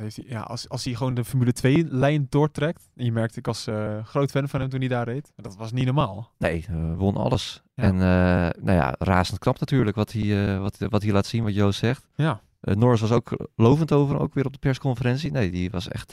Heeft 0.03 0.15
hij, 0.15 0.25
ja, 0.27 0.41
als, 0.41 0.69
als 0.69 0.83
hij 0.83 0.93
gewoon 0.93 1.13
de 1.13 1.25
Formule 1.25 1.53
2-lijn 1.61 2.27
doortrekt. 2.29 2.89
En 2.95 3.05
je 3.05 3.11
merkte, 3.11 3.39
ik 3.39 3.45
was 3.45 3.67
eh, 3.67 4.05
groot 4.05 4.31
fan 4.31 4.49
van 4.49 4.59
hem 4.59 4.69
toen 4.69 4.79
hij 4.79 4.89
daar 4.89 5.07
reed. 5.07 5.31
Dat 5.35 5.55
was 5.55 5.71
niet 5.71 5.85
normaal. 5.85 6.31
Nee, 6.37 6.65
eh, 6.69 6.95
won 6.95 7.15
alles. 7.15 7.63
Ja. 7.73 7.83
En 7.83 7.93
eh, 7.93 8.63
nou 8.63 8.77
ja, 8.77 8.95
razend 8.99 9.39
knap 9.39 9.59
natuurlijk 9.59 9.95
wat 9.95 10.11
hij, 10.11 10.59
wat, 10.59 10.77
wat 10.77 11.03
hij 11.03 11.11
laat 11.11 11.25
zien, 11.25 11.43
wat 11.43 11.53
Joost 11.53 11.79
zegt. 11.79 12.07
Ja. 12.15 12.41
Norris 12.61 13.01
was 13.01 13.11
ook 13.11 13.49
lovend 13.55 13.91
over, 13.91 14.19
ook 14.19 14.33
weer 14.33 14.45
op 14.45 14.53
de 14.53 14.59
persconferentie. 14.59 15.31
Nee, 15.31 15.51
die 15.51 15.69
was 15.69 15.87
echt, 15.87 16.11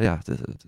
ja, 0.00 0.20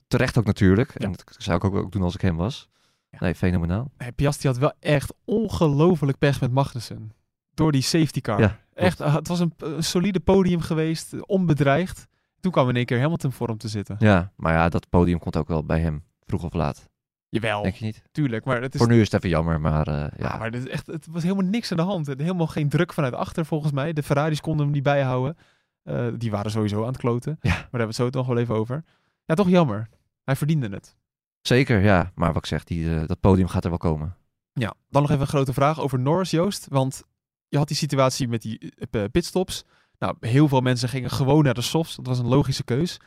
terecht 0.09 0.39
ook 0.39 0.45
natuurlijk. 0.45 0.95
En 0.95 1.11
dat 1.13 1.25
zou 1.39 1.57
ik 1.57 1.65
ook, 1.65 1.75
ook 1.75 1.93
doen 1.93 2.03
als 2.03 2.15
ik 2.15 2.21
hem 2.21 2.37
was. 2.37 2.69
Ja. 3.11 3.19
Nee, 3.21 3.35
fenomenaal. 3.35 3.91
Nee, 3.99 4.13
Piastri 4.13 4.49
had 4.49 4.59
wel 4.59 4.73
echt 4.81 5.15
ongelooflijk 5.25 6.19
pech 6.19 6.41
met 6.41 6.53
Magnussen. 6.53 7.13
Door 7.55 7.73
die 7.73 7.83
safety 7.83 8.21
car. 8.21 8.41
Ja, 8.41 8.59
echt, 8.77 9.01
eh, 9.01 9.15
het 9.15 9.29
was 9.29 9.41
een, 9.41 9.53
een 9.57 9.83
solide 9.83 10.21
podium 10.21 10.61
geweest, 10.61 11.27
onbedreigd. 11.27 12.07
Toen 12.41 12.53
kwam 12.53 12.69
in 12.69 12.77
één 12.77 12.85
keer 12.85 13.01
Hamilton 13.01 13.33
voor 13.33 13.49
hem 13.49 13.59
te 13.59 13.69
zitten. 13.69 13.97
Ja, 13.99 14.33
maar 14.37 14.53
ja, 14.53 14.69
dat 14.69 14.89
podium 14.89 15.19
komt 15.19 15.37
ook 15.37 15.49
wel 15.49 15.65
bij 15.65 15.81
hem, 15.81 16.05
vroeg 16.27 16.45
of 16.45 16.53
laat. 16.53 16.89
Jawel, 17.29 17.63
Denk 17.63 17.75
je 17.75 17.85
niet? 17.85 18.03
tuurlijk. 18.13 18.45
Maar 18.45 18.63
het 18.63 18.75
is, 18.75 18.81
Voor 18.81 18.89
nu 18.89 19.01
is 19.01 19.11
het 19.11 19.15
even 19.15 19.29
jammer, 19.29 19.61
maar 19.61 19.87
eh, 19.87 19.95
ja. 19.95 20.11
ja. 20.19 20.37
maar 20.37 20.51
dit 20.51 20.67
is 20.67 20.71
echt, 20.71 20.87
het 20.87 21.07
was 21.11 21.23
helemaal 21.23 21.45
niks 21.45 21.71
aan 21.71 21.77
de 21.77 21.83
hand. 21.83 22.07
Helemaal 22.07 22.47
geen 22.47 22.69
druk 22.69 22.93
vanuit 22.93 23.15
achter 23.15 23.47
volgens 23.47 23.73
mij. 23.73 23.93
De 23.93 24.03
Ferraris 24.03 24.41
konden 24.41 24.65
hem 24.65 24.75
niet 24.75 24.83
bijhouden. 24.83 25.37
Eh, 25.83 26.07
die 26.17 26.31
waren 26.31 26.51
sowieso 26.51 26.81
aan 26.81 26.87
het 26.87 26.97
kloten. 26.97 27.37
Ja. 27.41 27.51
Maar 27.51 27.57
daar 27.57 27.63
hebben 27.63 27.97
we 27.97 28.03
het 28.03 28.15
zo 28.15 28.19
nog 28.19 28.27
wel 28.27 28.39
even 28.39 28.55
over. 28.55 28.85
Ja, 29.25 29.35
toch 29.35 29.49
jammer. 29.49 29.89
Hij 30.25 30.37
verdiende 30.37 30.69
het. 30.69 30.97
Zeker, 31.41 31.81
ja. 31.83 32.13
Maar 32.15 32.29
wat 32.29 32.37
ik 32.43 32.47
zeg, 32.47 32.65
die, 32.65 32.95
eh, 32.95 33.07
dat 33.07 33.21
podium 33.21 33.49
gaat 33.49 33.65
er 33.65 33.71
wel 33.71 33.79
komen. 33.79 34.17
Ja, 34.53 34.75
dan 34.89 35.03
nog 35.03 35.11
even 35.11 35.23
een 35.23 35.29
grote 35.29 35.53
vraag 35.53 35.81
over 35.81 35.99
Norris, 35.99 36.31
Joost. 36.31 36.67
Want 36.69 37.05
je 37.49 37.59
had 37.59 37.69
die 37.69 37.77
situatie 37.77 38.29
met 38.29 38.43
die 38.43 38.73
eh, 38.91 39.05
pitstops. 39.13 39.65
Nou, 39.99 40.17
heel 40.21 40.49
veel 40.49 40.61
mensen 40.61 40.89
gingen 40.89 41.11
gewoon 41.11 41.45
naar 41.45 41.55
de 41.55 41.61
softs. 41.61 41.97
Dat 41.97 42.07
was 42.07 42.19
een 42.19 42.29
logische 42.29 42.65
keus. 42.65 43.01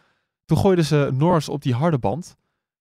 Toen 0.45 0.58
gooiden 0.58 0.86
ze 0.86 1.10
Norris 1.13 1.49
op 1.49 1.62
die 1.62 1.73
harde 1.73 1.99
band. 1.99 2.38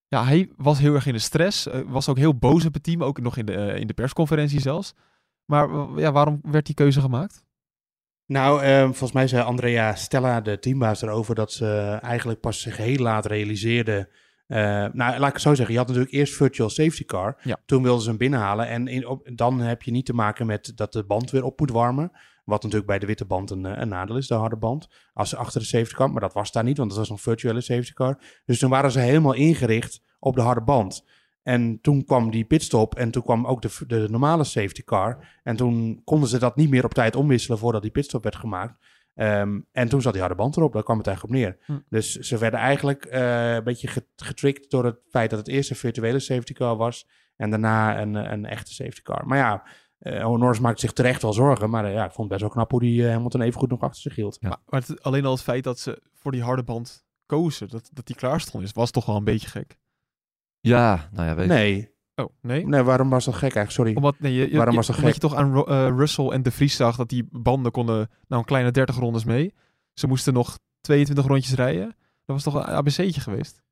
Ja, 0.09 0.25
hij 0.25 0.51
was 0.57 0.79
heel 0.79 0.95
erg 0.95 1.07
in 1.07 1.13
de 1.13 1.19
stress. 1.19 1.67
eh, 1.67 1.81
was 1.87 2.09
ook 2.09 2.17
heel 2.17 2.39
boos 2.39 2.65
op 2.65 2.75
het 2.75 2.83
team. 2.83 3.03
Ook 3.03 3.21
nog 3.21 3.37
in 3.37 3.47
de, 3.47 3.55
eh, 3.55 3.81
in 3.81 3.87
de 3.87 3.95
persconferentie 3.95 4.61
zelfs. 4.61 4.95
Maar 5.45 5.69
ja, 5.97 6.13
waarom 6.13 6.41
werd 6.43 6.67
die 6.67 6.75
keuze 6.75 7.01
gemaakt? 7.01 7.45
Nou, 8.27 8.63
ehm, 8.63 8.85
volgens 8.85 9.13
mij 9.13 9.29
zei 9.29 9.43
Andrea 9.43 9.95
Stella, 9.95 10.41
de 10.41 10.59
teambaas, 10.59 11.03
erover 11.03 11.35
dat 11.35 11.53
ze 11.53 11.99
eigenlijk 12.03 12.41
pas 12.41 12.61
zich 12.61 12.77
heel 12.77 12.99
laat 12.99 13.27
realiseerde. 13.27 14.11
Eh, 14.49 14.59
nou, 14.93 14.95
laat 14.95 15.27
ik 15.27 15.33
het 15.33 15.43
zo 15.43 15.55
zeggen. 15.55 15.75
Je 15.75 15.81
had 15.81 15.89
natuurlijk 15.89 16.15
eerst 16.15 16.35
virtual 16.35 16.71
safety 16.71 17.05
car. 17.05 17.37
Ja. 17.43 17.59
Toen 17.67 17.83
wilden 17.83 18.03
ze 18.03 18.09
hem 18.09 18.19
binnenhalen. 18.19 18.69
En 18.69 18.87
in, 18.87 19.07
op, 19.07 19.31
dan 19.35 19.61
heb 19.61 19.83
je 19.83 19.91
niet 19.91 20.07
te 20.07 20.15
maken 20.15 20.47
met 20.47 20.73
dat 20.75 20.93
de 20.93 21.05
band 21.05 21.31
weer 21.31 21.45
op 21.45 21.61
moet 21.61 21.71
warmen. 21.71 22.11
Wat 22.45 22.63
natuurlijk 22.63 22.89
bij 22.89 22.99
de 22.99 23.07
witte 23.07 23.25
band 23.25 23.51
een, 23.51 23.67
eh, 23.67 23.81
een 23.81 23.89
nadeel 23.89 24.17
is, 24.17 24.27
de 24.27 24.35
harde 24.35 24.57
band. 24.57 24.89
Als 25.13 25.29
ze 25.29 25.37
achter 25.37 25.61
de 25.61 25.67
safety 25.67 25.95
car. 25.95 26.11
Maar 26.11 26.21
dat 26.21 26.33
was 26.33 26.53
daar 26.53 26.65
niet, 26.65 26.77
want 26.77 26.91
dat 26.91 26.99
was 26.99 27.11
een 27.11 27.19
virtuele 27.19 27.61
safety 27.61 27.93
car. 27.93 28.19
Dus 28.45 28.59
toen 28.59 28.71
waren 28.71 28.91
ze 28.91 29.01
helemaal 29.01 29.33
ingericht 29.35 30.03
op 30.19 30.35
de 30.35 30.41
harde 30.41 30.63
band. 30.63 31.05
En 31.43 31.81
toen 31.81 32.05
kwam 32.05 32.31
die 32.31 32.45
pitstop 32.45 32.95
en 32.95 33.11
toen 33.11 33.23
kwam 33.23 33.47
ook 33.47 33.63
de, 33.63 33.71
de 33.87 34.07
normale 34.11 34.45
safety 34.45 34.83
car. 34.85 35.41
En 35.43 35.57
toen 35.57 36.01
konden 36.05 36.29
ze 36.29 36.39
dat 36.39 36.57
niet 36.57 36.71
meer 36.71 36.85
op 36.85 36.95
tijd 36.95 37.17
omwisselen 37.17 37.59
voordat 37.59 37.83
die 37.83 37.91
pitstop 37.91 38.23
werd 38.23 38.37
gemaakt. 38.37 38.79
Ehm, 39.19 39.61
en 39.73 39.89
toen 39.89 40.03
zat 40.03 40.13
die 40.13 40.21
harde 40.21 40.37
band 40.37 40.57
erop, 40.57 40.73
daar 40.73 40.83
kwam 40.83 40.99
het 40.99 41.07
eigenlijk 41.07 41.37
op 41.37 41.43
neer. 41.43 41.59
Hm. 41.65 41.79
Dus 41.89 42.15
ze 42.15 42.39
werden 42.39 42.61
eigenlijk 42.61 43.05
eh, 43.05 43.55
een 43.55 43.65
beetje 43.65 43.89
get- 43.89 44.07
getricked 44.17 44.71
door 44.71 44.85
het 44.85 44.99
feit 45.11 45.31
dat 45.31 45.39
het 45.39 45.49
eerst 45.49 45.71
een 45.71 45.77
virtuele 45.77 46.19
safety 46.19 46.53
car 46.53 46.77
was. 46.77 47.09
En 47.37 47.51
daarna 47.51 48.01
een, 48.01 48.15
een 48.15 48.47
echte 48.47 48.73
safety 48.75 49.03
car. 49.03 49.27
Maar 49.27 49.39
ja, 49.39 49.67
eh 49.99 50.27
Norris 50.29 50.61
maakt 50.61 50.81
zich 50.81 50.93
terecht 50.93 51.23
wel 51.23 51.33
zorgen. 51.33 51.71
Maar 51.71 51.85
eh, 51.85 51.93
ja, 51.93 52.05
ik 52.05 52.13
vond 52.13 52.19
het 52.19 52.29
best 52.29 52.41
wel 52.41 52.51
knap 52.51 52.71
hoe 52.71 52.81
die 52.81 53.03
uh, 53.03 53.11
Hamilton 53.13 53.41
even 53.41 53.61
goed 53.61 53.71
nog 53.71 53.81
achter 53.81 54.01
zich 54.01 54.15
hield. 54.15 54.37
Ja. 54.41 54.49
Maar, 54.49 54.59
maar 54.67 54.81
het- 54.87 55.03
alleen 55.03 55.25
al 55.25 55.33
het 55.33 55.43
feit 55.43 55.65
dat 55.65 55.79
ze 55.79 56.03
voor 56.15 56.33
die 56.33 56.43
harde 56.43 56.63
band 56.63 57.05
kozen, 57.27 57.69
dat, 57.69 57.91
dat 57.93 58.07
die 58.07 58.17
klaar 58.17 58.41
stond, 58.41 58.65
is, 58.65 58.73
was 58.73 58.91
toch 58.91 59.07
wel 59.07 59.17
een 59.17 59.25
beetje 59.25 59.49
gek. 59.49 59.79
Ja, 60.61 61.09
nou 61.13 61.29
ja, 61.29 61.35
weet 61.35 61.47
Nee, 61.49 61.97
Oh, 62.19 62.29
nee? 62.41 62.67
nee, 62.67 62.83
waarom 62.83 63.11
was 63.11 63.25
dat 63.25 63.35
gek 63.35 63.43
eigenlijk? 63.43 63.71
Sorry. 63.71 63.95
Omdat, 63.95 64.15
nee, 64.19 64.33
je, 64.33 64.51
je, 64.51 64.57
Waarom 64.57 64.75
was 64.75 64.87
dat 64.87 64.97
omdat 64.97 65.13
gek? 65.13 65.23
je 65.23 65.29
toch 65.29 65.39
aan 65.39 65.67
eh, 65.67 65.89
Russell 65.97 66.29
en 66.29 66.43
De 66.43 66.51
Vries 66.51 66.77
zag 66.77 66.97
dat 66.97 67.09
die 67.09 67.29
banden 67.31 67.73
konden 67.73 68.11
nou 68.27 68.41
een 68.41 68.45
kleine 68.49 68.71
30 68.71 68.97
rondes 68.97 69.25
mee. 69.25 69.55
Ze 69.95 70.07
moesten 70.07 70.33
nog 70.33 70.59
22 70.81 71.27
rondjes 71.27 71.55
rijden. 71.55 71.87
Dat 72.25 72.43
was 72.43 72.43
toch 72.43 72.55
een 72.55 72.63
ABC'tje 72.63 73.21
geweest? 73.21 73.63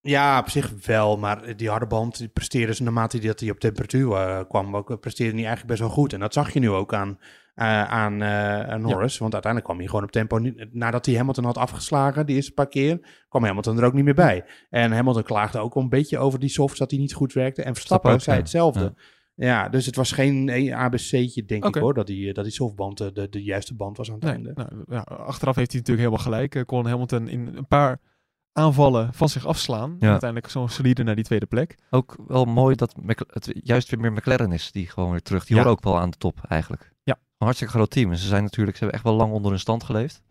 Ja, 0.00 0.38
op 0.38 0.48
zich 0.48 0.86
wel, 0.86 1.16
maar 1.16 1.56
die 1.56 1.68
harde 1.68 1.86
band 1.86 2.18
die 2.18 2.28
presteerde 2.28 2.74
ze 2.74 2.82
naarmate 2.82 3.18
die, 3.18 3.28
dat 3.28 3.40
hij 3.40 3.50
op 3.50 3.58
temperatuur 3.60 4.12
eh, 4.12 4.40
kwam, 4.48 4.76
ook, 4.76 5.00
presteerde 5.00 5.32
hij 5.34 5.46
eigenlijk 5.46 5.66
best 5.66 5.80
wel 5.80 5.90
goed. 5.90 6.12
En 6.12 6.20
dat 6.20 6.32
zag 6.32 6.52
je 6.52 6.60
nu 6.60 6.70
ook 6.70 6.94
aan, 6.94 7.08
eh, 7.08 7.24
aan 7.66 8.22
eh, 8.22 8.60
aan 8.68 8.80
Norris, 8.80 9.18
want 9.18 9.32
uiteindelijk 9.32 9.64
kwam 9.64 9.78
hij 9.78 9.86
gewoon 9.86 10.04
op 10.04 10.10
tempo. 10.12 10.38
niet- 10.38 10.74
Nadat 10.74 11.06
hij 11.06 11.14
Hamilton 11.14 11.44
had 11.44 11.56
afgeslagen, 11.58 12.26
de 12.26 12.32
eerste 12.32 12.52
paar 12.52 12.68
keer, 12.68 13.24
kwam 13.28 13.44
Hamilton 13.44 13.78
er 13.78 13.84
ook 13.84 13.92
niet 13.92 14.04
meer 14.04 14.14
bij. 14.14 14.44
En 14.70 14.92
Hamilton 14.92 15.22
klaagde 15.22 15.58
ook 15.58 15.74
een 15.74 15.88
beetje 15.88 16.18
over 16.18 16.38
die 16.38 16.48
softs 16.48 16.78
dat 16.78 16.90
hij 16.90 17.00
niet 17.00 17.14
goed 17.14 17.32
werkte. 17.32 17.62
En 17.62 17.74
Verstappen 17.74 18.12
ook, 18.12 18.20
zei 18.20 18.36
ja. 18.36 18.42
hetzelfde. 18.42 18.94
Ja. 19.34 19.68
dus 19.68 19.86
het 19.86 19.96
was 19.96 20.12
geen 20.12 20.48
eh, 20.48 20.76
ABC'tje, 20.78 21.44
denk 21.44 21.64
ik 21.64 21.74
hoor, 21.74 21.94
dat 21.94 22.06
die, 22.06 22.32
dat 22.32 22.44
die 22.44 22.52
softband 22.52 23.00
eh, 23.00 23.06
de, 23.12 23.28
de 23.28 23.42
juiste 23.42 23.74
band 23.74 23.96
was 23.96 24.08
aan 24.08 24.14
het 24.14 24.24
Nee, 24.24 24.32
einde. 24.32 24.52
nou, 24.54 24.84
ja, 24.88 25.00
achteraf 25.00 25.56
heeft 25.56 25.72
hij 25.72 25.80
natuurlijk 25.80 26.08
helemaal 26.08 26.32
gelijk. 26.32 26.54
Eh, 26.54 26.62
kon 26.64 26.86
Hamilton 26.86 27.28
in 27.28 27.50
een 27.56 27.66
paar 27.66 28.00
aanvallen 28.52 29.14
van 29.14 29.28
zich 29.28 29.46
afslaan. 29.46 29.90
En 29.90 29.96
Ja. 30.00 30.10
uiteindelijk 30.10 30.50
zo 30.52 30.66
solide 30.66 31.02
naar 31.02 31.14
die 31.14 31.24
tweede 31.24 31.46
plek. 31.46 31.78
Ook 31.90 32.16
wel 32.26 32.44
mooi 32.44 32.76
dat 32.76 32.94
het 33.26 33.50
juist 33.62 33.90
weer 33.90 34.00
meer 34.00 34.12
McLaren 34.12 34.52
is 34.52 34.72
die 34.72 34.86
gewoon 34.86 35.10
weer 35.10 35.22
terug. 35.22 35.44
Die 35.44 35.56
Ja. 35.56 35.62
horen 35.62 35.76
ook 35.76 35.84
wel 35.84 35.98
aan 35.98 36.10
de 36.10 36.16
top 36.16 36.38
eigenlijk. 36.48 36.92
Een 37.38 37.46
hartstikke 37.46 37.72
groot 37.74 37.90
team. 37.90 38.10
En 38.10 38.18
ze 38.18 38.26
zijn 38.26 38.42
natuurlijk, 38.42 38.76
ze 38.76 38.82
hebben 38.84 39.00
echt 39.00 39.08
wel 39.08 39.18
lang 39.18 39.32
onder 39.32 39.50
hun 39.50 39.60
stand 39.60 39.82
geleefd. 39.84 40.22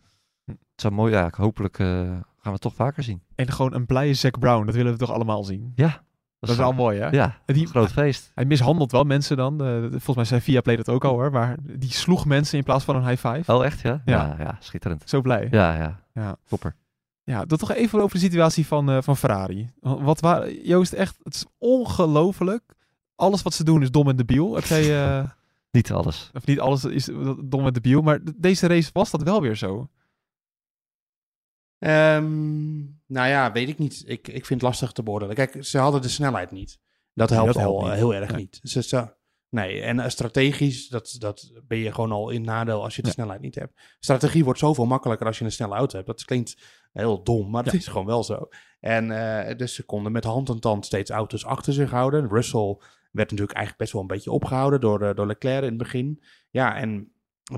Hm. 0.46 0.52
Het 0.52 0.82
zou 0.82 0.94
mooi, 0.94 1.14
ja, 1.14 1.30
hopelijk 1.36 1.80
eh, 1.80 1.88
gaan 1.88 2.22
we 2.44 2.50
het 2.50 2.62
toch 2.62 2.76
vaker 2.76 3.04
zien. 3.04 3.22
En 3.36 3.52
gewoon 3.52 3.74
een 3.74 3.86
blije 3.86 4.14
Zack 4.14 4.40
Brown. 4.40 4.66
Dat 4.66 4.76
willen 4.76 4.92
we 4.92 4.98
toch 4.98 5.12
allemaal 5.12 5.44
zien. 5.44 5.72
Ja. 5.76 6.06
Dat 6.40 6.50
is 6.50 6.56
wel 6.56 6.74
mooi, 6.74 7.00
hè? 7.00 7.10
Ja, 7.10 7.38
die, 7.46 7.62
een 7.62 7.68
groot 7.68 7.92
feest. 7.92 8.32
Hij 8.36 8.46
mishandelt 8.46 8.92
wel 8.92 9.04
mensen 9.04 9.38
dan. 9.38 9.64
Eh, 9.64 9.80
volgens 9.90 10.16
mij 10.16 10.26
zei 10.26 10.42
Viaplay 10.42 10.76
dat 10.76 10.90
ook 10.90 11.06
al 11.06 11.12
hoor. 11.14 11.32
Maar 11.32 11.56
die 11.62 11.92
sloeg 11.92 12.26
mensen 12.26 12.58
in 12.58 12.64
plaats 12.64 12.84
van 12.84 12.96
een 12.96 13.08
high 13.08 13.28
five. 13.28 13.54
Oh, 13.54 13.66
echt 13.66 13.80
ja? 13.82 14.02
Ja. 14.06 14.26
Ja, 14.26 14.36
ja, 14.44 14.58
schitterend. 14.60 15.04
Zo 15.10 15.22
blij. 15.22 15.48
Ja, 15.52 15.76
ja, 15.78 16.00
Ja. 16.14 16.36
topper. 16.48 16.76
Ja, 17.24 17.46
dat 17.46 17.60
toch 17.60 17.72
even 17.72 18.02
over 18.02 18.16
de 18.16 18.24
situatie 18.24 18.68
van, 18.68 18.90
eh, 18.90 18.98
van 19.02 19.18
Ferrari. 19.18 19.70
Wat 19.80 20.20
waar, 20.20 20.52
Joost, 20.52 20.94
echt, 20.94 21.18
het 21.24 21.34
is 21.34 21.46
ongelooflijk. 21.58 22.64
Alles 23.16 23.42
wat 23.42 23.54
ze 23.54 23.64
doen 23.64 23.82
is 23.82 23.92
dom 23.92 24.10
en 24.10 24.16
debiel. 24.16 24.56
Heb 24.56 24.64
jij, 24.64 24.84
Niet 25.72 25.92
alles. 25.92 26.30
of 26.34 26.46
niet 26.46 26.60
alles 26.60 26.84
is 26.84 27.06
dom 27.46 27.66
en 27.66 27.74
debiel, 27.74 28.02
maar 28.02 28.24
de- 28.24 28.34
deze 28.38 28.68
race 28.68 28.90
was 28.94 29.12
dat 29.12 29.22
wel 29.24 29.42
weer 29.42 29.56
zo. 29.56 29.90
Ehm, 31.78 32.78
nou 33.06 33.28
ja, 33.28 33.52
weet 33.52 33.70
ik 33.70 33.78
niet. 33.78 34.04
Ik, 34.06 34.28
ik 34.28 34.46
vind 34.46 34.62
het 34.62 34.70
lastig 34.70 34.92
te 34.92 35.04
beoordelen. 35.04 35.36
Kijk, 35.36 35.64
ze 35.66 35.78
hadden 35.78 36.02
de 36.02 36.08
snelheid 36.10 36.52
niet. 36.52 36.80
Dat 37.14 37.30
Nee, 37.30 37.38
helpt 37.38 37.54
dat 37.54 37.62
helpt 37.64 37.78
al 37.80 37.84
niet. 37.84 37.92
eh, 37.92 37.98
heel 37.98 38.14
erg 38.14 38.32
Nee. 38.32 38.40
niet. 38.40 38.60
Ze, 38.64 38.84
ze, 38.84 39.16
Nee, 39.50 39.82
en 39.82 40.00
eh, 40.00 40.10
strategisch, 40.10 40.88
dat, 40.88 41.16
dat 41.20 41.52
ben 41.68 41.78
je 41.78 41.92
gewoon 41.94 42.12
al 42.12 42.30
in 42.30 42.42
nadeel 42.42 42.84
als 42.84 42.96
je 42.96 43.02
de 43.02 43.08
Ja. 43.08 43.14
snelheid 43.14 43.42
niet 43.42 43.56
hebt. 43.56 43.80
Strategie 44.00 44.44
wordt 44.44 44.60
zoveel 44.60 44.86
makkelijker 44.86 45.28
als 45.28 45.38
je 45.40 45.46
een 45.46 45.52
snelle 45.52 45.76
auto 45.76 45.96
hebt. 45.96 46.08
Dat 46.08 46.26
klinkt 46.26 46.58
heel 46.94 47.24
dom, 47.24 47.50
maar 47.50 47.66
Ja. 47.66 47.72
is 47.72 47.88
gewoon 47.88 48.06
wel 48.06 48.24
zo. 48.24 48.48
En 48.80 49.12
eh, 49.48 49.58
dus 49.58 49.74
ze 49.76 49.84
konden 49.86 50.12
met 50.12 50.24
hand 50.24 50.50
en 50.50 50.60
tand 50.60 50.86
steeds 50.86 51.10
auto's 51.10 51.46
achter 51.46 51.74
zich 51.74 51.90
houden. 51.92 52.28
Russell 52.30 52.78
werd 53.18 53.30
natuurlijk 53.30 53.58
eigenlijk 53.58 53.78
best 53.78 53.94
wel 53.94 54.02
een 54.02 54.08
beetje 54.08 54.32
opgehouden 54.32 54.80
door, 54.80 55.02
eh, 55.02 55.16
door 55.16 55.28
Leclerc 55.28 55.62
in 55.62 55.68
het 55.70 55.78
begin. 55.78 56.24
Ja, 56.50 56.76
en 56.76 57.12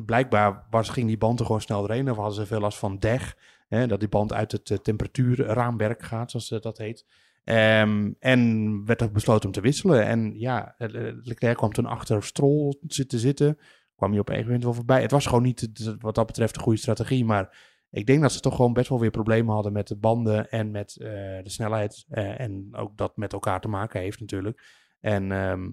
blijkbaar 0.05 0.67
was, 0.69 0.89
ging 0.89 1.07
die 1.07 1.17
band 1.17 1.39
er 1.39 1.45
gewoon 1.45 1.61
snel 1.61 1.79
doorheen. 1.79 2.09
Of 2.09 2.15
hadden 2.17 2.35
ze 2.35 2.45
veel 2.45 2.59
last 2.59 2.77
van 2.77 2.97
deg. 2.97 3.37
Hè, 3.67 3.87
dat 3.87 3.99
die 3.99 4.09
band 4.09 4.33
uit 4.33 4.51
het 4.51 4.69
eh, 4.69 4.77
temperatuurraamwerk 4.77 6.03
gaat, 6.03 6.31
zoals 6.31 6.47
dat 6.47 6.77
heet. 6.77 7.05
Ehm, 7.43 8.11
en 8.19 8.81
werd 8.85 9.01
er 9.01 9.11
besloten 9.11 9.45
om 9.45 9.51
te 9.51 9.61
wisselen. 9.61 10.05
En 10.05 10.39
ja, 10.39 10.75
eh, 10.77 10.87
Leclerc 11.23 11.57
kwam 11.57 11.71
toen 11.71 11.85
achter 11.85 12.23
Stroll 12.23 12.73
zitten 12.87 13.19
zitten. 13.19 13.57
Kwam 13.95 14.11
hij 14.11 14.19
op 14.19 14.29
een 14.29 14.35
gegeven 14.35 14.61
wel 14.61 14.73
voorbij. 14.73 15.01
Het 15.01 15.11
was 15.11 15.25
gewoon 15.25 15.43
niet 15.43 15.83
de- 15.83 15.95
wat 15.99 16.15
dat 16.15 16.25
betreft 16.25 16.55
een 16.55 16.61
goede 16.61 16.79
strategie. 16.79 17.25
Maar 17.25 17.57
ik 17.91 18.05
denk 18.05 18.21
dat 18.21 18.31
ze 18.31 18.39
toch 18.39 18.55
gewoon 18.55 18.73
best 18.73 18.89
wel 18.89 18.99
weer 18.99 19.09
problemen 19.09 19.53
hadden 19.53 19.73
met 19.73 19.87
de 19.87 19.95
banden 19.95 20.49
en 20.49 20.71
met 20.71 20.93
de 20.97 21.41
snelheid. 21.43 22.05
En 22.09 22.69
ook 22.71 22.97
dat 22.97 23.17
met 23.17 23.33
elkaar 23.33 23.61
te 23.61 23.67
maken 23.67 24.01
heeft 24.01 24.19
natuurlijk. 24.19 24.61
En, 25.01 25.31
ehm, 25.31 25.69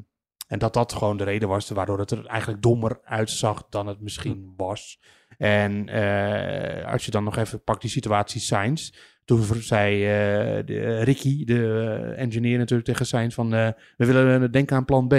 en 0.49 0.59
dat 0.59 0.75
dat 0.75 0.93
gewoon 0.93 1.17
de 1.17 1.25
reden 1.25 1.49
was 1.49 1.69
waardoor 1.69 1.99
het 1.99 2.11
er 2.11 2.27
eigenlijk 2.27 2.63
dommer 2.63 3.01
uitzag 3.03 3.67
dan 3.69 3.87
het 3.87 4.01
misschien 4.01 4.53
was. 4.57 4.99
En 5.39 5.89
eh, 5.89 6.93
als 6.93 7.05
je 7.05 7.11
dan 7.11 7.25
nog 7.25 7.37
even 7.37 7.63
pakt 7.63 7.81
die 7.81 7.91
situatie 7.91 8.41
Sainz. 8.41 8.91
Toen 9.25 9.43
zei 9.45 10.05
eh, 10.05 10.67
de, 10.67 10.81
eh, 10.81 11.03
Ricky, 11.03 11.45
de 11.45 12.15
engineer 12.17 12.59
natuurlijk 12.59 12.89
tegen 12.89 13.07
Sainz 13.07 13.35
van... 13.35 13.51
we 13.51 13.75
willen 13.97 14.53
denken 14.53 14.77
aan 14.77 14.85
plan 14.85 15.09
B. 15.09 15.15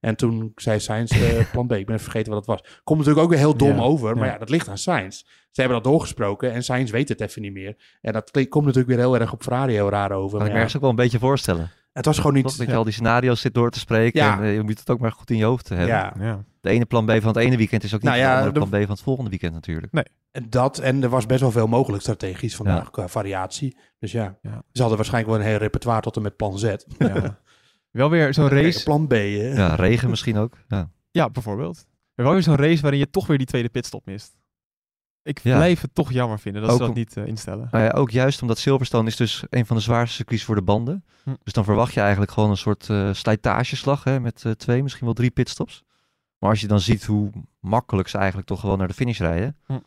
En 0.00 0.16
toen 0.16 0.52
zei 0.54 0.80
Sainz 0.80 1.12
plan 1.52 1.66
B. 1.66 1.72
Ik 1.72 1.86
ben 1.86 1.94
even 1.94 2.10
vergeten 2.10 2.32
wat 2.32 2.46
dat 2.46 2.56
was. 2.58 2.80
Komt 2.84 2.98
natuurlijk 2.98 3.24
ook 3.24 3.32
weer 3.32 3.42
heel 3.42 3.56
dom 3.56 3.76
Ja, 3.76 3.82
over. 3.82 4.16
Maar 4.16 4.26
ja. 4.26 4.32
ja, 4.32 4.38
dat 4.38 4.50
ligt 4.50 4.68
aan 4.68 4.78
Sainz. 4.78 5.22
Ze 5.50 5.60
hebben 5.60 5.82
dat 5.82 5.92
doorgesproken 5.92 6.52
en 6.52 6.62
Sainz 6.62 6.90
weet 6.90 7.08
het 7.08 7.20
even 7.20 7.42
niet 7.42 7.52
meer. 7.52 7.76
En 8.00 8.12
dat 8.12 8.30
komt 8.30 8.64
natuurlijk 8.64 8.94
weer 8.94 8.98
heel 8.98 9.18
erg 9.18 9.32
op 9.32 9.42
Ferrari 9.42 9.72
heel 9.72 9.90
raar 9.90 10.12
over. 10.12 10.38
Kan 10.38 10.46
ik 10.46 10.52
me 10.52 10.52
ja, 10.52 10.54
ergens 10.54 10.74
ook 10.74 10.80
wel 10.80 10.90
een 10.90 10.96
beetje 10.96 11.18
voorstellen. 11.18 11.70
Het 11.92 12.04
was 12.04 12.16
gewoon 12.16 12.32
niet... 12.34 12.58
Dat 12.58 12.66
je 12.66 12.74
al 12.74 12.84
die 12.84 12.92
scenario's 12.92 13.40
zit 13.40 13.54
door 13.54 13.70
te 13.70 13.78
spreken. 13.78 14.20
Ja. 14.20 14.36
En 14.38 14.42
eh, 14.44 14.54
je 14.54 14.62
moet 14.62 14.78
het 14.78 14.90
ook 14.90 15.00
maar 15.00 15.12
goed 15.12 15.30
in 15.30 15.36
je 15.36 15.44
hoofd 15.44 15.68
hebben. 15.68 15.86
ja, 15.86 16.14
Ja. 16.18 16.44
De 16.60 16.68
ene 16.70 16.84
plan 16.84 17.04
B 17.06 17.10
van 17.10 17.26
het 17.26 17.36
ene 17.36 17.56
weekend 17.56 17.84
is 17.84 17.94
ook 17.94 18.00
niet 18.02 18.10
Nou 18.10 18.22
ja, 18.22 18.28
de 18.30 18.36
andere 18.36 18.52
de- 18.52 18.58
plan 18.66 18.80
B 18.80 18.84
van 18.86 18.94
het 18.94 19.02
volgende 19.04 19.30
weekend 19.30 19.52
natuurlijk. 19.52 20.04
dat 20.48 20.78
en 20.78 21.02
er 21.02 21.08
was 21.08 21.26
best 21.26 21.40
wel 21.40 21.50
veel 21.50 21.66
mogelijk 21.66 22.02
strategisch 22.02 22.56
vandaag 22.56 22.82
Ja. 22.84 22.90
qua 22.90 23.08
variatie. 23.08 23.76
Dus 23.98 24.12
ja, 24.12 24.38
Ja. 24.42 24.62
ze 24.72 24.80
hadden 24.80 24.96
waarschijnlijk 24.96 25.34
wel 25.34 25.42
een 25.44 25.50
heel 25.50 25.58
repertoire 25.60 26.00
tot 26.00 26.16
en 26.16 26.22
met 26.22 26.36
plan 26.36 26.58
Z. 26.58 26.74
ja. 26.98 27.40
Wel 27.90 28.10
weer 28.10 28.34
zo'n 28.34 28.48
race. 28.48 28.82
Plan 28.82 29.06
B, 29.06 29.10
hè? 29.10 29.52
Ja, 29.54 29.74
regen 29.74 30.10
misschien 30.10 30.36
ook. 30.36 30.58
Ja. 30.68 30.90
Ja, 31.10 31.30
bijvoorbeeld. 31.30 31.86
Wel 32.14 32.32
weer 32.32 32.42
zo'n 32.42 32.56
race 32.56 32.80
waarin 32.82 33.00
je 33.00 33.10
toch 33.10 33.26
weer 33.26 33.38
die 33.38 33.46
tweede 33.46 33.68
pitstop 33.68 34.06
mist. 34.06 34.36
Ik 35.24 35.40
Ja. 35.42 35.56
blijf 35.56 35.80
het 35.80 35.94
toch 35.94 36.12
jammer 36.12 36.38
vinden 36.38 36.62
dat 36.62 36.70
Ook 36.70 36.78
ze 36.78 36.84
dat 36.86 36.94
niet 36.94 37.16
eh, 37.16 37.26
instellen. 37.26 37.68
Nou 37.70 37.84
ja, 37.84 37.90
ook 37.90 38.10
juist 38.10 38.42
omdat 38.42 38.58
Silverstone 38.58 39.08
is 39.08 39.16
dus 39.16 39.44
een 39.50 39.66
van 39.66 39.76
de 39.76 39.82
zwaarste 39.82 40.14
circuits 40.14 40.44
voor 40.44 40.54
de 40.54 40.62
banden. 40.62 41.04
Hm. 41.24 41.34
Dus 41.42 41.52
dan 41.52 41.64
verwacht 41.64 41.94
je 41.94 42.00
eigenlijk 42.00 42.30
gewoon 42.32 42.50
een 42.50 42.56
soort 42.56 42.90
eh 42.90 43.12
slijtageslag 43.12 44.04
hè, 44.04 44.20
met 44.20 44.44
eh, 44.44 44.52
twee, 44.52 44.82
misschien 44.82 45.04
wel 45.04 45.14
drie 45.14 45.30
pitstops. 45.30 45.82
Maar 46.38 46.50
als 46.50 46.60
je 46.60 46.66
dan 46.66 46.80
ziet 46.80 47.04
hoe 47.04 47.30
makkelijk 47.60 48.08
ze 48.08 48.16
eigenlijk 48.18 48.46
toch 48.46 48.60
gewoon 48.60 48.78
naar 48.78 48.88
de 48.88 48.94
finish 48.94 49.18
rijden. 49.18 49.56
Hm. 49.66 49.78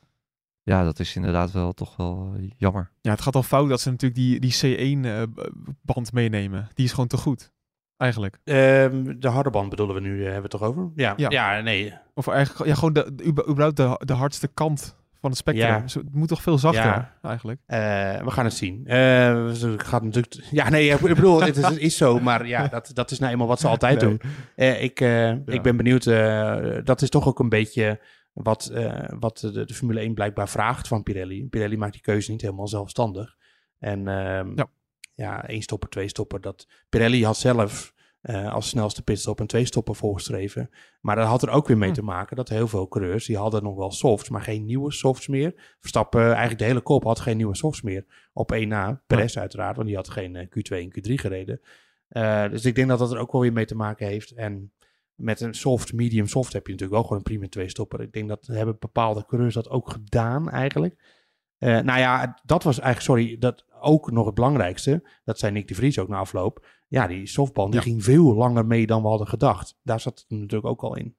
Ja, 0.63 0.83
dat 0.83 0.99
is 0.99 1.15
inderdaad 1.15 1.51
wel 1.51 1.73
toch 1.73 1.95
wel 1.95 2.35
jammer. 2.57 2.91
Ja, 3.01 3.11
het 3.11 3.21
gaat 3.21 3.35
al 3.35 3.43
fout 3.43 3.69
dat 3.69 3.81
ze 3.81 3.89
natuurlijk 3.89 4.21
die, 4.21 4.39
die 4.39 4.53
C1-band 4.99 6.11
meenemen. 6.13 6.69
Die 6.73 6.85
is 6.85 6.91
gewoon 6.91 7.07
te 7.07 7.17
goed. 7.17 7.51
Eigenlijk. 7.97 8.39
Ehm, 8.43 9.19
de 9.19 9.27
harde 9.27 9.49
band 9.49 9.69
bedoelen 9.69 9.95
we 9.95 10.01
nu, 10.01 10.11
eh, 10.17 10.31
hebben 10.31 10.35
we 10.35 10.41
het 10.41 10.51
toch 10.51 10.61
over? 10.61 10.91
Ja, 10.95 11.13
Ja. 11.17 11.29
ja. 11.29 11.61
nee. 11.61 11.93
Of 12.13 12.27
eigenlijk 12.27 12.69
ja, 12.69 12.75
gewoon 12.75 12.93
de, 12.93 13.13
überhaupt 13.27 13.77
de, 13.77 14.01
de 14.05 14.13
hardste 14.13 14.47
kant 14.47 14.95
van 15.25 15.33
het 15.33 15.39
spectrum. 15.39 15.67
Ja. 15.67 15.81
Het 15.83 16.15
moet 16.15 16.27
toch 16.27 16.41
veel 16.41 16.57
zachter, 16.57 16.83
Ja. 16.83 17.17
eigenlijk. 17.21 17.61
Eh, 17.65 17.77
we 18.23 18.31
gaan 18.31 18.45
het 18.45 18.53
zien. 18.53 18.87
Eh, 18.87 19.45
het 19.45 19.83
gaat 19.83 20.03
natuurlijk... 20.03 20.47
Ja, 20.51 20.69
nee, 20.69 20.89
ik 20.89 20.99
bedoel, 20.99 21.41
het 21.41 21.77
is, 21.79 21.97
zo, 21.97 22.19
maar 22.19 22.47
ja, 22.47 22.67
dat, 22.67 22.91
dat 22.93 23.11
is 23.11 23.19
nou 23.19 23.31
eenmaal 23.31 23.47
wat 23.47 23.59
ze 23.59 23.67
altijd 23.75 24.01
Nee. 24.01 24.09
doen. 24.09 24.21
Eh, 24.55 24.83
ik, 24.83 24.99
ik 25.45 25.61
ben 25.61 25.77
benieuwd, 25.77 26.03
dat 26.85 27.01
is 27.01 27.09
toch 27.09 27.27
ook 27.27 27.39
een 27.39 27.49
beetje 27.49 27.99
wat, 28.33 28.71
wat 29.19 29.37
de, 29.37 29.65
de 29.65 29.73
Formule 29.73 29.99
1 29.99 30.13
blijkbaar 30.13 30.49
vraagt 30.49 30.87
van 30.87 31.03
Pirelli. 31.03 31.47
Pirelli 31.49 31.77
maakt 31.77 31.93
die 31.93 32.01
keuze 32.01 32.31
niet 32.31 32.41
helemaal 32.41 32.67
zelfstandig. 32.67 33.35
En 33.79 34.07
ehm, 34.07 34.51
Ja. 34.55 34.67
ja, 35.15 35.47
één 35.47 35.61
stopper, 35.61 35.89
twee 35.89 36.07
stopper. 36.07 36.41
Dat, 36.41 36.67
Pirelli 36.89 37.25
had 37.25 37.37
zelf 37.37 37.93
eh, 38.25 38.53
als 38.53 38.67
snelste 38.67 39.03
pitstop 39.03 39.39
een 39.39 39.47
twee 39.47 39.65
stopper 39.65 39.95
voorgeschreven. 39.95 40.69
Maar 41.01 41.15
dat 41.15 41.27
had 41.27 41.41
er 41.41 41.49
ook 41.49 41.67
weer 41.67 41.77
mee 41.77 41.89
Hm. 41.89 41.95
te 41.95 42.03
maken 42.03 42.35
dat 42.35 42.49
heel 42.49 42.67
veel 42.67 42.87
coureurs, 42.87 43.25
die 43.25 43.37
hadden 43.37 43.63
nog 43.63 43.75
wel 43.75 43.91
softs, 43.91 44.29
maar 44.29 44.41
geen 44.41 44.65
nieuwe 44.65 44.91
softs 44.91 45.27
meer. 45.27 45.75
Verstappen, 45.79 46.23
eigenlijk 46.23 46.59
de 46.59 46.65
hele 46.65 46.81
kop 46.81 47.03
had 47.03 47.19
geen 47.19 47.37
nieuwe 47.37 47.55
softs 47.55 47.81
meer. 47.81 48.05
Op 48.33 48.51
1 48.51 48.67
na, 48.67 49.01
Perez 49.07 49.37
uiteraard, 49.37 49.75
want 49.75 49.87
die 49.87 49.95
had 49.95 50.09
geen 50.09 50.35
eh, 50.35 50.45
Q2 50.45 50.77
en 50.77 50.89
Q3 50.89 51.13
gereden. 51.13 51.61
Eh, 52.07 52.49
dus 52.49 52.65
ik 52.65 52.75
denk 52.75 52.87
dat 52.87 52.99
dat 52.99 53.11
er 53.11 53.19
ook 53.19 53.31
wel 53.31 53.41
weer 53.41 53.53
mee 53.53 53.65
te 53.65 53.75
maken 53.75 54.07
heeft. 54.07 54.31
En 54.31 54.71
met 55.15 55.41
een 55.41 55.53
soft, 55.53 55.93
medium 55.93 56.27
soft 56.27 56.53
heb 56.53 56.65
je 56.65 56.71
natuurlijk 56.71 56.99
wel 56.99 57.07
gewoon 57.07 57.17
een 57.17 57.31
prima 57.31 57.47
twee 57.47 57.69
stopper. 57.69 58.01
Ik 58.01 58.13
denk 58.13 58.27
dat 58.27 58.45
hebben 58.45 58.77
bepaalde 58.79 59.25
coureurs 59.25 59.53
dat 59.53 59.69
ook 59.69 59.89
gedaan 59.89 60.49
eigenlijk. 60.49 61.23
Eh, 61.57 61.79
nou 61.79 61.99
ja, 61.99 62.39
dat 62.43 62.63
was 62.63 62.79
eigenlijk, 62.79 63.19
sorry, 63.19 63.37
dat 63.37 63.65
ook 63.85 64.11
nog 64.11 64.25
het 64.25 64.35
belangrijkste. 64.35 65.09
Dat 65.23 65.39
zei 65.39 65.51
Nick 65.51 65.67
de 65.67 65.75
Vries 65.75 65.99
ook 65.99 66.07
na 66.07 66.17
afloop. 66.17 66.65
Ja, 66.87 67.07
die 67.07 67.27
softband 67.27 67.71
die 67.71 67.81
Ja. 67.81 67.85
ging 67.87 68.03
veel 68.03 68.33
langer 68.35 68.65
mee 68.65 68.85
dan 68.87 69.01
we 69.01 69.07
hadden 69.07 69.27
gedacht. 69.27 69.75
Daar 69.83 69.99
zat 69.99 70.19
het 70.19 70.39
natuurlijk 70.39 70.65
ook 70.65 70.81
al 70.83 70.95
in. 70.95 71.15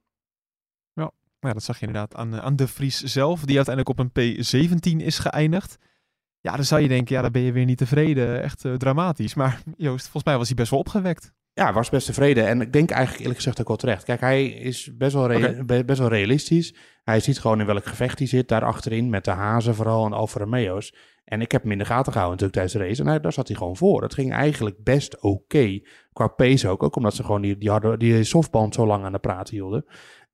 Ja, 1.39 1.53
dat 1.53 1.63
zag 1.63 1.79
je 1.79 1.85
inderdaad 1.85 2.15
aan, 2.15 2.33
eh, 2.33 2.39
aan 2.39 2.55
de 2.55 2.67
Vries 2.67 3.03
zelf, 3.03 3.45
die 3.45 3.55
uiteindelijk 3.55 3.99
op 3.99 4.05
een 4.05 4.37
P17 4.39 5.01
is 5.05 5.19
geëindigd. 5.19 5.77
Ja, 6.39 6.55
dan 6.55 6.63
zou 6.65 6.81
je 6.81 6.87
denken, 6.87 7.15
ja, 7.15 7.21
dan 7.21 7.31
ben 7.31 7.41
je 7.41 7.51
weer 7.51 7.65
niet 7.65 7.77
tevreden. 7.77 8.41
Echt 8.41 8.65
eh, 8.65 8.73
dramatisch. 8.73 9.33
Maar 9.33 9.61
Joost, 9.77 10.03
volgens 10.03 10.23
mij 10.23 10.37
was 10.37 10.47
hij 10.47 10.55
best 10.55 10.69
wel 10.69 10.79
opgewekt. 10.79 11.33
Ja, 11.57 11.73
was 11.73 11.89
best 11.89 12.05
tevreden. 12.05 12.47
En 12.47 12.61
ik 12.61 12.73
denk 12.73 12.89
eigenlijk 12.89 13.19
eerlijk 13.19 13.37
gezegd 13.39 13.59
ook 13.61 13.67
wel 13.67 13.77
terecht. 13.77 14.03
Kijk, 14.03 14.19
hij 14.19 14.45
is 14.47 14.91
best 14.97 15.13
wel, 15.13 15.27
best 15.85 15.99
wel 15.99 16.07
realistisch. 16.09 16.75
Hij 17.03 17.19
ziet 17.19 17.39
gewoon 17.39 17.59
in 17.59 17.65
welk 17.65 17.85
gevecht 17.85 18.17
hij 18.19 18.27
zit 18.27 18.47
daar 18.47 18.63
achterin. 18.63 19.09
Met 19.09 19.25
de 19.25 19.31
Hazen 19.31 19.75
vooral 19.75 20.05
en 20.05 20.13
Alfa 20.13 20.39
Romeo's. 20.39 20.95
En 21.23 21.41
ik 21.41 21.51
heb 21.51 21.61
hem 21.61 21.71
in 21.71 21.77
de 21.77 21.85
gaten 21.85 22.11
gehouden 22.11 22.39
natuurlijk 22.39 22.53
tijdens 22.53 22.73
de 22.73 22.79
race. 22.87 23.01
En 23.01 23.07
hij, 23.07 23.19
daar 23.19 23.33
zat 23.33 23.47
hij 23.47 23.57
gewoon 23.57 23.77
voor. 23.77 24.01
Het 24.01 24.13
ging 24.13 24.33
eigenlijk 24.33 24.83
best 24.83 25.21
oké. 25.21 25.79
Qua 26.13 26.27
pace 26.27 26.67
ook. 26.69 26.83
Ook 26.83 26.95
omdat 26.95 27.15
ze 27.15 27.23
gewoon 27.23 27.41
die, 27.41 27.57
die, 27.57 27.69
harde, 27.69 27.97
die 27.97 28.23
softband 28.23 28.73
zo 28.73 28.85
lang 28.87 29.03
aan 29.03 29.11
de 29.11 29.19
praat 29.19 29.49
hielden. 29.49 29.85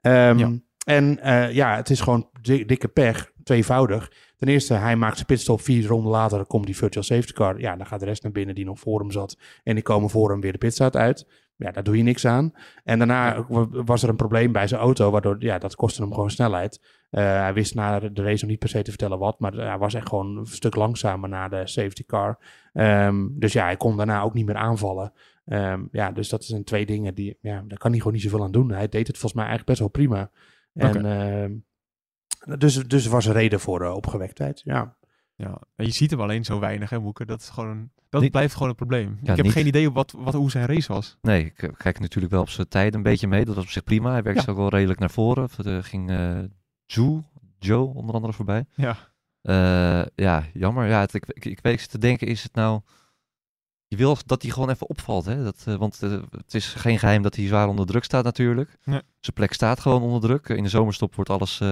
Ehm, 0.02 0.38
Ja. 0.38 0.52
En 0.86 1.20
eh, 1.20 1.52
ja, 1.54 1.76
het 1.76 1.90
is 1.90 2.02
gewoon 2.02 2.30
di- 2.42 2.66
dikke 2.66 2.88
pech. 2.88 3.32
Tweevoudig. 3.44 4.12
Ten 4.44 4.52
eerste, 4.52 4.74
hij 4.74 4.96
maakt 4.96 5.16
zijn 5.16 5.26
pitstop. 5.26 5.62
Vier 5.62 5.86
ronden 5.88 6.12
later 6.12 6.46
komt 6.46 6.66
die 6.66 6.76
virtual 6.78 7.04
safety 7.04 7.34
car. 7.34 7.60
Ja, 7.60 7.76
dan 7.76 7.86
gaat 7.86 8.00
de 8.00 8.06
rest 8.06 8.24
naar 8.24 8.32
binnen 8.32 8.56
die 8.56 8.66
nog 8.66 8.80
voor 8.80 9.00
hem 9.00 9.12
zat. 9.12 9.38
En 9.64 9.74
die 9.74 9.84
komen 9.84 10.10
voor 10.10 10.30
hem 10.32 10.42
weer 10.42 10.52
de 10.52 10.58
pitstraat 10.58 10.96
uit. 10.96 11.28
Ja, 11.56 11.72
daar 11.72 11.84
doe 11.84 11.98
je 11.98 12.04
niks 12.04 12.26
aan. 12.26 12.54
En 12.84 12.98
daarna 12.98 13.46
wa- 13.48 13.68
was 13.70 14.04
er 14.04 14.10
een 14.10 14.16
probleem 14.16 14.52
bij 14.52 14.68
zijn 14.68 14.82
auto, 14.82 15.12
waardoor 15.12 15.36
ja, 15.40 15.58
dat 15.58 15.76
kostte 15.76 16.02
hem 16.02 16.14
gewoon 16.14 16.32
snelheid. 16.32 16.82
Eh, 17.10 17.24
hij 17.24 17.54
wist 17.54 17.76
na 17.76 18.00
de 18.00 18.22
race 18.24 18.42
nog 18.42 18.50
niet 18.50 18.60
per 18.60 18.70
se 18.70 18.82
te 18.82 18.90
vertellen 18.90 19.20
wat, 19.20 19.40
maar 19.40 19.54
hij 19.54 19.78
was 19.78 19.94
echt 19.94 20.10
gewoon 20.10 20.38
een 20.38 20.46
stuk 20.46 20.76
langzamer 20.76 21.30
na 21.30 21.48
de 21.48 21.68
safety 21.68 22.06
car. 22.06 22.38
Ehm, 22.74 23.28
dus 23.32 23.54
ja, 23.54 23.64
hij 23.64 23.78
kon 23.78 23.98
daarna 23.98 24.22
ook 24.22 24.34
niet 24.34 24.46
meer 24.46 24.56
aanvallen. 24.56 25.14
Ehm, 25.46 25.84
ja, 25.92 26.12
dus 26.12 26.30
dat 26.30 26.44
zijn 26.44 26.64
twee 26.64 26.86
dingen 26.86 27.14
die, 27.16 27.38
ja, 27.42 27.64
daar 27.68 27.78
kan 27.78 27.90
hij 27.90 28.00
gewoon 28.00 28.14
niet 28.14 28.24
zoveel 28.24 28.44
aan 28.44 28.52
doen. 28.52 28.72
Hij 28.72 28.90
deed 28.90 29.08
het 29.08 29.18
volgens 29.18 29.34
mij 29.42 29.46
eigenlijk 29.48 29.66
best 29.66 29.80
wel 29.80 29.90
prima. 30.08 30.32
En 30.74 31.06
dus, 32.58 32.76
dus 32.76 33.06
er 33.06 33.12
was 33.12 33.26
een 33.26 33.34
reden 33.34 33.60
voor 33.60 33.80
de 33.80 33.92
opgewektheid, 33.92 34.62
ja. 34.66 34.96
Ja, 35.36 35.62
en 35.76 35.86
je 35.86 35.92
ziet 35.92 36.12
hem 36.12 36.22
alleen 36.22 36.44
zo 36.46 36.60
weinig, 36.60 36.90
hè, 36.90 37.00
Moeke. 37.00 37.26
Dat, 37.26 37.40
is 37.42 37.50
gewoon, 37.50 37.90
dat 38.10 38.22
Niet- 38.22 38.32
blijft 38.32 38.54
gewoon 38.54 38.70
een 38.70 38.76
probleem. 38.76 39.18
Ja, 39.22 39.30
ik 39.32 39.36
heb 39.36 39.46
niet- 39.46 39.54
geen 39.54 39.68
idee 39.68 39.92
wat, 39.92 40.14
wat, 40.18 40.34
hoe 40.34 40.52
zijn 40.52 40.66
race 40.66 40.94
was. 40.94 41.18
Nee, 41.22 41.46
ik 41.46 41.64
eh, 41.64 41.70
kijk 41.78 42.00
natuurlijk 42.00 42.34
wel 42.34 42.42
op 42.42 42.50
zijn 42.50 42.68
tijd 42.68 42.94
een 42.96 43.04
beetje 43.04 43.28
mee. 43.28 43.46
Dat 43.46 43.56
was 43.56 43.64
op 43.64 43.70
zich 43.70 43.84
prima. 43.84 44.12
Hij 44.12 44.24
werkte 44.24 44.44
Ja. 44.46 44.52
ook 44.52 44.58
wel 44.58 44.70
redelijk 44.70 45.00
naar 45.00 45.10
voren. 45.10 45.50
Er 45.66 45.84
ging 45.84 46.10
eh 46.10 46.40
Joe, 46.86 47.24
Joe 47.60 47.94
onder 47.94 48.16
andere 48.16 48.34
voorbij. 48.34 48.66
Ja, 48.76 48.98
Eh, 49.42 50.06
ja, 50.16 50.44
jammer. 50.54 50.88
Ja, 50.88 51.00
het, 51.00 51.14
ik, 51.14 51.26
ik, 51.28 51.46
ik 51.46 51.60
weet 51.62 51.90
te 51.90 51.98
denken, 51.98 52.28
is 52.28 52.44
het 52.44 52.54
nou... 52.56 52.82
Je 53.94 54.00
wil 54.00 54.18
dat 54.26 54.42
hij 54.42 54.52
gewoon 54.52 54.70
even 54.70 54.90
opvalt, 54.90 55.26
hè? 55.26 55.44
Dat, 55.44 55.64
eh, 55.66 55.76
want 55.76 56.04
eh, 56.04 56.22
het 56.32 56.54
is 56.54 56.68
geen 56.68 57.00
geheim 57.00 57.22
dat 57.22 57.36
hij 57.36 57.48
zwaar 57.48 57.68
onder 57.68 57.86
druk 57.86 58.04
staat 58.04 58.24
natuurlijk. 58.24 58.78
Nee. 58.84 59.02
Zijn 59.20 59.36
plek 59.36 59.54
staat 59.54 59.80
gewoon 59.80 60.02
onder 60.02 60.22
druk. 60.22 60.50
In 60.50 60.64
de 60.64 60.70
zomerstop 60.70 61.16
wordt 61.16 61.30
alles, 61.30 61.60
eh, 61.60 61.68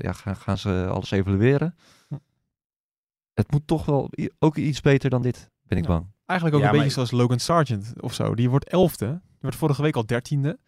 ja, 0.00 0.12
gaan, 0.12 0.36
gaan 0.36 0.58
ze 0.58 0.88
alles 0.90 1.10
evalueren. 1.10 1.74
Hm. 2.08 2.16
Het 3.34 3.50
moet 3.52 3.66
toch 3.66 3.84
wel 3.84 4.10
ook 4.38 4.56
iets 4.56 4.80
beter 4.80 5.10
dan 5.10 5.22
dit, 5.22 5.50
ben 5.62 5.78
ik 5.78 5.84
Ja. 5.84 5.90
bang. 5.90 6.06
eigenlijk 6.26 6.60
ook 6.60 6.64
Ja, 6.64 6.72
een 6.72 6.78
beetje 6.78 6.94
zoals 6.94 7.10
Logan 7.10 7.38
Sargent 7.38 7.92
of 8.00 8.14
zo. 8.14 8.34
Die 8.34 8.50
wordt 8.50 8.68
elfde. 8.68 9.06
Die 9.06 9.38
werd 9.40 9.56
vorige 9.56 9.82
week 9.82 9.96
al 9.96 10.06
dertiende. 10.06 10.58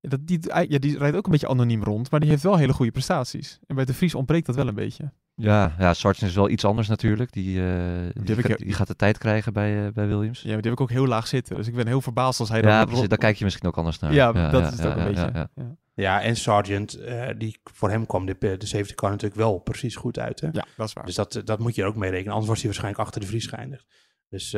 Dat, 0.00 0.26
die, 0.26 0.40
ja, 0.68 0.78
die 0.78 0.98
rijdt 0.98 1.16
ook 1.16 1.24
een 1.24 1.30
beetje 1.30 1.48
anoniem 1.48 1.82
rond, 1.82 2.10
maar 2.10 2.20
die 2.20 2.28
heeft 2.28 2.42
wel 2.42 2.56
hele 2.56 2.72
goede 2.72 2.92
prestaties. 2.92 3.58
En 3.66 3.74
bij 3.76 3.84
de 3.84 3.94
Vries 3.94 4.14
ontbreekt 4.14 4.46
dat 4.46 4.54
wel 4.54 4.68
een 4.68 4.74
beetje. 4.74 5.12
Ja, 5.34 5.74
ja, 5.78 5.94
Sargent 5.94 6.30
is 6.30 6.36
wel 6.36 6.48
iets 6.48 6.64
anders 6.64 6.88
natuurlijk. 6.88 7.32
Die, 7.32 7.60
eh, 7.66 8.24
die, 8.24 8.36
ik- 8.36 8.74
gaat 8.74 8.86
de 8.86 8.96
tijd 8.96 9.18
krijgen 9.18 9.52
bij, 9.52 9.86
eh, 9.86 9.92
bij 9.92 10.06
Williams. 10.06 10.42
Ja, 10.42 10.52
maar 10.52 10.62
die 10.62 10.70
heb 10.70 10.80
ik 10.80 10.80
ook 10.80 10.90
heel 10.90 11.06
laag 11.06 11.26
zitten. 11.26 11.56
Dus 11.56 11.66
ik 11.66 11.74
ben 11.74 11.86
heel 11.86 12.00
verbaasd 12.00 12.40
als 12.40 12.48
hij 12.48 12.62
dan... 12.62 12.70
Ja, 12.70 12.84
precies, 12.84 13.08
daar 13.08 13.18
kijk 13.18 13.36
je 13.36 13.44
misschien 13.44 13.68
ook 13.68 13.76
anders 13.76 13.98
naar. 13.98 14.12
Ja, 14.12 14.50
dat 14.50 14.62
is 14.64 14.70
het 14.70 14.78
ja, 14.78 14.86
ook 14.88 14.96
een 14.96 15.00
ja, 15.02 15.06
beetje. 15.08 15.30
ja, 15.34 15.48
ja. 15.54 15.62
Ja, 15.64 15.76
Ja, 15.94 16.22
en 16.22 16.36
Sargent, 16.36 16.94
eh, 16.94 17.28
die, 17.38 17.60
voor 17.64 17.90
hem 17.90 18.06
kwam 18.06 18.26
de, 18.26 18.36
de 18.38 18.66
safety 18.66 18.94
car 18.94 19.10
natuurlijk 19.10 19.40
wel 19.40 19.58
precies 19.58 19.96
goed 19.96 20.18
uit. 20.18 20.40
Hè? 20.40 20.48
Ja, 20.52 20.64
dat 20.76 20.86
is 20.88 20.92
waar. 20.92 21.04
Dus 21.06 21.14
dat, 21.14 21.42
dat 21.44 21.58
moet 21.58 21.74
je 21.74 21.82
er 21.82 21.88
ook 21.88 21.96
mee 21.96 22.10
rekenen. 22.10 22.32
Anders 22.32 22.48
was 22.50 22.58
hij 22.58 22.66
waarschijnlijk 22.66 23.04
achter 23.04 23.20
de 23.20 23.26
Vries 23.26 23.46
geëindigd. 23.46 23.86
Dus 24.28 24.50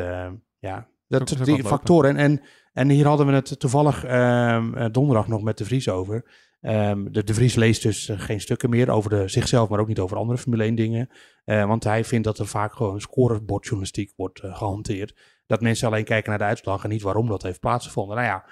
ja, 0.59 0.89
dat, 1.09 1.37
die 1.45 1.65
factoren. 1.65 2.17
En, 2.17 2.17
en, 2.17 2.41
en 2.73 2.89
hier 2.89 3.07
hadden 3.07 3.27
we 3.27 3.33
het 3.33 3.61
toevallig 3.61 4.05
ehm, 4.05 4.75
eh, 4.75 4.87
donderdag 4.93 5.29
nog 5.29 5.43
met 5.43 5.59
de 5.59 5.65
Vries 5.65 5.89
over. 5.89 6.25
Ehm, 6.65 7.05
de, 7.11 7.25
de 7.25 7.35
Vries 7.35 7.55
leest 7.55 7.83
dus 7.83 8.09
eh, 8.09 8.21
geen 8.21 8.41
stukken 8.41 8.71
meer 8.71 8.91
over 8.91 9.11
de, 9.11 9.29
zichzelf, 9.29 9.69
maar 9.69 9.81
ook 9.81 9.89
niet 9.89 9.99
over 9.99 10.17
andere 10.17 10.39
Formule 10.39 10.65
1 10.65 10.75
dingen. 10.75 11.09
Eh, 11.45 11.67
want 11.67 11.85
hij 11.85 12.05
vindt 12.05 12.25
dat 12.25 12.39
er 12.39 12.47
vaak 12.47 12.75
gewoon 12.75 13.01
scorebordjournalistiek 13.01 14.13
wordt 14.17 14.41
eh, 14.41 14.57
gehanteerd. 14.57 15.17
Dat 15.47 15.61
mensen 15.61 15.89
alleen 15.89 16.05
kijken 16.05 16.31
naar 16.31 16.39
de 16.39 16.45
uitslag 16.45 16.85
en 16.85 16.91
niet 16.91 17.03
waarom 17.03 17.29
dat 17.29 17.43
heeft 17.43 17.61
plaatsgevonden. 17.61 18.17
Nou 18.17 18.29
ja, 18.29 18.45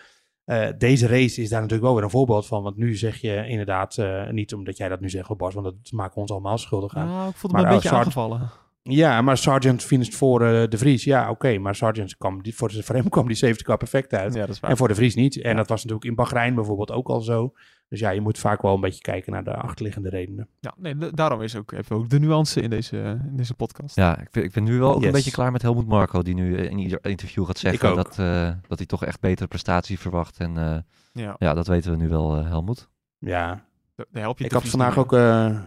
deze 0.78 1.06
race 1.06 1.42
is 1.42 1.48
daar 1.48 1.60
natuurlijk 1.60 1.86
wel 1.86 1.94
weer 1.94 2.04
een 2.04 2.10
voorbeeld 2.10 2.46
van. 2.46 2.62
Want 2.62 2.76
nu 2.76 2.96
zeg 2.96 3.20
je 3.20 3.46
inderdaad, 3.46 3.98
niet 4.30 4.54
omdat 4.54 4.76
jij 4.76 4.88
dat 4.88 5.00
nu 5.00 5.10
zegt, 5.10 5.36
Bas, 5.36 5.54
want 5.54 5.66
dat 5.66 5.92
maken 5.92 6.14
we 6.14 6.20
ons 6.20 6.30
allemaal 6.30 6.58
schuldig 6.58 6.96
aan. 6.96 7.06
Nou, 7.06 7.28
ik 7.28 7.36
voelde 7.36 7.56
Maar 7.56 7.64
me 7.64 7.70
een 7.70 7.76
oh, 7.76 7.82
beetje 7.82 7.98
aangevallen. 7.98 8.50
Ja, 8.82 9.22
maar 9.22 9.36
Sargent 9.36 9.82
finished 9.82 10.14
voor 10.14 10.42
eh, 10.42 10.68
de 10.68 10.78
Vries. 10.78 11.04
Ja, 11.04 11.30
oké, 11.30 11.58
maar 11.58 11.74
Sargent 11.74 12.16
kwam, 12.16 12.42
die, 12.42 12.54
voor, 12.54 12.72
voor 12.72 12.94
hem 12.94 13.08
kwam 13.16 13.26
die 13.26 13.36
safety 13.36 13.62
car 13.62 13.76
perfect 13.76 14.12
uit. 14.12 14.34
Ja, 14.34 14.40
dat 14.40 14.54
is 14.54 14.60
waar. 14.60 14.70
En 14.70 14.76
voor 14.76 14.88
de 14.88 14.94
Vries 14.94 15.14
niet. 15.14 15.40
En 15.40 15.56
dat 15.56 15.68
was 15.68 15.84
natuurlijk 15.84 16.10
in 16.10 16.14
Bahrein 16.14 16.54
bijvoorbeeld 16.54 16.90
ook 16.90 17.08
al 17.08 17.20
zo. 17.20 17.52
Dus 17.92 18.00
ja, 18.00 18.10
je 18.10 18.20
moet 18.20 18.38
vaak 18.38 18.62
wel 18.62 18.74
een 18.74 18.80
beetje 18.80 19.00
kijken 19.00 19.32
naar 19.32 19.44
de 19.44 19.54
achterliggende 19.54 20.08
redenen. 20.08 20.48
Ja, 20.60 20.74
nee, 20.76 20.96
da- 20.96 21.10
daarom 21.10 21.42
is 21.42 21.56
ook, 21.56 21.70
hebben 21.70 21.96
we 21.96 22.02
ook 22.02 22.08
de 22.10 22.18
nuance 22.18 22.60
in 22.60 22.70
deze, 22.70 22.96
in 23.28 23.36
deze 23.36 23.54
podcast. 23.54 23.96
Ja, 23.96 24.18
ik 24.20 24.30
ben, 24.30 24.44
ik 24.44 24.52
ben 24.52 24.64
nu 24.64 24.78
wel 24.78 24.88
ook 24.90 24.96
Yes. 24.96 25.06
een 25.06 25.12
beetje 25.12 25.30
klaar 25.30 25.52
met 25.52 25.62
Helmut 25.62 25.86
Marco, 25.86 26.22
die 26.22 26.34
nu 26.34 26.56
eh, 26.56 26.64
in 26.70 26.78
ieder 26.78 26.98
interview 27.04 27.46
gaat 27.46 27.58
zeggen 27.58 27.94
dat, 27.96 28.18
eh, 28.18 28.50
dat 28.68 28.78
hij 28.78 28.86
toch 28.86 29.04
echt 29.04 29.20
betere 29.20 29.48
prestatie 29.48 29.98
verwacht. 29.98 30.38
En 30.38 30.56
eh, 30.56 30.78
Ja, 31.12 31.34
ja, 31.38 31.54
dat 31.54 31.66
weten 31.66 31.90
we 31.90 31.96
nu 31.96 32.08
wel, 32.08 32.36
eh, 32.36 32.46
Helmut. 32.48 32.88
Ja, 33.18 33.64
daar 33.94 34.06
daar 34.10 34.22
help 34.22 34.38
je 34.38 34.44
ik 34.44 34.50
de 34.50 34.56
had 34.56 34.68
vandaag 34.68 34.98
ook... 34.98 35.12
eh, 35.12 35.60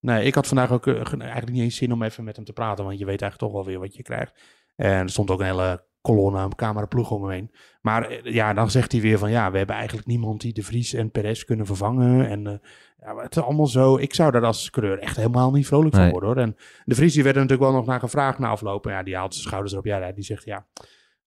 nee, 0.00 0.24
ik 0.24 0.34
had 0.34 0.46
vandaag 0.46 0.70
ook 0.72 0.82
ge- 0.82 1.16
eigenlijk 1.18 1.50
niet 1.52 1.62
eens 1.62 1.76
zin 1.76 1.92
om 1.92 2.02
even 2.02 2.24
met 2.24 2.36
hem 2.36 2.44
te 2.44 2.52
praten. 2.52 2.84
Want 2.84 2.98
je 2.98 3.04
weet 3.04 3.22
eigenlijk 3.22 3.52
toch 3.52 3.62
wel 3.62 3.70
weer 3.72 3.80
wat 3.80 3.94
je 3.96 4.02
krijgt. 4.02 4.40
En 4.76 4.86
er 4.90 5.08
stond 5.10 5.30
ook 5.30 5.40
een 5.40 5.46
hele 5.46 5.84
kolonne 6.00 6.38
aan 6.38 6.54
cameraploeg 6.54 7.10
om 7.10 7.22
hem 7.22 7.30
heen. 7.32 7.50
Maar 7.80 8.08
eh, 8.08 8.32
ja, 8.34 8.52
dan 8.54 8.70
zegt 8.70 8.92
hij 8.92 9.00
weer 9.00 9.18
van... 9.18 9.30
Ja, 9.30 9.50
we 9.50 9.56
hebben 9.58 9.76
eigenlijk 9.76 10.06
niemand 10.06 10.40
die 10.40 10.52
de 10.52 10.62
Vries 10.62 10.94
en 10.94 11.10
Perez 11.10 11.44
kunnen 11.44 11.66
vervangen. 11.66 12.28
En 12.28 12.46
eh, 12.46 12.52
ja, 13.00 13.16
het 13.22 13.36
is 13.36 13.42
allemaal 13.42 13.66
zo... 13.66 13.96
Ik 13.96 14.14
zou 14.14 14.30
daar 14.30 14.44
als 14.44 14.70
coureur 14.70 14.98
echt 14.98 15.16
helemaal 15.16 15.50
niet 15.50 15.66
vrolijk 15.66 15.94
van 15.94 16.02
Nee. 16.02 16.12
worden 16.12 16.28
hoor. 16.28 16.38
En 16.38 16.56
de 16.84 16.94
Vries 16.94 17.14
die 17.14 17.22
werd 17.22 17.36
er 17.36 17.42
natuurlijk 17.42 17.70
wel 17.70 17.78
nog 17.78 17.88
naar 17.88 18.00
gevraagd 18.00 18.38
na 18.38 18.48
aflopen. 18.48 18.92
Ja, 18.92 19.02
die 19.02 19.16
haalt 19.16 19.32
zijn 19.34 19.46
schouders 19.46 19.72
erop. 19.72 19.84
Ja, 19.84 20.12
die 20.12 20.24
zegt 20.24 20.44
ja... 20.44 20.66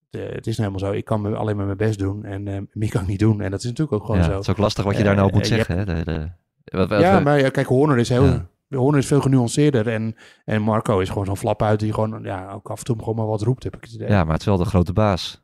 Het, 0.10 0.22
eh, 0.22 0.36
het 0.36 0.48
is 0.48 0.58
nou 0.58 0.70
helemaal 0.70 0.92
zo. 0.94 0.98
Ik 0.98 1.06
kan 1.06 1.22
me 1.22 1.36
alleen 1.36 1.56
maar 1.56 1.66
mijn 1.66 1.78
best 1.78 2.00
doen. 2.00 2.26
En 2.26 2.48
eh, 2.48 2.58
meer 2.72 2.90
kan 2.90 3.02
ik 3.02 3.08
niet 3.08 3.20
doen. 3.20 3.42
En 3.42 3.52
dat 3.52 3.60
is 3.60 3.66
natuurlijk 3.66 3.92
ook 3.98 4.06
gewoon 4.06 4.18
ja, 4.22 4.24
zo. 4.28 4.32
het 4.32 4.42
is 4.42 4.50
ook 4.50 4.58
lastig 4.58 4.84
wat 4.84 4.98
je 4.98 5.04
daar 5.04 5.16
nou 5.16 5.32
moet 5.34 5.48
zeggen. 5.48 5.78
Hè? 5.78 5.86
De, 5.86 6.04
de, 6.04 6.30
wat- 6.78 6.90
wat- 6.90 7.02
Ja, 7.02 7.20
maar 7.20 7.40
ja, 7.40 7.50
kijk, 7.50 7.68
Horner 7.68 7.98
is 7.98 8.10
heel... 8.10 8.24
Ja. 8.26 8.50
Horner 8.78 9.00
is 9.00 9.08
veel 9.08 9.22
genuanceerder 9.22 9.88
en, 9.88 10.16
en 10.46 10.62
Marco 10.62 11.00
is 11.00 11.10
gewoon 11.10 11.26
zo'n 11.26 11.38
flap 11.38 11.62
uit 11.62 11.80
die 11.80 11.94
gewoon, 11.94 12.24
ja, 12.24 12.52
ook 12.52 12.70
af 12.70 12.80
en 12.80 12.86
toe 12.86 12.98
gewoon 13.00 13.16
maar 13.16 13.26
wat 13.26 13.42
roept, 13.42 13.64
heb 13.64 13.76
ik 13.76 13.84
het 13.84 13.94
idee. 13.94 14.08
ja, 14.08 14.24
maar 14.24 14.32
het 14.32 14.42
is 14.42 14.48
wel 14.48 14.58
de 14.58 14.66
grote 14.66 14.94
baas. 14.94 15.44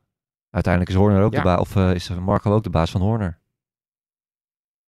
Uiteindelijk 0.49 0.93
is 0.93 0.99
Horner 0.99 1.23
ook 1.23 1.31
Ja. 1.33 1.37
de 1.37 1.43
baas, 1.45 1.59
of 1.59 1.75
eh, 1.75 1.93
is 1.93 2.09
Marco 2.09 2.53
ook 2.53 2.63
de 2.63 2.69
baas 2.69 2.91
van 2.91 3.01
Horner. 3.01 3.39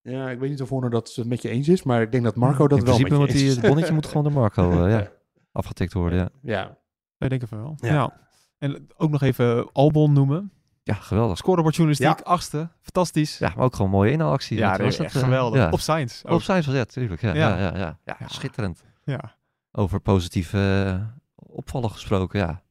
Ja, 0.02 0.30
ik 0.30 0.40
weet 0.40 0.50
niet 0.50 0.62
of 0.62 0.70
Horner 0.70 0.90
dat 0.90 1.16
het 1.16 1.28
met 1.28 1.42
je 1.42 1.50
eens 1.50 1.68
is, 1.68 1.84
maar 1.84 2.02
ik 2.02 2.12
denk 2.12 2.24
dat 2.24 2.36
Marco 2.36 2.68
dat 2.68 2.78
In 2.80 2.86
wel 2.86 2.94
principe 2.94 3.10
met 3.10 3.20
moet 3.20 3.28
je 3.32 3.38
die, 3.38 3.46
eens 3.46 3.56
het 3.56 3.66
bonnetje 3.66 3.94
moet 3.94 4.06
gewoon 4.06 4.24
door 4.24 4.34
Marco 4.34 4.86
eh, 4.86 4.92
ja, 5.00 5.12
afgetikt 5.52 5.94
worden. 5.94 6.18
Ja, 6.20 6.30
ja. 6.42 6.78
Ik 7.18 7.30
denk 7.30 7.42
het 7.42 7.50
wel. 7.50 7.74
Ja. 7.78 7.94
Ja. 7.94 8.20
En 8.58 8.88
ook 8.98 9.10
nog 9.10 9.22
even 9.22 9.72
Albon 9.72 10.14
noemen. 10.14 10.52
Ja 10.90 11.02
geweldig. 11.02 11.38
Scorebord 11.38 11.76
journalistiek, 11.76 12.18
Ja. 12.20 12.24
achtste. 12.24 12.70
Fantastisch. 12.82 13.38
Ja, 13.38 13.54
maar 13.56 13.66
ook 13.66 13.76
gewoon 13.76 13.92
mooie 13.92 14.12
inhaalactie. 14.12 14.58
ja 14.58 14.78
dat 14.78 14.98
echt 14.98 15.16
eh? 15.16 15.22
geweldig. 15.24 15.60
Ja. 15.60 15.70
Op 15.72 15.80
Science. 15.80 16.28
Op 16.28 16.42
zijn 16.42 16.64
was 16.64 16.74
ja, 16.74 16.80
natuurlijk. 16.80 17.22
Ja, 17.22 17.34
Ja. 17.34 17.58
ja. 17.58 17.58
Ja, 17.58 17.78
ja, 17.78 17.98
ja. 18.06 18.16
Ja. 18.20 18.28
schitterend. 18.28 18.84
Ja. 19.04 19.36
Over 19.72 20.00
positieve 20.00 20.86
eh, 20.86 21.06
opvallen 21.36 21.90
gesproken, 21.92 22.40
ja. 22.40 22.62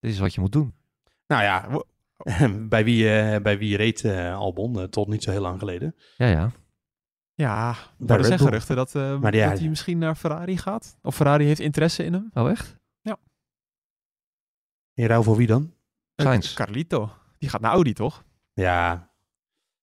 Dit 0.00 0.10
is 0.12 0.18
wat 0.18 0.34
je 0.34 0.40
moet 0.40 0.52
doen. 0.52 0.74
Nou 1.26 1.42
ja, 1.42 1.68
bij 2.74 2.84
wie, 2.84 3.18
eh, 3.20 3.40
bij 3.42 3.58
wie 3.58 3.76
reed 3.76 4.04
eh, 4.04 4.36
Albon 4.36 4.88
tot 4.88 5.08
niet 5.08 5.22
zo 5.22 5.30
heel 5.30 5.40
lang 5.40 5.58
geleden? 5.58 5.94
Ja, 6.16 6.26
ja. 6.26 6.50
Ja, 7.34 7.76
maar 7.98 8.18
er 8.18 8.24
zijn 8.24 8.38
Bull. 8.38 8.46
geruchten 8.46 8.76
dat, 8.76 8.94
eh, 8.94 9.18
Maar 9.18 9.34
ja, 9.34 9.48
dat 9.48 9.58
hij 9.58 9.68
misschien 9.68 9.98
naar 9.98 10.14
Ferrari 10.14 10.58
gaat. 10.58 10.98
Of 11.02 11.14
Ferrari 11.16 11.44
heeft 11.44 11.60
interesse 11.60 12.04
in 12.04 12.12
hem. 12.12 12.30
Oh, 12.34 12.50
echt? 12.50 12.76
In 14.94 15.06
ruil 15.06 15.22
voor 15.22 15.36
wie 15.36 15.46
dan? 15.46 15.72
Sainz. 16.16 16.54
Carlito. 16.54 17.10
Die 17.38 17.48
gaat 17.48 17.60
naar 17.60 17.72
Audi, 17.72 17.92
toch? 17.92 18.24
Ja, 18.52 19.10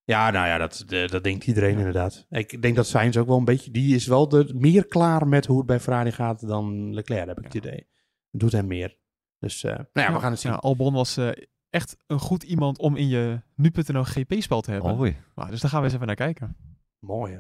ja 0.03 0.31
nou 0.31 0.47
ja, 0.47 0.57
dat, 0.57 0.83
de- 0.87 1.07
dat 1.11 1.23
denkt 1.23 1.47
iedereen 1.47 1.77
inderdaad. 1.77 2.25
Ik 2.29 2.61
denk 2.61 2.75
dat 2.75 2.87
Sainz 2.87 3.17
ook 3.17 3.27
wel 3.27 3.37
een 3.37 3.45
beetje, 3.45 3.71
die 3.71 3.95
is 3.95 4.07
wel 4.07 4.29
de, 4.29 4.51
meer 4.55 4.85
klaar 4.87 5.27
met 5.27 5.45
hoe 5.45 5.57
het 5.57 5.65
bij 5.65 5.79
Ferrari 5.79 6.11
gaat 6.11 6.47
dan 6.47 6.93
Leclerc, 6.93 7.27
heb 7.27 7.37
ik 7.37 7.43
het 7.43 7.53
idee. 7.53 7.87
Doet 8.31 8.51
hem 8.51 8.67
meer. 8.67 8.97
Dus, 9.39 9.63
eh, 9.63 9.71
nou 9.75 10.07
ja, 10.07 10.13
we 10.13 10.19
gaan 10.19 10.31
het 10.31 10.39
zien. 10.39 10.51
Ja, 10.51 10.57
Albon 10.57 10.93
was 10.93 11.17
eh, 11.17 11.29
echt 11.69 11.97
een 12.07 12.19
goed 12.19 12.43
iemand 12.43 12.77
om 12.79 12.95
in 12.95 13.07
je 13.07 13.41
nu.nl 13.55 14.03
GP-spel 14.03 14.61
te 14.61 14.71
hebben. 14.71 14.95
Mooi. 14.95 15.17
Nou, 15.35 15.49
dus 15.49 15.61
daar 15.61 15.69
gaan 15.69 15.79
we 15.79 15.85
eens 15.85 15.95
even 15.95 16.07
naar 16.07 16.15
kijken. 16.15 16.55
Mooi 16.99 17.33
hè. 17.33 17.39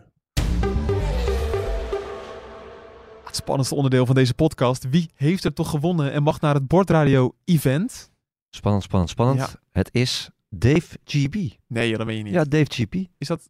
Het 3.25 3.35
spannendste 3.35 3.75
onderdeel 3.75 4.05
van 4.05 4.15
deze 4.15 4.33
podcast. 4.33 4.89
Wie 4.89 5.11
heeft 5.15 5.43
er 5.43 5.53
toch 5.53 5.69
gewonnen 5.69 6.11
en 6.11 6.23
mag 6.23 6.41
naar 6.41 6.53
het 6.53 6.67
Bordradio-event? 6.67 8.11
Spannend, 8.55 8.83
spannend, 8.83 9.09
spannend. 9.09 9.39
Ja. 9.39 9.49
Het 9.71 9.89
is 9.91 10.29
Dave 10.49 10.97
GB. 11.05 11.35
Nee, 11.67 11.97
dat 11.97 12.05
weet 12.05 12.17
je 12.17 12.23
niet. 12.23 12.33
Ja, 12.33 12.43
Dave 12.43 12.65
GP. 12.69 12.95
Is, 13.17 13.27
dat, 13.27 13.49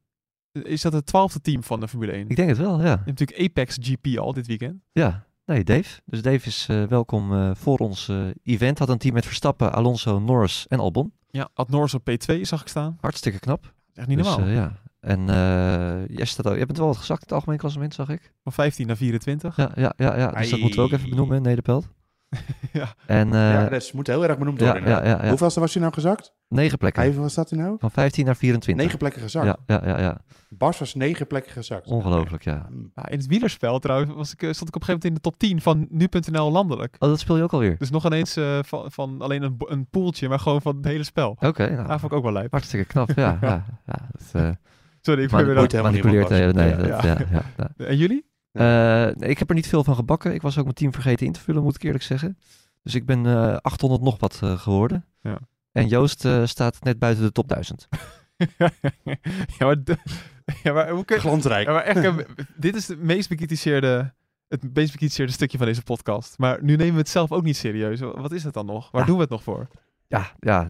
is 0.52 0.82
dat 0.82 0.94
het 0.94 1.06
twaalfde 1.06 1.42
team 1.42 1.64
van 1.64 1.80
de 1.80 1.88
Formule 1.88 2.12
1? 2.12 2.30
Ik 2.30 2.36
denk 2.36 2.50
het 2.50 2.58
wel, 2.58 2.78
ja. 2.78 2.84
Je 2.84 2.90
hebt 2.90 3.06
natuurlijk 3.06 3.40
Apex 3.40 3.78
GP 3.82 4.18
al 4.18 4.34
dit 4.34 4.48
weekend. 4.48 4.82
Ja, 4.92 5.26
nee, 5.46 5.64
Dave. 5.64 6.02
Dus 6.06 6.22
Dave 6.22 6.48
is 6.48 6.66
eh, 6.70 6.84
welkom 6.84 7.34
eh, 7.34 7.52
voor 7.56 7.78
ons 7.78 8.10
eh, 8.10 8.28
event. 8.44 8.80
Had 8.80 8.90
een 8.90 8.98
team 8.98 9.14
met 9.14 9.26
Verstappen, 9.26 9.74
Alonso, 9.74 10.20
Norris 10.20 10.66
en 10.68 10.80
Albon. 10.80 11.14
Ja, 11.30 11.50
Ad 11.54 11.70
Norris 11.70 11.94
op 11.94 12.10
P2 12.10 12.42
zag 12.42 12.62
ik 12.62 12.68
staan. 12.68 12.98
Hartstikke 13.02 13.40
knap. 13.40 13.74
Echt 13.94 14.08
niet 14.08 14.18
dus, 14.18 14.28
normaal. 14.28 14.48
ja. 14.48 14.82
En 15.00 15.26
jij, 16.08 16.26
staat 16.26 16.48
ook, 16.48 16.56
jij 16.56 16.66
bent 16.66 16.78
wel 16.78 16.88
wat 16.88 16.98
gezakt 16.98 17.22
in 17.22 17.28
het 17.28 17.36
algemeen 17.36 17.58
klassement, 17.58 17.94
zag 17.94 18.10
ik. 18.10 18.34
Van 18.44 18.54
15 18.54 18.88
naar 18.88 18.98
24. 18.98 19.56
Ja, 19.56 19.72
ja, 19.76 19.94
ja, 19.98 20.18
ja. 20.18 20.32
dus 20.32 20.50
dat 20.50 20.60
moeten 20.60 20.80
we 20.80 20.86
ook 20.86 20.92
even 20.92 21.10
benoemen, 21.10 21.42
Nederpelt. 21.42 21.88
Ja. 22.74 22.94
En 23.06 23.28
eh 23.34 23.40
ja, 23.40 23.70
dat 23.70 23.92
moet 23.94 24.08
heel 24.08 24.24
erg 24.28 24.38
benoemd 24.38 24.60
worden. 24.60 24.76
ja, 24.82 24.88
inderdaad. 24.88 25.18
ja, 25.18 25.24
ja. 25.24 25.30
Hoeveelste 25.30 25.60
was 25.60 25.74
hij 25.74 25.82
nou 25.82 25.94
gezakt? 25.94 26.34
negen 26.48 26.78
plekken. 26.78 27.04
Hoeveel 27.04 27.22
was 27.22 27.34
dat 27.34 27.50
hij 27.50 27.60
nou? 27.60 27.76
Van 27.80 27.92
15 27.92 28.26
naar 28.26 28.36
24. 28.36 28.84
Negen 28.84 29.00
plekken 29.00 29.22
gezakt. 29.22 29.46
Ja, 29.46 29.58
ja, 29.66 29.82
ja, 29.86 30.00
ja. 30.00 30.18
Bas 30.50 30.80
was 30.80 30.96
negen 30.96 31.28
plekken 31.28 31.52
gezakt. 31.52 31.88
Ongelooflijk, 31.88 32.44
ja. 32.44 32.70
Ja, 32.96 33.10
in 33.10 33.18
het 33.18 33.28
wielerspel 33.28 33.80
trouwens 33.80 34.14
was 34.14 34.32
ik, 34.34 34.42
eh, 34.44 34.52
stond 34.52 34.70
ik 34.70 34.76
op 34.76 34.82
een 34.82 34.88
gegeven 34.88 34.94
moment 34.94 35.06
in 35.06 35.14
de 35.14 35.20
top 35.20 35.38
10 35.38 35.62
van 35.62 35.88
nu.nl 35.90 36.52
landelijk. 36.52 36.96
Oh, 37.00 37.10
dat 37.10 37.20
speel 37.20 37.38
je 37.38 37.44
ook 37.44 37.54
alweer? 37.54 37.78
Dus 37.78 37.90
nog 37.90 38.06
ineens 38.06 38.36
eh, 38.36 38.60
van, 38.62 38.92
van 38.92 39.22
alleen 39.22 39.44
een, 39.44 39.56
een 39.58 39.88
poeltje, 39.90 40.30
maar 40.30 40.40
gewoon 40.40 40.62
van 40.62 40.76
het 40.76 40.86
hele 40.86 41.04
spel. 41.04 41.36
Oké, 41.40 41.70
nou, 41.70 41.88
Dat 41.88 42.00
vond 42.00 42.12
ik 42.12 42.18
ook 42.18 42.24
wel 42.24 42.34
lijp. 42.34 42.52
hartstikke 42.52 42.86
knap. 42.86 43.12
Ja, 43.16 43.38
ja, 43.42 43.66
ja. 43.86 44.10
Dat, 44.12 44.42
eh, 44.44 44.50
Sorry, 45.02 45.24
ik 45.24 45.30
ben 45.30 45.46
weer 45.46 45.84
manipuleert. 45.84 46.32
eh, 46.32 46.50
nee, 46.50 46.76
dat, 46.76 47.04
ja, 47.04 47.18
En 47.78 47.98
jullie? 47.98 48.32
Eh, 48.54 49.08
ik 49.30 49.40
heb 49.40 49.50
er 49.50 49.56
niet 49.56 49.68
veel 49.68 49.84
van 49.84 49.96
gebakken. 49.96 50.34
Ik 50.34 50.42
was 50.42 50.58
ook 50.58 50.64
mijn 50.64 50.76
team 50.76 50.94
vergeten 50.94 51.26
in 51.26 51.32
te 51.32 51.40
vullen, 51.40 51.64
moet 51.64 51.76
ik 51.76 51.84
eerlijk 51.84 52.04
zeggen. 52.04 52.38
Dus 52.84 52.96
ik 52.96 53.06
ben 53.06 53.26
eh 53.26 53.56
800 53.62 54.02
nog 54.02 54.20
wat 54.20 54.40
eh, 54.44 54.60
geworden. 54.60 55.06
Ja. 55.22 55.38
En 55.72 55.88
Joost 55.88 56.26
eh, 56.26 56.46
staat 56.46 56.84
net 56.84 57.00
buiten 57.00 57.24
de 57.24 57.32
top 57.32 57.48
1000. 57.48 57.88
ja, 59.58 59.66
maar, 59.66 59.84
de- 59.84 59.98
ja, 60.64 60.74
maar 60.74 60.90
hoe 60.90 61.06
kun 61.06 61.16
je... 61.16 61.22
Glansrijk. 61.22 61.68
Ja, 61.68 61.74
maar 61.74 61.84
echt, 61.84 62.26
dit 62.56 62.76
is 62.76 62.88
het 62.88 63.00
meest 63.02 63.30
bekritiseerde, 63.30 64.14
het 64.48 64.64
meest 64.74 64.92
bekritiseerde 64.92 65.32
stukje 65.32 65.58
van 65.58 65.68
deze 65.68 65.84
podcast. 65.84 66.38
Maar 66.38 66.64
nu 66.64 66.76
nemen 66.76 66.94
we 66.94 67.00
het 67.00 67.10
zelf 67.10 67.32
ook 67.32 67.44
niet 67.44 67.58
serieus. 67.58 68.00
Wat 68.00 68.32
is 68.32 68.44
het 68.44 68.54
dan 68.54 68.66
nog? 68.66 68.92
Waar 68.92 69.02
Ja. 69.02 69.08
doen 69.08 69.16
we 69.16 69.22
het 69.22 69.32
nog 69.32 69.44
voor? 69.44 69.68
Ja, 70.14 70.32
ja, 70.40 70.70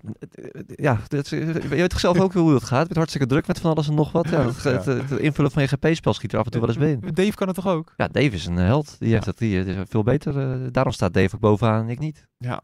ja 0.65 0.99
dat, 1.07 1.31
is- 1.31 1.39
je 1.39 1.67
weet 1.67 1.89
toch 1.89 1.99
zelf 1.99 2.19
ook 2.19 2.33
hoe 2.33 2.53
het 2.53 2.63
gaat. 2.63 2.83
Bent 2.83 2.95
hartstikke 2.95 3.27
druk 3.27 3.47
met 3.47 3.59
van 3.59 3.71
alles 3.71 3.87
en 3.87 3.93
nog 3.93 4.11
wat. 4.11 4.29
Ja, 4.29 4.45
het, 4.45 4.63
het, 4.63 4.85
het 4.85 5.11
invullen 5.11 5.51
van 5.51 5.61
je 5.61 5.67
GP-spel 5.67 6.13
schiet 6.13 6.33
er 6.33 6.39
af 6.39 6.45
en 6.45 6.51
toe 6.51 6.59
wel 6.59 6.69
eens 6.69 6.77
bij 6.79 6.91
in. 6.91 6.99
Dave 7.13 7.35
kan 7.35 7.47
het 7.47 7.55
toch 7.55 7.67
ook? 7.67 7.93
Ja, 7.97 8.07
Dave 8.07 8.29
is 8.29 8.45
een 8.45 8.55
held. 8.57 8.95
Die 8.99 9.11
heeft 9.11 9.25
dat 9.25 9.37
die 9.37 9.63
is 9.65 9.75
veel 9.89 10.03
beter. 10.03 10.39
eh, 10.39 10.67
daarom 10.71 10.93
staat 10.93 11.13
Dave 11.13 11.35
ook 11.35 11.41
bovenaan 11.41 11.83
en 11.83 11.89
ik 11.89 11.99
niet. 11.99 12.27
Ja, 12.37 12.61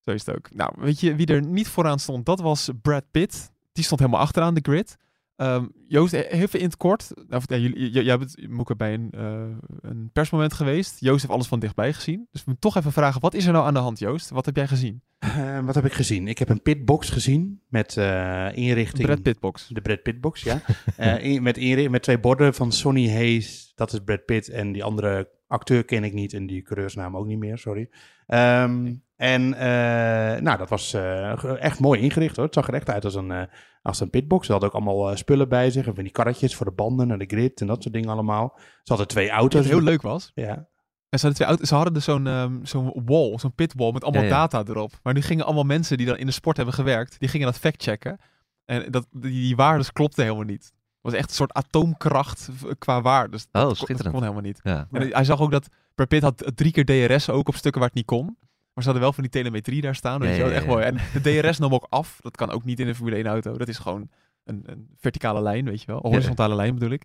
zo 0.00 0.10
is 0.10 0.26
het 0.26 0.36
ook. 0.36 0.54
Nou, 0.54 0.72
weet 0.76 1.00
je 1.00 1.14
wie 1.14 1.26
er 1.26 1.46
niet 1.46 1.68
vooraan 1.68 1.98
stond? 1.98 2.26
Dat 2.26 2.40
was 2.40 2.70
Brad 2.82 3.04
Pitt. 3.10 3.50
Die 3.72 3.84
stond 3.84 4.00
helemaal 4.00 4.20
achteraan 4.20 4.54
de 4.54 4.60
grid. 4.62 4.96
Ehm, 5.36 5.66
Joost, 5.88 6.12
even 6.12 6.58
in 6.58 6.64
het 6.64 6.76
kort. 6.76 7.10
Nou, 7.28 7.42
jij, 7.46 7.60
jullie- 7.60 8.04
jij 8.04 8.18
bent 8.18 8.48
Moeke 8.50 8.76
bij 8.76 8.94
een, 8.94 9.10
eh, 9.10 9.44
een 9.80 10.10
persmoment 10.12 10.52
geweest. 10.52 11.00
Joost 11.00 11.20
heeft 11.20 11.32
alles 11.34 11.46
van 11.46 11.58
dichtbij 11.60 11.92
gezien. 11.92 12.26
Dus 12.30 12.44
we 12.44 12.50
moeten 12.50 12.70
toch 12.70 12.76
even 12.76 12.92
vragen, 12.92 13.20
wat 13.20 13.34
is 13.34 13.46
er 13.46 13.52
nou 13.52 13.66
aan 13.66 13.74
de 13.74 13.80
hand, 13.80 13.98
Joost? 13.98 14.30
Wat 14.30 14.46
heb 14.46 14.56
jij 14.56 14.66
gezien? 14.66 15.02
Eh, 15.18 15.64
wat 15.64 15.74
heb 15.74 15.84
ik 15.84 15.92
gezien? 15.92 16.28
Ik 16.28 16.38
heb 16.38 16.48
een 16.48 16.62
pitbox 16.62 17.10
gezien 17.10 17.60
met 17.68 17.96
eh, 17.96 18.48
inrichting... 18.54 19.06
Brad 19.06 19.22
Pittbox. 19.22 19.68
De 19.68 19.80
Brad 19.80 20.02
Pitt 20.02 20.20
box, 20.20 20.42
ja. 20.42 20.60
Eh, 20.96 21.24
in- 21.24 21.42
met, 21.42 21.56
inri- 21.56 21.88
met 21.88 22.02
twee 22.02 22.20
borden 22.20 22.54
van 22.54 22.72
Sonny 22.72 23.10
Hayes, 23.10 23.72
dat 23.74 23.92
is 23.92 23.98
Brad 24.04 24.24
Pitt. 24.24 24.48
En 24.48 24.72
die 24.72 24.84
andere 24.84 25.30
acteur 25.46 25.84
ken 25.84 26.04
ik 26.04 26.12
niet 26.12 26.32
en 26.32 26.46
die 26.46 26.62
coureursnaam 26.62 27.16
ook 27.16 27.26
niet 27.26 27.38
meer, 27.38 27.58
sorry. 27.58 27.88
Ehm, 28.26 28.94
en 29.16 29.54
eh, 29.54 30.40
nou, 30.40 30.58
dat 30.58 30.68
was 30.68 30.92
eh, 30.94 31.56
echt 31.62 31.80
mooi 31.80 32.00
ingericht 32.00 32.36
hoor. 32.36 32.44
Het 32.44 32.54
zag 32.54 32.68
er 32.68 32.74
echt 32.74 32.90
uit 32.90 33.04
als 33.04 33.14
een, 33.14 33.30
eh, 33.30 33.42
als 33.82 34.00
een 34.00 34.10
pitbox. 34.10 34.46
Ze 34.46 34.52
hadden 34.52 34.70
ook 34.70 34.76
allemaal 34.76 35.16
spullen 35.16 35.48
bij 35.48 35.70
zich. 35.70 35.86
En 35.86 35.94
van 35.94 36.02
die 36.04 36.12
karretjes 36.12 36.54
voor 36.56 36.66
de 36.66 36.72
banden 36.72 37.10
en 37.10 37.18
de 37.18 37.24
grid 37.26 37.60
en 37.60 37.66
dat 37.66 37.82
soort 37.82 37.94
dingen 37.94 38.08
allemaal. 38.08 38.52
Ze 38.58 38.62
hadden 38.84 39.06
twee 39.06 39.28
Wat 39.28 39.36
auto's. 39.38 39.66
heel 39.66 39.80
leuk 39.80 40.02
was. 40.02 40.30
Ja. 40.34 40.68
En 41.08 41.18
ze 41.18 41.26
hadden, 41.26 41.34
twee 41.34 41.48
auto's, 41.48 41.68
ze 41.68 41.74
hadden 41.74 41.92
dus 41.92 42.04
zo'n 42.04 42.26
ehm, 42.26 42.64
zo'n 42.64 43.02
wall, 43.04 43.38
zo'n 43.38 43.54
pitwall 43.54 43.92
met 43.92 44.02
allemaal 44.04 44.22
Ja, 44.22 44.28
ja. 44.28 44.34
data 44.34 44.62
erop. 44.72 44.92
Maar 45.02 45.14
nu 45.14 45.22
gingen 45.22 45.44
allemaal 45.44 45.64
mensen 45.64 45.96
die 45.96 46.06
dan 46.06 46.16
in 46.16 46.26
de 46.26 46.32
sport 46.32 46.56
hebben 46.56 46.74
gewerkt, 46.74 47.18
die 47.18 47.28
gingen 47.28 47.46
dat 47.46 47.58
factchecken. 47.58 48.18
En 48.64 48.90
dat, 48.90 49.06
die, 49.10 49.30
die 49.30 49.56
waardes 49.56 49.92
klopten 49.92 50.22
helemaal 50.24 50.44
niet. 50.44 50.64
Het 50.64 50.74
was 51.00 51.14
echt 51.14 51.28
een 51.28 51.34
soort 51.36 51.52
atoomkracht 51.52 52.48
qua 52.78 53.02
waardes. 53.02 53.42
Oh, 53.42 53.48
dat, 53.52 53.60
kon- 53.62 53.68
dat 53.68 53.76
schitterend. 53.76 54.14
kon 54.14 54.22
helemaal 54.22 54.42
niet. 54.44 54.60
Ja. 54.62 54.88
En 54.92 55.12
hij 55.12 55.24
zag 55.24 55.40
ook 55.40 55.50
dat 55.50 55.68
Brad 55.94 56.08
Pitt 56.08 56.22
had 56.22 56.52
drie 56.54 56.72
keer 56.72 56.84
DRS 57.08 57.30
ook 57.30 57.48
op 57.48 57.54
stukken 57.54 57.80
waar 57.80 57.88
het 57.90 57.98
niet 57.98 58.06
kon. 58.06 58.36
Maar 58.76 58.84
ze 58.84 58.90
hadden 58.90 59.00
wel 59.08 59.12
van 59.12 59.22
die 59.22 59.32
telemetrie 59.42 59.80
daar 59.80 59.94
staan. 59.94 60.20
Weet 60.20 60.28
Ja, 60.30 60.36
je 60.36 60.42
wel. 60.42 60.52
Echt 60.52 60.66
mooi. 60.66 60.84
En 60.84 60.98
de 61.22 61.40
DRS 61.40 61.58
nam 61.58 61.74
ook 61.74 61.86
af. 61.88 62.18
Dat 62.20 62.36
kan 62.36 62.50
ook 62.50 62.64
niet 62.64 62.80
in 62.80 62.88
een 62.88 62.94
Formule 62.94 63.16
1 63.16 63.26
auto. 63.26 63.56
Dat 63.56 63.68
is 63.68 63.78
gewoon 63.78 64.08
een, 64.44 64.62
een 64.66 64.88
verticale 64.96 65.42
lijn, 65.42 65.64
weet 65.64 65.80
je 65.80 65.86
wel. 65.86 66.04
Een 66.04 66.10
horizontale 66.10 66.54
lijn 66.54 66.74
bedoel 66.74 66.90
ik. 66.90 67.02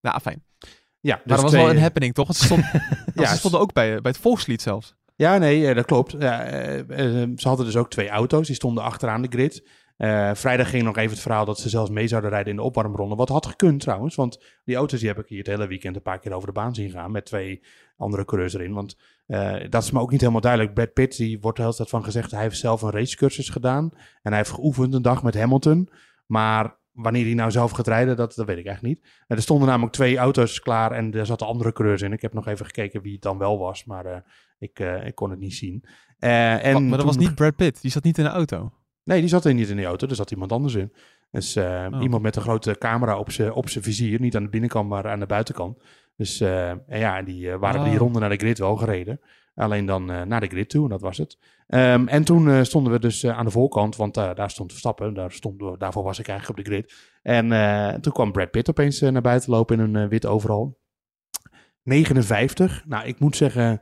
Nou, 0.00 0.20
fijn. 0.20 0.44
Ja, 1.00 1.14
Maar 1.14 1.22
dus 1.24 1.32
dat 1.34 1.40
was 1.42 1.50
twee- 1.50 1.62
wel 1.64 1.70
een 1.74 1.80
happening, 1.80 2.14
toch? 2.14 2.26
Want 2.26 2.38
ze, 2.38 2.44
stond, 2.44 2.64
Ja, 3.14 3.26
ze 3.26 3.36
stonden 3.36 3.60
ook 3.60 3.72
bij, 3.72 4.00
bij 4.00 4.10
het 4.10 4.20
volkslied 4.20 4.62
zelfs. 4.62 4.94
Ja, 5.16 5.38
nee, 5.38 5.68
eh, 5.68 5.74
dat 5.74 5.84
klopt. 5.84 6.12
Ja, 6.18 6.42
eh, 6.44 6.78
eh, 6.78 7.28
ze 7.36 7.48
hadden 7.48 7.66
dus 7.66 7.76
ook 7.76 7.90
twee 7.90 8.08
auto's, 8.08 8.46
die 8.46 8.54
stonden 8.56 8.84
achteraan 8.84 9.22
de 9.22 9.28
grid. 9.30 9.68
Eh, 9.98 10.34
vrijdag 10.34 10.70
ging 10.70 10.82
nog 10.82 10.96
even 10.96 11.10
het 11.10 11.20
verhaal 11.20 11.44
dat 11.44 11.58
ze 11.58 11.68
zelfs 11.68 11.90
mee 11.90 12.08
zouden 12.08 12.30
rijden 12.30 12.50
in 12.50 12.56
de 12.56 12.62
opwarmronde. 12.62 13.14
Wat 13.14 13.28
had 13.28 13.46
gekund 13.46 13.80
trouwens, 13.80 14.14
want 14.14 14.42
die 14.64 14.76
auto's 14.76 15.00
die 15.00 15.08
heb 15.08 15.18
ik 15.18 15.28
hier 15.28 15.38
het 15.38 15.46
hele 15.46 15.66
weekend 15.66 15.96
een 15.96 16.02
paar 16.02 16.18
keer 16.18 16.32
over 16.32 16.46
de 16.46 16.54
baan 16.54 16.74
zien 16.74 16.90
gaan. 16.90 17.10
Met 17.10 17.24
twee 17.24 17.62
andere 17.96 18.24
coureurs 18.24 18.54
erin. 18.54 18.72
Want 18.72 18.98
eh, 19.26 19.56
dat 19.68 19.82
is 19.82 19.90
me 19.90 20.00
ook 20.00 20.10
niet 20.10 20.20
helemaal 20.20 20.40
duidelijk. 20.40 20.74
Brad 20.74 20.92
Pitt, 20.92 21.16
die 21.16 21.40
wordt 21.40 21.56
de 21.56 21.62
hele 21.62 21.74
tijd 21.74 21.88
van 21.88 22.04
gezegd, 22.04 22.30
hij 22.30 22.42
heeft 22.42 22.58
zelf 22.58 22.82
een 22.82 22.90
racecursus 22.90 23.48
gedaan. 23.48 23.90
En 23.92 24.30
hij 24.30 24.36
heeft 24.36 24.50
geoefend 24.50 24.94
een 24.94 25.02
dag 25.02 25.22
met 25.22 25.34
Hamilton. 25.34 25.88
Maar 26.26 26.76
wanneer 26.92 27.24
hij 27.24 27.34
nou 27.34 27.50
zelf 27.50 27.70
gaat 27.70 27.86
rijden, 27.86 28.16
dat, 28.16 28.34
dat 28.34 28.46
weet 28.46 28.58
ik 28.58 28.66
echt 28.66 28.82
niet. 28.82 29.00
Eh, 29.26 29.36
er 29.36 29.42
stonden 29.42 29.68
namelijk 29.68 29.92
twee 29.92 30.18
auto's 30.18 30.60
klaar 30.60 30.92
en 30.92 31.14
er 31.14 31.26
zaten 31.26 31.46
andere 31.46 31.72
coureurs 31.72 32.02
in. 32.02 32.12
Ik 32.12 32.22
heb 32.22 32.32
nog 32.32 32.46
even 32.46 32.66
gekeken 32.66 33.02
wie 33.02 33.12
het 33.12 33.22
dan 33.22 33.38
wel 33.38 33.58
was, 33.58 33.84
maar 33.84 34.24
ik, 34.58 34.78
ik 35.04 35.14
kon 35.14 35.30
het 35.30 35.38
niet 35.38 35.54
zien. 35.54 35.84
En 36.18 36.72
maar 36.72 36.82
maar 36.82 36.96
dat 36.98 37.06
was 37.06 37.16
niet 37.16 37.34
Brad 37.34 37.56
Pitt. 37.56 37.82
Die 37.82 37.90
zat 37.90 38.04
niet 38.04 38.18
in 38.18 38.24
de 38.24 38.30
auto. 38.30 38.72
Nee, 39.08 39.20
die 39.20 39.28
zat 39.28 39.44
er 39.44 39.54
niet 39.54 39.68
in 39.68 39.76
die 39.76 39.84
auto. 39.86 40.06
Er 40.06 40.14
zat 40.14 40.30
iemand 40.30 40.52
anders 40.52 40.74
in. 40.74 40.92
Dus 41.30 41.56
eh, 41.56 41.86
Oh. 41.92 42.02
iemand 42.02 42.22
met 42.22 42.36
een 42.36 42.42
grote 42.42 42.76
camera 42.78 43.18
op 43.18 43.30
zijn 43.30 43.52
op 43.52 43.68
zijn 43.68 43.84
vizier. 43.84 44.20
Niet 44.20 44.36
aan 44.36 44.42
de 44.42 44.48
binnenkant, 44.48 44.88
maar 44.88 45.08
aan 45.08 45.20
de 45.20 45.26
buitenkant. 45.26 45.78
Dus 46.16 46.40
eh, 46.40 46.70
en 46.70 46.98
ja, 46.98 47.22
die 47.22 47.50
eh, 47.50 47.58
waren 47.58 47.80
Ah. 47.80 47.88
die 47.88 47.98
ronde 47.98 48.18
naar 48.18 48.28
de 48.28 48.36
grid 48.36 48.58
wel 48.58 48.76
gereden. 48.76 49.20
Alleen 49.54 49.86
dan 49.86 50.04
naar 50.04 50.40
de 50.40 50.46
grid 50.46 50.68
toe, 50.68 50.82
en 50.84 50.90
dat 50.90 51.00
was 51.00 51.18
het. 51.18 51.38
Ehm, 51.66 52.06
en 52.08 52.24
toen 52.24 52.64
stonden 52.64 52.92
we 52.92 52.98
dus 52.98 53.26
aan 53.26 53.44
de 53.44 53.50
voorkant, 53.50 53.96
want 53.96 54.14
daar 54.14 54.50
stond 54.50 54.70
Verstappen. 54.70 55.14
Daar 55.14 55.32
stond, 55.32 55.80
daarvoor 55.80 56.02
was 56.02 56.18
ik 56.18 56.28
eigenlijk 56.28 56.58
op 56.58 56.64
de 56.64 56.70
grid. 56.70 56.94
En 57.22 58.00
toen 58.00 58.12
kwam 58.12 58.32
Brad 58.32 58.50
Pitt 58.50 58.68
opeens 58.68 59.00
naar 59.00 59.22
buiten 59.22 59.50
lopen 59.50 59.80
in 59.80 59.94
een 59.94 60.08
wit 60.08 60.26
overal. 60.26 60.78
59. 61.82 62.84
Nou, 62.86 63.06
ik 63.06 63.20
moet 63.20 63.36
zeggen, 63.36 63.80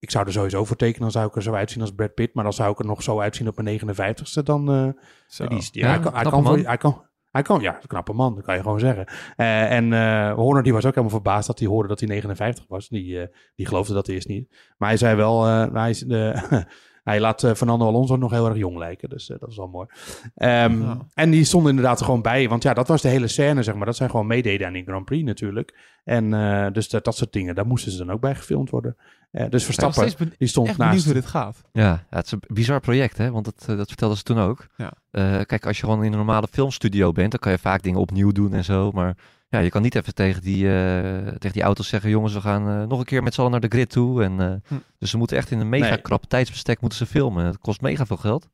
ik 0.00 0.10
zou 0.10 0.26
er 0.26 0.32
sowieso 0.32 0.64
voor 0.64 0.76
tekenen. 0.76 1.00
Dan 1.00 1.10
zou 1.10 1.26
ik 1.26 1.36
er 1.36 1.42
zo 1.42 1.52
uitzien 1.52 1.80
als 1.80 1.94
Brad 1.94 2.14
Pitt. 2.14 2.34
Maar 2.34 2.44
dan 2.44 2.52
zou 2.52 2.72
ik 2.72 2.78
er 2.78 2.86
nog 2.86 3.02
zo 3.02 3.20
uitzien 3.20 3.48
op 3.48 3.62
mijn 3.62 3.80
59ste. 3.80 4.42
Dan, 4.42 4.72
eh, 4.72 4.88
Zo. 5.26 5.46
die 5.46 5.68
Ja, 5.72 5.88
hij, 5.88 6.00
kan, 6.00 6.12
hij, 6.12 6.20
knappe 6.22 6.30
kan, 6.30 6.44
voor- 6.44 6.66
hij, 6.66 6.76
kan, 6.76 7.04
hij 7.30 7.42
kan, 7.42 7.60
ja, 7.60 7.80
knappe 7.86 8.12
man, 8.12 8.34
dat 8.34 8.44
kan 8.44 8.54
je 8.54 8.62
gewoon 8.62 8.80
zeggen. 8.80 9.04
Eh, 9.36 9.72
en 9.72 9.92
eh 9.92 10.34
Horner 10.34 10.62
die 10.62 10.72
was 10.72 10.84
ook 10.84 10.94
helemaal 10.94 11.16
verbaasd 11.16 11.46
dat 11.46 11.58
hij 11.58 11.68
hoorde 11.68 11.88
dat 11.88 12.00
hij 12.00 12.08
59 12.08 12.64
was. 12.68 12.88
Die, 12.88 13.20
eh, 13.20 13.26
die 13.54 13.66
geloofde 13.66 13.94
dat 13.94 14.08
eerst 14.08 14.28
niet. 14.28 14.48
Maar 14.78 14.88
hij 14.88 14.98
zei 14.98 15.16
wel, 15.16 15.46
eh, 15.46 15.72
hij, 15.72 15.90
is, 15.90 15.98
de, 16.00 16.34
hij 17.04 17.20
laat 17.20 17.44
eh, 17.44 17.54
Fernando 17.54 17.86
Alonso 17.86 18.16
nog 18.16 18.30
heel 18.30 18.46
erg 18.46 18.56
jong 18.56 18.76
lijken. 18.78 19.08
Dus 19.08 19.30
eh, 19.30 19.38
dat 19.38 19.48
is 19.50 19.56
wel 19.56 19.68
mooi. 19.68 19.86
Ehm, 20.34 20.82
Ja. 20.82 20.98
En 21.14 21.30
die 21.30 21.44
stonden 21.44 21.70
inderdaad 21.70 21.98
er 21.98 22.04
gewoon 22.04 22.22
bij. 22.22 22.48
Want 22.48 22.62
ja, 22.62 22.74
dat 22.74 22.88
was 22.88 23.02
de 23.02 23.08
hele 23.08 23.28
scène, 23.28 23.62
zeg 23.62 23.74
maar. 23.74 23.86
Dat 23.86 23.96
zijn 23.96 24.10
gewoon 24.10 24.26
meededen 24.26 24.66
aan 24.66 24.72
die 24.72 24.84
Grand 24.84 25.04
Prix 25.04 25.24
natuurlijk. 25.24 25.78
En 26.04 26.34
eh, 26.34 26.72
dus 26.72 26.88
dat, 26.88 27.04
dat 27.04 27.16
soort 27.16 27.32
dingen, 27.32 27.54
daar 27.54 27.66
moesten 27.66 27.92
ze 27.92 27.98
dan 27.98 28.10
ook 28.10 28.20
bij 28.20 28.34
gefilmd 28.34 28.70
worden. 28.70 28.96
Eh, 29.30 29.48
dus 29.48 29.64
Verstappen, 29.64 30.32
die 30.38 30.48
stond 30.48 30.68
echt 30.68 30.76
benieuwd 30.76 30.94
naast... 30.94 31.04
hoe 31.04 31.14
dit 31.14 31.26
gaat. 31.26 31.62
Ja, 31.72 31.82
ja, 31.82 32.16
het 32.16 32.26
is 32.26 32.32
een 32.32 32.42
bizar 32.46 32.80
project, 32.80 33.18
hè? 33.18 33.30
want 33.30 33.44
dat, 33.44 33.64
eh, 33.68 33.76
dat 33.76 33.86
vertelden 33.88 34.16
ze 34.16 34.22
toen 34.22 34.38
ook. 34.38 34.66
Ja. 34.76 34.92
Eh, 35.10 35.40
kijk, 35.46 35.66
als 35.66 35.78
je 35.78 35.84
gewoon 35.84 36.04
in 36.04 36.10
een 36.12 36.16
normale 36.18 36.48
filmstudio 36.50 37.12
bent, 37.12 37.30
dan 37.30 37.40
kan 37.40 37.52
je 37.52 37.58
vaak 37.58 37.82
dingen 37.82 38.00
opnieuw 38.00 38.32
doen 38.32 38.52
en 38.52 38.64
zo. 38.64 38.90
Maar 38.90 39.16
ja, 39.50 39.58
je 39.58 39.70
kan 39.70 39.82
niet 39.82 39.94
even 39.94 40.14
tegen 40.14 40.42
die, 40.42 40.66
eh, 40.68 41.26
tegen 41.26 41.52
die 41.52 41.62
auto's 41.62 41.88
zeggen, 41.88 42.10
jongens, 42.10 42.32
we 42.34 42.40
gaan 42.40 42.68
eh, 42.68 42.88
nog 42.88 42.98
een 42.98 43.04
keer 43.04 43.22
met 43.22 43.34
z'n 43.34 43.40
allen 43.40 43.52
naar 43.52 43.60
de 43.60 43.68
grid 43.68 43.90
toe. 43.90 44.22
En, 44.24 44.40
eh, 44.40 44.54
Hm. 44.68 44.74
Dus 44.98 45.10
ze 45.10 45.16
moeten 45.16 45.36
echt 45.36 45.50
in 45.50 45.60
een 45.60 45.68
mega 45.68 45.88
Nee. 45.88 46.00
krap 46.00 46.24
tijdsbestek 46.24 46.80
moeten 46.80 46.98
ze 46.98 47.06
filmen. 47.06 47.44
Het 47.44 47.58
kost 47.58 47.80
mega 47.80 48.06
veel 48.06 48.16
geld. 48.16 48.48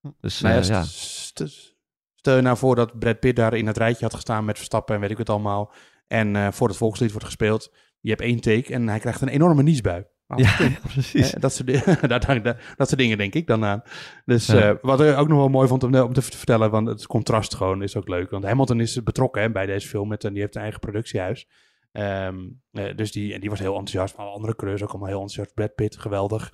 Hm. 0.00 0.08
Dus 0.20 0.40
Nou 0.40 0.54
ja, 0.54 0.60
ja, 0.74 0.82
st- 0.82 1.42
st- 1.46 1.76
Stel 2.14 2.36
je 2.36 2.42
nou 2.42 2.56
voor 2.56 2.74
dat 2.74 2.98
Brad 2.98 3.20
Pitt 3.20 3.36
daar 3.36 3.54
in 3.54 3.66
het 3.66 3.76
rijtje 3.76 4.04
had 4.04 4.14
gestaan 4.14 4.44
met 4.44 4.56
Verstappen 4.56 4.94
en 4.94 5.00
weet 5.00 5.10
ik 5.10 5.18
het 5.18 5.30
allemaal. 5.30 5.72
En 6.06 6.52
voor 6.52 6.68
het 6.68 6.76
volkslied 6.76 7.10
wordt 7.10 7.26
gespeeld. 7.26 7.72
Je 8.00 8.08
hebt 8.10 8.20
één 8.22 8.40
take 8.40 8.72
en 8.74 8.88
hij 8.88 8.98
krijgt 8.98 9.20
een 9.20 9.28
enorme 9.28 9.62
niesbui. 9.62 10.04
Ja, 10.36 10.56
precies. 10.92 11.32
eh, 11.34 11.40
dat, 11.40 11.52
soort, 11.52 11.84
dat, 12.08 12.22
dat, 12.22 12.44
dat 12.76 12.88
soort 12.88 12.98
dingen 12.98 13.18
denk 13.18 13.34
ik 13.34 13.46
dan 13.46 13.64
aan. 13.64 13.82
Dus 14.24 14.46
Ja. 14.46 14.68
eh, 14.68 14.74
wat 14.82 15.00
ik 15.00 15.16
ook 15.16 15.28
nog 15.28 15.38
wel 15.38 15.48
mooi 15.48 15.68
vond 15.68 15.82
om, 15.82 15.94
om 15.94 16.12
te 16.12 16.22
vertellen, 16.22 16.70
want 16.70 16.88
het 16.88 17.06
contrast 17.06 17.54
gewoon 17.54 17.82
is 17.82 17.96
ook 17.96 18.08
leuk. 18.08 18.30
Want 18.30 18.44
Hamilton 18.44 18.80
is 18.80 19.02
betrokken 19.02 19.42
hè, 19.42 19.50
bij 19.50 19.66
deze 19.66 19.88
film 19.88 20.12
en 20.12 20.32
die 20.32 20.42
heeft 20.42 20.54
een 20.54 20.62
eigen 20.62 20.80
productiehuis. 20.80 21.48
Ehm, 21.92 22.36
eh, 22.72 22.96
dus 22.96 23.12
die, 23.12 23.34
en 23.34 23.40
die 23.40 23.50
was 23.50 23.58
heel 23.58 23.76
enthousiast. 23.78 24.16
Alle 24.16 24.30
andere 24.30 24.56
coureurs 24.56 24.82
ook 24.82 24.88
allemaal 24.90 25.08
heel 25.08 25.20
enthousiast. 25.20 25.54
Brad 25.54 25.74
Pitt, 25.74 25.96
geweldig. 25.98 26.52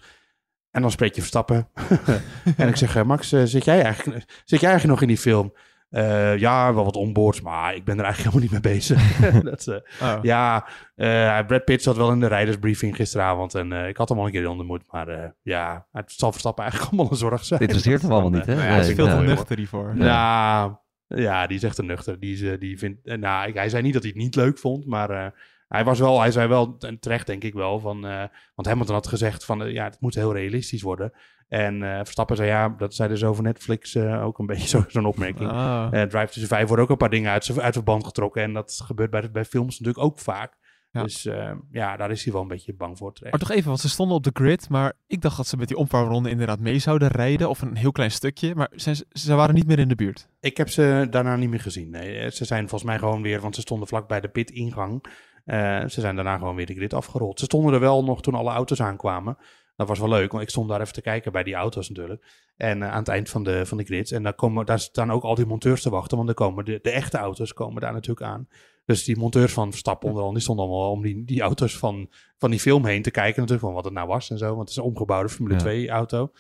En 0.70 0.81
dan 0.83 0.91
spreek 0.91 1.14
je 1.14 1.20
Verstappen. 1.20 1.68
en 2.57 2.68
ik 2.68 2.77
zeg, 2.77 2.97
eh, 2.97 3.03
Max, 3.05 3.33
eh, 3.33 3.43
zit, 3.45 3.64
jij 3.64 3.83
eigenlijk, 3.83 4.43
zit 4.45 4.61
jij 4.61 4.70
eigenlijk 4.70 5.01
nog 5.01 5.01
in 5.01 5.14
die 5.14 5.22
film? 5.22 5.53
Eh, 5.91 6.37
ja, 6.39 6.74
wel 6.74 6.85
wat 6.85 6.97
onboards, 6.97 7.41
maar 7.41 7.74
ik 7.74 7.85
ben 7.85 7.99
er 7.99 8.05
eigenlijk 8.05 8.35
helemaal 8.35 8.53
niet 8.53 8.64
mee 8.64 8.74
bezig. 8.74 9.16
dat, 9.51 9.66
eh, 9.66 10.09
Oh. 10.09 10.18
ja, 10.22 10.66
eh, 10.95 11.47
Brad 11.47 11.64
Pitt 11.64 11.82
zat 11.82 11.97
wel 11.97 12.12
in 12.12 12.20
de 12.20 12.26
rijdersbriefing 12.26 12.97
gisteravond 12.97 13.55
en 13.55 13.72
eh, 13.72 13.89
ik 13.89 13.97
had 13.97 14.09
hem 14.09 14.18
al 14.18 14.26
een 14.26 14.32
keer 14.32 14.49
ontmoet. 14.49 14.82
Maar 14.91 15.09
eh, 15.09 15.28
ja, 15.43 15.87
het 15.93 16.12
zal 16.12 16.30
Verstappen 16.30 16.62
eigenlijk 16.62 16.93
allemaal 16.95 17.12
een 17.12 17.18
zorg 17.18 17.45
zijn. 17.45 17.61
Dit 17.61 17.68
interesseert 17.68 18.03
hem 18.03 18.12
allemaal 18.12 18.30
niet, 18.30 18.47
hè? 18.47 18.55
Nou 18.55 18.66
ja, 18.66 18.72
hij 18.72 18.80
is 18.89 18.95
veel 18.95 19.07
te 19.07 19.11
nou, 19.14 19.26
nuchter 19.26 19.57
hiervoor. 19.57 19.93
Ja. 19.97 20.05
ja, 20.05 20.80
ja, 21.09 21.47
die 21.47 21.57
is 21.57 21.62
echt 21.62 21.78
een 21.78 21.87
nuchter. 21.87 22.20
Die, 22.20 22.32
is, 22.53 22.59
die 22.59 22.78
vindt, 22.78 23.16
nou, 23.16 23.49
ik- 23.49 23.55
hij 23.55 23.68
zei 23.68 23.82
niet 23.82 23.93
dat 23.93 24.03
hij 24.03 24.11
het 24.14 24.20
niet 24.22 24.35
leuk 24.35 24.59
vond, 24.59 24.87
maar 24.87 25.11
eh, 25.11 25.26
hij, 25.75 25.85
was 25.85 25.99
wel, 25.99 26.20
hij 26.20 26.31
zei 26.31 26.49
wel, 26.49 26.77
en 26.79 26.99
terecht 26.99 27.27
denk 27.27 27.43
ik 27.45 27.55
wel, 27.55 27.79
van, 27.81 28.07
eh, 28.07 28.25
want 28.55 28.68
Hamilton 28.68 28.95
had 28.95 29.07
gezegd 29.07 29.45
van, 29.45 29.62
eh, 29.62 29.72
ja, 29.72 29.85
het 29.85 30.01
moet 30.01 30.14
heel 30.14 30.33
realistisch 30.35 30.83
worden. 30.83 31.12
En 31.49 31.83
eh, 31.83 31.97
Verstappen 31.97 32.37
zei, 32.37 32.49
ja, 32.49 32.68
dat 32.68 32.95
zei 32.95 33.09
dus 33.09 33.25
over 33.25 33.43
Netflix 33.43 33.97
ook 33.97 34.39
een 34.39 34.47
beetje 34.53 34.68
zo- 34.68 34.85
zo'n 34.89 35.07
opmerking. 35.07 35.51
Ah. 35.51 35.89
Drive 35.91 36.27
to 36.33 36.41
Survive 36.41 36.66
worden 36.66 36.85
ook 36.85 36.91
een 36.91 36.97
paar 36.97 37.11
dingen 37.11 37.31
uit, 37.31 37.59
uit 37.61 37.75
verband 37.75 38.05
getrokken. 38.05 38.43
En 38.43 38.53
dat 38.53 38.81
gebeurt 38.85 39.11
bij, 39.11 39.31
bij 39.31 39.45
films 39.45 39.79
natuurlijk 39.79 40.05
ook 40.05 40.18
vaak. 40.18 40.57
Ja. 40.91 41.03
Dus 41.03 41.22
ja, 41.70 41.97
daar 41.97 42.11
is 42.11 42.25
hij 42.25 42.33
wel 42.33 42.43
een 42.43 42.49
beetje 42.49 42.75
bang 42.75 42.99
voor 42.99 43.12
terecht. 43.12 43.31
Maar 43.37 43.47
toch 43.49 43.57
even, 43.57 43.68
want 43.68 43.81
ze 43.81 43.89
stonden 43.89 44.16
op 44.16 44.22
de 44.22 44.31
grid, 44.33 44.68
maar 44.68 44.93
ik 45.07 45.20
dacht 45.20 45.37
dat 45.37 45.47
ze 45.47 45.57
met 45.57 45.68
die 45.68 45.77
omvaarronde 45.77 46.31
inderdaad 46.31 46.61
mee 46.61 46.79
zouden 46.79 47.09
rijden, 47.09 47.49
of 47.49 47.62
een 47.62 47.77
heel 47.77 47.93
klein 47.93 48.11
stukje, 48.11 48.55
maar 48.55 48.70
ze, 48.77 49.07
ze 49.11 49.35
waren 49.35 49.55
niet 49.55 49.66
meer 49.66 49.79
in 49.79 49.89
de 49.89 49.95
buurt. 49.95 50.29
Ik 50.41 50.57
heb 50.57 50.68
ze 50.68 51.07
daarna 51.11 51.37
niet 51.37 51.51
meer 51.51 51.61
gezien. 51.61 51.91
Nee, 51.91 52.31
ze 52.31 52.45
zijn 52.45 52.68
volgens 52.68 52.91
mij 52.91 52.99
gewoon 52.99 53.22
weer, 53.22 53.41
want 53.41 53.55
ze 53.55 53.61
stonden 53.61 53.89
vlak 53.89 54.09
bij 54.09 54.20
de 54.20 54.29
pit-ingang. 54.29 55.05
Eh, 55.45 55.80
ze 55.86 56.01
zijn 56.01 56.14
daarna 56.14 56.38
gewoon 56.38 56.55
weer 56.55 56.66
de 56.66 56.74
grid 56.74 56.95
afgerold. 56.95 57.38
Ze 57.38 57.45
stonden 57.45 57.74
er 57.74 57.80
wel 57.80 58.05
nog 58.05 58.22
toen 58.22 58.34
alle 58.34 58.51
auto's 58.51 58.80
aankwamen. 58.80 59.36
Dat 59.76 59.88
was 59.88 59.99
wel 59.99 60.09
leuk, 60.09 60.30
want 60.30 60.42
ik 60.42 60.51
stond 60.51 60.68
daar 60.68 60.80
even 60.80 60.92
te 60.92 61.01
kijken 61.01 61.32
bij 61.32 61.42
die 61.42 61.55
auto's 61.55 61.88
natuurlijk. 61.88 62.24
En 62.57 62.82
eh, 62.82 62.90
aan 62.90 62.99
het 62.99 63.09
eind 63.09 63.30
van 63.30 63.42
de, 63.42 63.66
van 63.66 63.78
de 63.78 63.84
grids. 63.84 64.11
En 64.11 64.22
daar, 64.22 64.34
komen, 64.34 64.66
daar 64.66 64.78
staan 64.78 65.12
ook 65.12 65.22
al 65.22 65.34
die 65.34 65.47
monteurs 65.47 65.82
te 65.82 65.90
wachten, 65.90 66.16
want 66.16 66.28
er 66.28 66.34
komen 66.34 66.64
de, 66.64 66.78
de 66.82 66.90
echte 66.90 67.18
auto's 67.18 67.53
komen 67.53 67.80
daar 67.80 67.92
natuurlijk 67.92 68.26
aan. 68.26 68.49
Dus 68.84 69.05
die 69.05 69.16
monteurs 69.16 69.53
van 69.53 69.70
Verstappen 69.70 70.09
onder 70.09 70.22
andere, 70.22 70.38
die 70.38 70.45
stonden 70.45 70.66
allemaal 70.66 70.90
om 70.90 71.03
die, 71.03 71.24
die 71.24 71.40
auto's 71.40 71.78
van, 71.78 72.11
van 72.38 72.51
die 72.51 72.61
film 72.61 72.84
heen 72.84 73.03
te 73.03 73.11
kijken 73.11 73.40
natuurlijk, 73.40 73.66
van 73.66 73.74
wat 73.74 73.84
het 73.84 73.95
nou 73.95 74.09
was 74.09 74.30
en 74.30 74.38
zo. 74.38 74.47
Want 74.47 74.61
het 74.61 74.68
is 74.68 74.76
een 74.76 74.82
omgebouwde 74.82 75.28
Formule 75.28 75.55
Ja. 75.55 75.61
2 75.61 75.88
auto. 75.88 76.30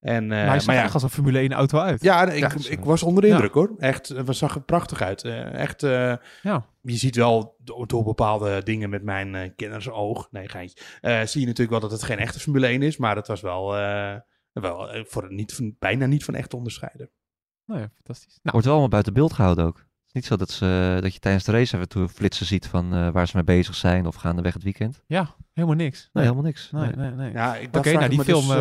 En, 0.00 0.22
eh, 0.22 0.28
maar 0.28 0.46
hij 0.46 0.56
zag 0.56 0.66
maar 0.66 0.74
ja, 0.76 0.82
echt 0.82 0.94
als 0.94 1.02
een 1.02 1.08
Formule 1.10 1.38
1 1.38 1.52
auto 1.52 1.78
uit. 1.78 2.02
ja, 2.02 2.30
ik, 2.30 2.38
Ja, 2.38 2.70
ik 2.70 2.84
was 2.84 3.02
onder 3.02 3.22
de 3.22 3.28
Ja. 3.28 3.34
indruk 3.34 3.52
hoor. 3.54 3.74
Echt, 3.78 4.08
het 4.08 4.36
zag 4.36 4.54
er 4.54 4.62
prachtig 4.62 5.02
uit. 5.02 5.24
Eh, 5.24 5.52
echt, 5.54 5.82
eh, 5.82 6.14
Ja. 6.42 6.66
je 6.80 6.96
ziet 6.96 7.16
wel 7.16 7.56
door, 7.58 7.86
door 7.86 8.04
bepaalde 8.04 8.62
dingen 8.62 8.90
met 8.90 9.02
mijn 9.02 9.34
eh 9.34 9.50
kennersoog, 9.56 10.28
nee 10.30 10.48
geintje, 10.48 10.84
eh, 11.00 11.20
zie 11.22 11.40
je 11.40 11.46
natuurlijk 11.46 11.70
wel 11.70 11.80
dat 11.80 11.90
het 11.90 12.02
geen 12.02 12.18
echte 12.18 12.40
Formule 12.40 12.66
1 12.68 12.82
is, 12.82 12.96
maar 12.96 13.16
het 13.16 13.26
was 13.26 13.40
wel, 13.40 13.76
eh, 13.76 14.14
wel 14.52 14.90
eh, 14.92 15.04
voor 15.04 15.22
het 15.22 15.32
niet, 15.32 15.54
van- 15.54 15.76
bijna 15.78 16.06
niet 16.06 16.24
van 16.24 16.34
echt 16.34 16.50
te 16.50 16.56
onderscheiden. 16.56 17.10
Nou 17.64 17.80
ja, 17.80 17.90
fantastisch. 17.94 18.32
Nou, 18.32 18.40
Wordt 18.42 18.64
wel 18.64 18.72
allemaal 18.72 18.90
buiten 18.90 19.12
beeld 19.12 19.32
gehouden 19.32 19.64
ook. 19.64 19.84
Is 20.12 20.16
niet 20.16 20.24
zo 20.24 20.36
dat, 20.36 20.50
ze, 20.50 20.98
dat 21.00 21.12
je 21.14 21.18
tijdens 21.20 21.44
de 21.44 21.52
race 21.52 21.74
even 21.76 21.88
toe 21.88 22.08
flitsen 22.08 22.46
ziet 22.46 22.66
van 22.66 22.94
eh, 22.94 23.08
waar 23.10 23.26
ze 23.28 23.36
mee 23.36 23.44
bezig 23.44 23.74
zijn 23.74 24.06
of 24.06 24.14
gaandeweg 24.14 24.54
het 24.54 24.62
weekend. 24.62 25.02
Ja, 25.06 25.34
helemaal 25.52 25.76
niks. 25.76 26.10
Nee, 26.12 26.24
helemaal 26.24 26.44
niks. 26.44 26.70
Nee, 26.70 26.82
Nee. 26.82 26.94
nee, 26.96 27.10
nee. 27.10 27.32
Ja, 27.32 27.56
ik 27.56 27.60
Oké, 27.66 27.70
dat 27.70 27.82
vraag 27.86 27.94
nou, 27.94 28.08
die 28.08 28.18
me 28.18 28.24
film, 28.24 28.46
dus, 28.48 28.56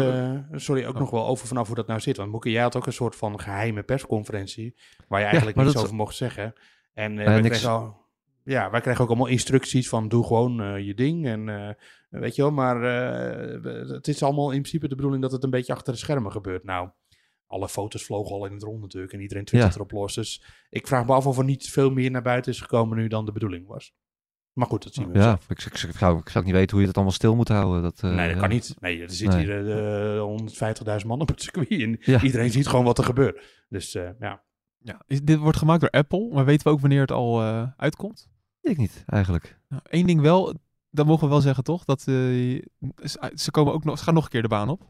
eh, 0.52 0.60
sorry, 0.60 0.86
ook 0.86 0.93
oh. 0.93 1.00
nog 1.00 1.10
wel 1.10 1.28
over 1.28 1.47
vanaf 1.47 1.68
hoe 1.68 1.76
dat 1.76 1.88
nou 1.88 2.00
zit. 2.00 2.18
Want 2.18 2.32
Moeke, 2.32 2.52
jij 2.52 2.62
had 2.62 2.76
ook 2.76 2.86
een 2.86 2.93
soort 2.93 3.16
van 3.16 3.39
geheime 3.39 3.84
persconferentie 3.84 4.76
waar 5.08 5.20
je 5.20 5.26
eigenlijk 5.26 5.56
maar 5.56 5.66
niets 5.66 5.78
dat- 5.78 5.86
over 5.86 5.97
mocht 5.97 6.16
zeggen. 6.16 6.54
En 6.93 7.20
eh, 7.20 7.26
Eh, 7.26 7.32
wij, 7.32 7.41
niks. 7.41 7.66
al, 7.66 7.97
ja, 8.43 8.70
wij 8.70 8.82
kregen 8.82 9.02
ook 9.02 9.08
allemaal 9.10 9.28
instructies 9.28 9.89
van 9.89 10.08
doe 10.08 10.26
gewoon 10.26 10.62
eh, 10.62 10.86
je 10.86 10.93
ding. 10.93 11.26
En 11.28 11.50
eh, 11.50 11.70
weet 12.10 12.36
je 12.36 12.41
wel, 12.41 12.52
maar 12.52 12.84
eh, 12.84 13.89
het 13.91 14.08
is 14.08 14.24
allemaal 14.24 14.52
in 14.52 14.60
principe 14.62 14.88
de 14.88 14.95
bedoeling 14.95 15.22
dat 15.24 15.32
het 15.32 15.43
een 15.43 15.50
beetje 15.50 15.74
achter 15.74 15.93
de 15.93 16.00
schermen 16.00 16.32
gebeurt. 16.32 16.64
Nou, 16.64 16.89
alle 17.50 17.70
foto's 17.70 18.04
vlogen 18.06 18.36
al 18.36 18.45
in 18.45 18.54
het 18.54 18.64
rond 18.64 18.82
natuurlijk 18.82 19.14
en 19.14 19.22
iedereen 19.22 19.45
twittert 19.45 19.74
Ja. 19.74 19.80
erop 19.80 19.91
los. 19.91 20.16
Dus 20.16 20.43
ik 20.70 20.88
vraag 20.88 21.06
me 21.06 21.14
af 21.14 21.26
of 21.26 21.38
er 21.38 21.43
niet 21.43 21.70
veel 21.70 21.89
meer 21.91 22.12
naar 22.12 22.22
buiten 22.22 22.52
is 22.52 22.62
gekomen 22.62 22.97
nu 22.97 23.08
dan 23.08 23.26
de 23.26 23.32
bedoeling 23.32 23.68
was. 23.68 23.93
Maar 24.54 24.68
goed, 24.68 24.84
dat 24.84 24.93
zien 24.93 25.08
we 25.12 25.18
Ja, 25.18 25.24
zelf. 25.24 25.50
ik, 25.50 25.64
ik, 25.66 25.84
ik, 25.84 25.97
zou, 25.97 26.20
ik 26.20 26.30
zou 26.30 26.43
niet 26.45 26.54
weten 26.54 26.72
hoe 26.72 26.80
je 26.82 26.86
het 26.88 26.95
allemaal 26.95 27.14
stil 27.16 27.36
moet 27.36 27.47
houden. 27.47 27.82
Dat, 27.82 28.00
eh, 28.04 28.10
Nee, 28.16 28.26
dat 28.26 28.36
ja. 28.36 28.41
kan 28.41 28.50
niet. 28.50 28.76
Nee, 28.80 29.02
er 29.02 29.10
zit 29.12 29.28
Nee. 29.30 29.45
hier 29.45 30.16
eh, 30.18 30.22
150.000 31.02 31.06
man 31.08 31.22
op 31.22 31.28
het 31.28 31.41
circuit 31.41 31.70
en 31.70 31.97
Ja. 32.00 32.22
iedereen 32.22 32.52
ziet 32.52 32.68
gewoon 32.68 32.86
wat 32.86 32.97
er 32.97 33.04
gebeurt. 33.04 33.66
Dus 33.70 33.95
eh, 33.95 34.10
ja. 34.20 34.43
Ja. 34.78 35.02
Is, 35.08 35.22
dit 35.22 35.38
wordt 35.38 35.58
gemaakt 35.58 35.82
door 35.82 35.89
Apple, 35.89 36.30
maar 36.34 36.45
weten 36.45 36.68
we 36.68 36.74
ook 36.74 36.80
wanneer 36.80 37.02
het 37.02 37.12
al 37.12 37.41
eh, 37.41 37.68
uitkomt? 37.78 38.30
Weet 38.62 38.74
ik 38.74 38.80
niet, 38.80 39.04
eigenlijk. 39.06 39.60
Nou, 39.68 39.82
Eén 39.86 40.06
ding 40.06 40.22
wel, 40.22 40.54
dat 40.89 41.06
mogen 41.06 41.24
we 41.24 41.30
wel 41.30 41.41
zeggen 41.41 41.64
toch? 41.64 41.86
Dat, 41.86 42.00
eh, 42.00 42.06
ze, 42.06 43.32
ze 43.36 43.52
komen 43.52 43.74
ook 43.74 43.84
nog, 43.84 43.97
ze 43.97 44.04
gaan 44.04 44.14
nog 44.14 44.24
een 44.24 44.30
keer 44.30 44.41
de 44.41 44.47
baan 44.47 44.70
op. 44.70 44.82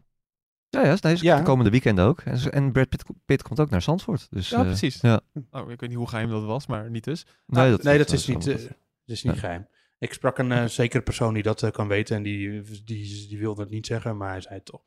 Ja, 0.69 0.85
ja, 0.85 0.97
nee, 1.01 1.15
ze 1.15 1.23
Ja. 1.23 1.37
de 1.37 1.43
komende 1.43 1.69
weekend 1.71 1.99
ook. 1.99 2.21
En, 2.21 2.51
en 2.51 2.71
Brad 2.71 2.89
Pitt, 2.89 3.03
Pitt 3.25 3.41
komt 3.43 3.59
ook 3.59 3.69
naar 3.69 3.81
Zandvoort. 3.81 4.27
Dus, 4.29 4.49
Ja, 4.49 4.57
eh, 4.57 4.63
precies. 4.65 5.01
ja. 5.01 5.21
Oh, 5.51 5.71
ik 5.71 5.79
weet 5.79 5.89
niet 5.89 5.97
hoe 5.97 6.07
geheim 6.07 6.29
dat 6.29 6.43
was, 6.43 6.67
maar 6.67 6.89
niet 6.89 7.03
dus. 7.03 7.25
nee, 7.45 7.69
dat, 7.69 7.83
nee, 7.83 7.97
dat 7.97 8.11
is 8.11 8.27
niet, 8.27 8.47
eh, 8.47 8.55
dat 8.55 8.67
is 9.05 9.23
niet 9.23 9.33
Ja. 9.33 9.39
geheim. 9.39 9.67
Ik 9.99 10.13
sprak 10.13 10.37
een 10.37 10.51
eh, 10.51 10.65
zekere 10.65 11.03
persoon 11.03 11.33
die 11.33 11.43
dat 11.43 11.71
kan 11.71 11.87
weten 11.87 12.15
en 12.15 12.23
die, 12.23 12.61
die, 12.83 13.27
die 13.27 13.37
wilde 13.39 13.61
het 13.61 13.71
niet 13.71 13.85
zeggen, 13.85 14.17
maar 14.17 14.29
hij 14.29 14.41
zei 14.41 14.55
het 14.55 14.65
toch. 14.65 14.81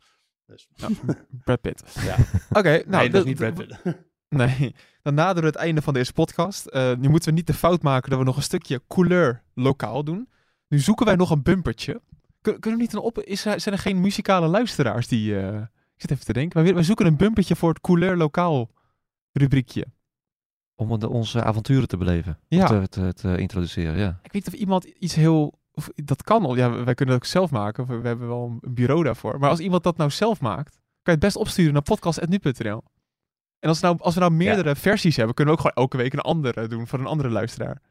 Dus, 0.46 0.68
Brad 1.44 1.60
Pitt. 1.60 1.82
Ja. 2.04 2.16
Oké, 2.58 2.70
nou, 2.70 2.86
nee, 2.88 3.10
dat 3.10 3.20
is 3.20 3.26
niet 3.26 3.36
Brad 3.36 3.54
Pitt. 3.54 3.76
Nee, 4.28 4.74
dan 5.02 5.14
naderen 5.14 5.42
we 5.42 5.46
het 5.46 5.56
einde 5.66 5.82
van 5.82 5.94
deze 5.94 6.12
podcast. 6.12 6.66
Eh, 6.66 6.96
nu 6.96 7.08
moeten 7.08 7.28
we 7.28 7.34
niet 7.34 7.46
de 7.46 7.54
fout 7.54 7.82
maken 7.82 8.10
dat 8.10 8.18
we 8.18 8.24
nog 8.24 8.36
een 8.36 8.42
stukje 8.42 8.82
couleur 8.88 9.42
lokaal 9.54 10.04
doen. 10.04 10.28
Nu 10.68 10.78
zoeken 10.78 11.06
wij 11.06 11.16
nog 11.16 11.30
een 11.30 11.42
bumpertje. 11.42 12.00
Kun- 12.42 12.60
kunnen 12.60 12.78
we 12.78 12.84
niet 12.84 12.92
een 12.94 13.00
op... 13.00 13.18
Is, 13.18 13.44
er- 13.44 13.60
zijn 13.60 13.74
er 13.74 13.80
geen 13.80 14.00
muzikale 14.00 14.46
luisteraars 14.46 15.08
die... 15.08 15.38
eh, 15.40 15.56
Ik 15.94 16.00
zit 16.00 16.10
even 16.10 16.24
te 16.24 16.32
denken. 16.32 16.58
Maar 16.62 16.68
we, 16.72 16.76
we 16.78 16.82
zoeken 16.82 17.06
een 17.06 17.16
bumpertje 17.16 17.56
voor 17.56 17.68
het 17.68 17.80
couleur 17.80 18.16
lokaal 18.16 18.70
rubriekje. 19.32 19.86
Om 20.74 20.98
de, 20.98 21.08
onze 21.08 21.42
avonturen 21.44 21.88
te 21.88 21.96
beleven. 21.96 22.38
Ja. 22.48 22.62
Of 22.62 22.68
te, 22.68 22.88
te, 22.88 23.12
te 23.12 23.36
introduceren, 23.38 23.96
ja. 23.98 24.08
Ik 24.22 24.32
weet 24.32 24.44
niet 24.44 24.54
of 24.54 24.60
iemand 24.60 24.84
iets 24.84 25.14
heel... 25.14 25.60
Of, 25.74 25.90
dat 25.94 26.22
kan 26.22 26.44
al. 26.44 26.56
Ja, 26.56 26.70
wij 26.84 26.94
kunnen 26.94 27.14
het 27.14 27.24
ook 27.24 27.30
zelf 27.30 27.50
maken. 27.50 27.86
We, 27.86 27.98
we 27.98 28.06
hebben 28.08 28.28
wel 28.28 28.58
een 28.62 28.74
bureau 28.74 29.02
daarvoor. 29.04 29.38
Maar 29.38 29.50
als 29.50 29.58
iemand 29.60 29.82
dat 29.82 29.96
nou 29.96 30.10
zelf 30.10 30.40
maakt, 30.40 30.70
kan 30.74 30.80
je 31.02 31.10
het 31.10 31.20
best 31.20 31.36
opsturen 31.36 31.72
naar 31.72 31.82
podcast.nu.nl. 31.82 32.82
En 33.58 33.68
als, 33.68 33.80
nou, 33.80 33.96
als 34.00 34.14
we 34.14 34.20
nou 34.20 34.32
meerdere 34.32 34.76
versies 34.76 35.16
hebben, 35.16 35.34
kunnen 35.34 35.54
we 35.54 35.60
ook 35.60 35.66
gewoon 35.66 35.84
elke 35.84 35.96
week 35.96 36.12
een 36.12 36.18
andere 36.20 36.66
doen 36.68 36.86
van 36.86 37.00
een 37.00 37.06
andere 37.06 37.28
luisteraar. 37.30 37.82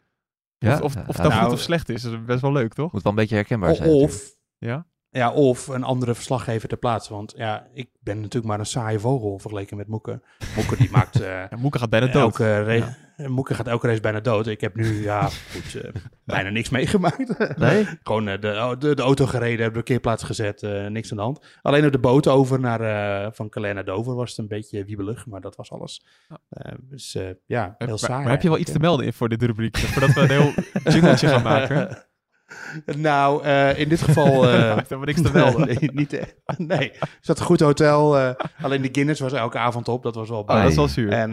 ja 0.57 0.73
of 0.75 0.81
of, 0.81 0.95
of 1.07 1.15
dat 1.15 1.27
Nou, 1.31 1.43
goed 1.43 1.53
of 1.53 1.59
slecht 1.59 1.89
is, 1.89 2.01
dat 2.01 2.13
is 2.13 2.23
best 2.25 2.41
wel 2.41 2.51
leuk, 2.51 2.73
toch? 2.73 2.91
Moet 2.91 3.03
wel 3.03 3.11
een 3.11 3.17
beetje 3.17 3.35
herkenbaar 3.35 3.75
zijn. 3.75 3.89
natuurlijk. 3.89 4.39
Ja. 4.65 4.85
ja, 5.09 5.31
of 5.31 5.67
een 5.67 5.83
andere 5.83 6.15
verslaggever 6.15 6.67
ter 6.67 6.77
plaatse. 6.77 7.13
Want 7.13 7.33
ja, 7.35 7.67
ik 7.73 7.89
ben 7.99 8.15
natuurlijk 8.15 8.45
maar 8.45 8.59
een 8.59 8.65
saaie 8.65 8.99
vogel 8.99 9.39
vergeleken 9.39 9.77
met 9.77 9.87
Moeke. 9.87 10.21
Moeke 10.55 10.77
die 10.77 10.91
maakt... 10.91 11.21
eh, 11.21 11.27
Ja, 11.27 11.57
Moeke 11.57 11.79
gaat 11.79 11.89
bijna 11.89 12.05
dood. 12.05 12.15
Elke 12.39 12.63
race, 12.63 12.95
Moeke 13.29 13.53
gaat 13.53 13.67
elke 13.67 13.87
race 13.87 14.01
bijna 14.01 14.19
dood. 14.19 14.47
Ik 14.47 14.61
heb 14.61 14.75
nu, 14.75 15.03
ja, 15.03 15.29
goed, 15.51 15.75
eh, 15.81 15.91
bijna 16.25 16.49
niks 16.49 16.69
meegemaakt. 16.69 17.57
Nee? 17.57 17.85
Gewoon 18.03 18.27
eh, 18.27 18.41
de, 18.41 18.75
de, 18.79 18.95
de 18.95 19.01
auto 19.01 19.25
gereden, 19.25 19.65
de 19.65 19.71
parkeerplaats 19.71 20.23
gezet, 20.23 20.61
niks 20.89 21.11
aan 21.11 21.17
de 21.17 21.23
hand. 21.23 21.45
Alleen 21.61 21.85
op 21.85 21.91
de 21.91 21.99
boot 21.99 22.27
over 22.27 22.59
naar, 22.59 23.33
van 23.33 23.49
Calais 23.49 23.73
naar 23.73 23.85
Dover 23.85 24.15
was 24.15 24.29
het 24.29 24.39
een 24.39 24.47
beetje 24.47 24.85
wiebelig, 24.85 25.25
maar 25.25 25.41
dat 25.41 25.55
was 25.55 25.71
alles. 25.71 26.05
Ja. 26.29 26.75
Dus 26.79 27.17
ja, 27.45 27.75
heel 27.77 27.97
saai. 27.97 28.23
maar 28.23 28.31
heb 28.31 28.41
je 28.41 28.49
wel 28.49 28.57
iets 28.57 28.71
te 28.71 28.79
melden 28.79 29.05
in 29.05 29.13
voor 29.13 29.29
dit 29.29 29.43
rubriekje? 29.43 29.87
Voordat 29.87 30.13
we 30.13 30.21
een 30.21 30.29
heel 30.29 30.53
jingletje 30.93 31.27
gaan 31.27 31.43
maken? 31.43 32.09
nou, 32.97 33.43
eh, 33.43 33.79
in 33.79 33.89
dit 33.89 34.01
geval... 34.01 34.47
eh, 34.49 34.77
Ik 34.77 34.87
heb 34.89 34.99
er 34.99 35.05
niks 35.05 35.21
te 35.21 35.31
melden. 35.33 35.67
nee, 35.67 35.91
niet, 35.93 36.13
eh, 36.13 36.23
nee, 36.57 36.91
er 36.91 37.09
zat 37.21 37.39
een 37.39 37.45
goed 37.45 37.59
hotel. 37.59 38.17
eh, 38.17 38.33
alleen 38.61 38.81
de 38.81 38.89
Guinness 38.91 39.19
was 39.21 39.33
elke 39.33 39.57
avond 39.57 39.87
op, 39.87 40.03
dat 40.03 40.15
was 40.15 40.29
wel 40.29 40.39
Oh, 40.39 40.45
bij. 40.47 40.61
dat 40.61 40.69
is 40.69 40.75
wel 40.75 40.87
zuur. 40.87 41.11
En 41.11 41.31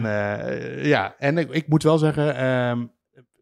ja, 0.85 1.15
en 1.17 1.37
ik, 1.37 1.49
ik 1.51 1.67
moet 1.67 1.83
wel 1.83 1.97
zeggen, 1.97 2.35
ehm, 2.35 2.79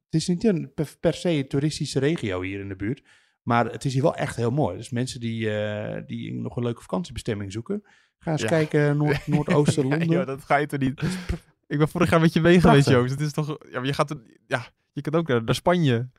het 0.06 0.14
is 0.22 0.28
niet 0.28 0.44
een 0.44 0.72
per, 0.76 0.96
per 1.00 1.14
se 1.14 1.30
een 1.30 1.48
toeristische 1.48 2.00
regio 2.00 2.42
hier 2.42 2.60
in 2.60 2.68
de 2.70 2.76
buurt. 2.76 3.04
Maar 3.42 3.66
het 3.66 3.86
is 3.86 3.94
hier 3.94 4.02
wel 4.02 4.16
echt 4.16 4.36
heel 4.36 4.52
mooi. 4.52 4.78
Dus 4.78 4.90
mensen 4.90 5.20
die, 5.20 5.50
die 6.06 6.34
nog 6.34 6.56
een 6.56 6.64
leuke 6.64 6.82
vakantiebestemming 6.82 7.52
zoeken, 7.52 7.84
ga 8.20 8.32
eens 8.32 8.42
Ja. 8.42 8.48
kijken, 8.48 8.98
Noord, 8.98 9.28
Noordoosten 9.28 9.84
Ja, 9.84 9.90
Londen. 9.90 10.08
joh, 10.10 10.26
dat 10.26 10.44
ga 10.44 10.56
je 10.56 10.66
toch 10.68 10.80
niet. 10.80 11.02
Ik 11.68 11.78
ben 11.78 11.88
vorig 11.88 12.10
jaar 12.10 12.20
met 12.20 12.34
je 12.34 12.42
mee 12.42 12.62
geweest. 12.62 12.90
Joost. 12.90 13.12
Het 13.12 13.22
is 13.22 13.32
toch... 13.32 13.48
Ja, 13.48 13.78
maar 13.78 13.86
je 13.86 13.94
gaat... 13.94 14.10
er- 14.10 14.22
Ja, 14.48 14.66
je 14.92 15.02
kunt 15.02 15.16
ook 15.16 15.28
naar, 15.28 15.44
naar 15.44 15.56
Spanje. 15.56 16.10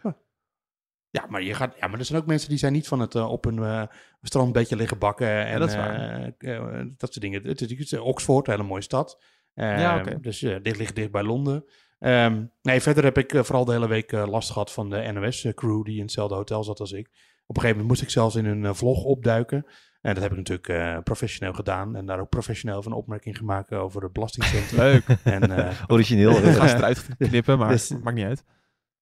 Ja, 1.11 1.27
maar, 1.29 1.43
je 1.43 1.55
gaat, 1.55 1.75
ja, 1.81 1.87
maar 1.87 1.99
er 1.99 2.05
zijn 2.05 2.19
ook 2.21 2.27
mensen 2.27 2.49
die 2.49 2.59
zijn 2.59 2.73
niet 2.73 2.89
van 2.89 3.01
het 3.01 3.15
eh, 3.15 3.31
op 3.31 3.45
een 3.45 3.89
strand 4.23 4.47
een 4.47 4.53
beetje 4.53 4.77
liggen 4.77 4.99
bakken. 4.99 5.47
En, 5.47 5.59
dat 5.59 5.69
is 5.69 5.75
waar. 5.77 6.33
eh, 6.39 6.81
dat 6.97 7.13
soort 7.13 7.21
dingen. 7.21 7.43
Het 7.47 7.61
is, 7.61 7.93
Oxford, 7.99 8.47
een 8.47 8.53
hele 8.53 8.67
mooie 8.67 8.83
stad. 8.83 9.23
Eh, 9.55 9.79
Ja, 9.79 9.99
oké. 9.99 10.21
Dus 10.21 10.39
dit 10.39 10.77
ligt 10.77 10.95
dicht 10.95 11.11
bij 11.11 11.23
Londen. 11.23 11.65
Ehm, 11.99 12.45
nee, 12.63 12.81
verder 12.81 13.05
heb 13.05 13.19
ik 13.19 13.31
vooral 13.35 13.65
de 13.65 13.73
hele 13.73 13.89
week 13.89 14.13
last 14.13 14.51
gehad 14.51 14.73
van 14.73 14.91
de 14.91 15.11
NOS-crew 15.13 15.85
die 15.85 15.97
in 15.97 16.03
hetzelfde 16.03 16.35
hotel 16.35 16.65
zat 16.65 16.81
als 16.81 16.93
ik. 16.93 17.07
Op 17.47 17.57
een 17.57 17.63
gegeven 17.63 17.69
moment 17.69 17.89
moest 17.89 18.03
ik 18.03 18.11
zelfs 18.11 18.35
in 18.37 18.45
een 18.45 18.65
eh, 18.65 18.75
vlog 18.75 19.05
opduiken. 19.05 19.67
En 20.01 20.15
dat 20.15 20.23
heb 20.23 20.33
ik 20.33 20.39
natuurlijk 20.49 21.05
professioneel 21.05 21.53
gedaan. 21.55 21.97
En 21.97 22.07
daar 22.07 22.21
ook 22.21 22.29
professioneel 22.29 22.83
van 22.83 22.93
opmerking 22.93 23.37
gemaakt 23.37 23.73
over 23.73 24.03
het 24.03 24.13
belastingcentrum. 24.13 24.79
Leuk. 24.81 25.05
en, 25.25 25.73
Origineel. 25.89 26.31
Ik 26.31 26.55
ga 26.55 26.67
ze 26.69 26.77
eruit 26.77 27.07
knippen, 27.19 27.59
maar 27.59 27.69
Dus- 27.77 27.91
maakt 28.03 28.17
niet 28.17 28.25
uit. 28.25 28.45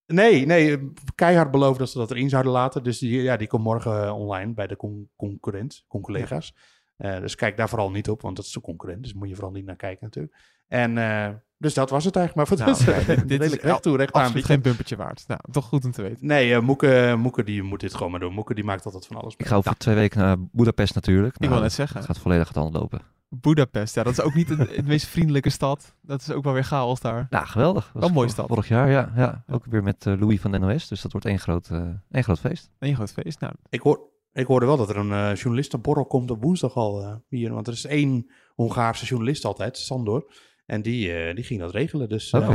Nee, 0.06 0.46
nee, 0.46 0.92
keihard 1.14 1.50
beloofd 1.50 1.78
dat 1.78 1.90
ze 1.90 1.98
dat 1.98 2.10
erin 2.10 2.28
zouden 2.28 2.52
laten. 2.52 2.82
Dus 2.82 2.98
die, 2.98 3.22
ja, 3.22 3.36
die 3.36 3.46
komt 3.48 3.62
morgen 3.64 4.04
eh, 4.04 4.18
online 4.18 4.52
bij 4.54 4.66
de 4.66 4.76
con 4.76 5.08
concurrent, 5.16 5.84
con-collega's. 5.88 6.54
Eh, 6.96 7.20
dus 7.20 7.34
kijk 7.34 7.56
daar 7.56 7.68
vooral 7.68 7.90
niet 7.90 8.08
op, 8.10 8.22
want 8.22 8.36
dat 8.36 8.44
is 8.44 8.52
de 8.52 8.60
concurrent. 8.60 9.02
Dus 9.02 9.14
moet 9.14 9.28
je 9.28 9.34
vooral 9.34 9.52
niet 9.52 9.64
naar 9.64 9.76
kijken 9.76 9.98
natuurlijk. 10.04 10.34
En 10.68 10.98
eh, 10.98 11.28
dus 11.58 11.74
dat 11.74 11.90
was 11.90 12.04
het 12.04 12.16
eigenlijk. 12.16 12.48
Maar 12.50 12.58
voor 12.58 12.66
Nou, 12.66 13.06
dat 13.16 13.28
dit- 13.28 13.42
is 13.42 13.60
recht 13.60 13.82
toe, 13.82 13.96
recht 13.96 14.12
aan. 14.12 14.32
Geen 14.42 14.60
bumpertje 14.62 14.96
waard. 14.96 15.24
Nou, 15.26 15.40
toch 15.50 15.64
goed 15.64 15.84
om 15.84 15.90
te 15.90 16.02
weten. 16.02 16.26
Nee, 16.26 16.54
eh, 16.54 16.60
Moeke, 16.60 17.14
Moeke 17.18 17.44
die 17.44 17.62
moet 17.62 17.80
dit 17.80 17.94
gewoon 17.94 18.10
maar 18.10 18.20
doen. 18.20 18.32
Moeke 18.32 18.54
die 18.54 18.64
maakt 18.64 18.84
altijd 18.84 19.06
van 19.06 19.16
alles 19.16 19.32
Ik 19.32 19.38
mee. 19.38 19.48
ga 19.48 19.56
over 19.56 19.76
twee 19.76 19.94
weken 19.94 20.18
naar 20.20 20.36
Budapest 20.52 20.94
natuurlijk. 20.94 21.34
Ik 21.34 21.40
wil 21.40 21.48
Nou, 21.48 21.62
net 21.62 21.72
zeggen. 21.72 21.96
Het 21.96 22.06
gaat 22.06 22.18
volledig 22.18 22.48
het 22.48 22.56
hand 22.56 22.74
lopen. 22.74 23.00
Budapest, 23.28 23.94
ja, 23.94 24.02
dat 24.02 24.12
is 24.12 24.20
ook 24.20 24.34
niet 24.34 24.48
de, 24.48 24.56
de 24.56 24.82
meest 24.84 25.06
vriendelijke 25.06 25.50
stad. 25.50 25.94
Dat 26.02 26.20
is 26.20 26.30
ook 26.30 26.44
wel 26.44 26.52
weer 26.52 26.64
chaos 26.64 27.00
daar. 27.00 27.26
Nou, 27.30 27.46
geweldig. 27.46 27.90
Dat 27.94 28.02
een 28.02 28.12
mooie 28.12 28.28
stad. 28.28 28.48
Vorig 28.48 28.68
jaar, 28.68 28.90
ja. 28.90 29.12
ja. 29.16 29.44
Ook 29.46 29.64
weer 29.64 29.82
met 29.82 30.06
eh, 30.06 30.20
Louis 30.20 30.40
van 30.40 30.50
de 30.50 30.58
NOS. 30.58 30.88
Dus 30.88 31.00
dat 31.00 31.12
wordt 31.12 31.26
één 31.26 31.38
groot, 31.38 31.68
eh, 31.70 31.88
één 32.10 32.24
groot 32.24 32.40
feest. 32.40 32.70
Een 32.78 32.94
groot 32.94 33.12
feest. 33.12 33.40
Nou, 33.40 33.52
Ik, 33.68 33.80
hoor, 33.80 34.00
ik 34.32 34.46
hoorde 34.46 34.66
wel 34.66 34.76
dat 34.76 34.88
er 34.90 34.96
een 34.96 35.12
eh, 35.12 35.34
journalistenborrel 35.34 36.06
komt 36.06 36.30
op 36.30 36.42
woensdag 36.42 36.74
al 36.74 37.02
eh, 37.02 37.14
hier. 37.28 37.52
Want 37.52 37.66
er 37.66 37.72
is 37.72 37.84
één 37.84 38.30
Hongaarse 38.54 39.04
journalist 39.04 39.44
altijd, 39.44 39.78
Sandor. 39.78 40.32
En 40.66 40.82
die, 40.82 41.12
eh, 41.12 41.34
die 41.34 41.44
ging 41.44 41.60
dat 41.60 41.70
regelen. 41.72 42.08
Dus 42.08 42.30
eh, 42.30 42.46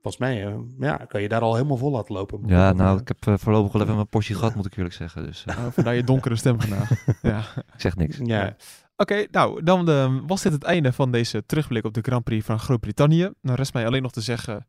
volgens 0.00 0.18
mij 0.18 0.46
eh, 0.46 0.54
ja, 0.78 0.96
kan 0.96 1.22
je 1.22 1.28
daar 1.28 1.40
al 1.40 1.54
helemaal 1.54 1.76
vol 1.76 1.90
laten 1.90 2.14
lopen. 2.14 2.40
Ja, 2.46 2.72
nou, 2.72 3.00
ik 3.00 3.08
heb 3.08 3.26
eh, 3.26 3.34
voorlopig 3.36 3.72
wel 3.72 3.82
even 3.82 3.94
mijn 4.02 4.08
portie 4.08 4.34
gehad, 4.34 4.54
moet 4.54 4.66
ik 4.66 4.76
eerlijk 4.76 4.94
zeggen. 4.94 5.24
Dus 5.24 5.44
eh, 5.44 5.58
oh, 5.58 5.72
vandaar 5.72 5.94
je 5.94 6.04
donkere 6.04 6.36
stem 6.36 6.60
vandaag. 6.60 6.90
ja. 7.22 7.38
ik 7.56 7.80
zeg 7.80 7.96
niks. 7.96 8.18
Ja. 8.22 8.56
Oké, 8.96 9.26
nou, 9.30 9.62
dan 9.62 9.88
eh, 9.88 10.16
was 10.26 10.42
dit 10.42 10.52
het 10.52 10.64
einde 10.64 10.92
van 10.92 11.10
deze 11.12 11.46
terugblik 11.46 11.84
op 11.84 11.94
de 11.94 12.00
Grand 12.00 12.24
Prix 12.24 12.44
van 12.44 12.58
Groot-Brittannië. 12.58 13.30
Dan 13.42 13.54
rest 13.54 13.72
mij 13.72 13.86
alleen 13.86 14.02
nog 14.02 14.12
te 14.12 14.20
zeggen, 14.20 14.66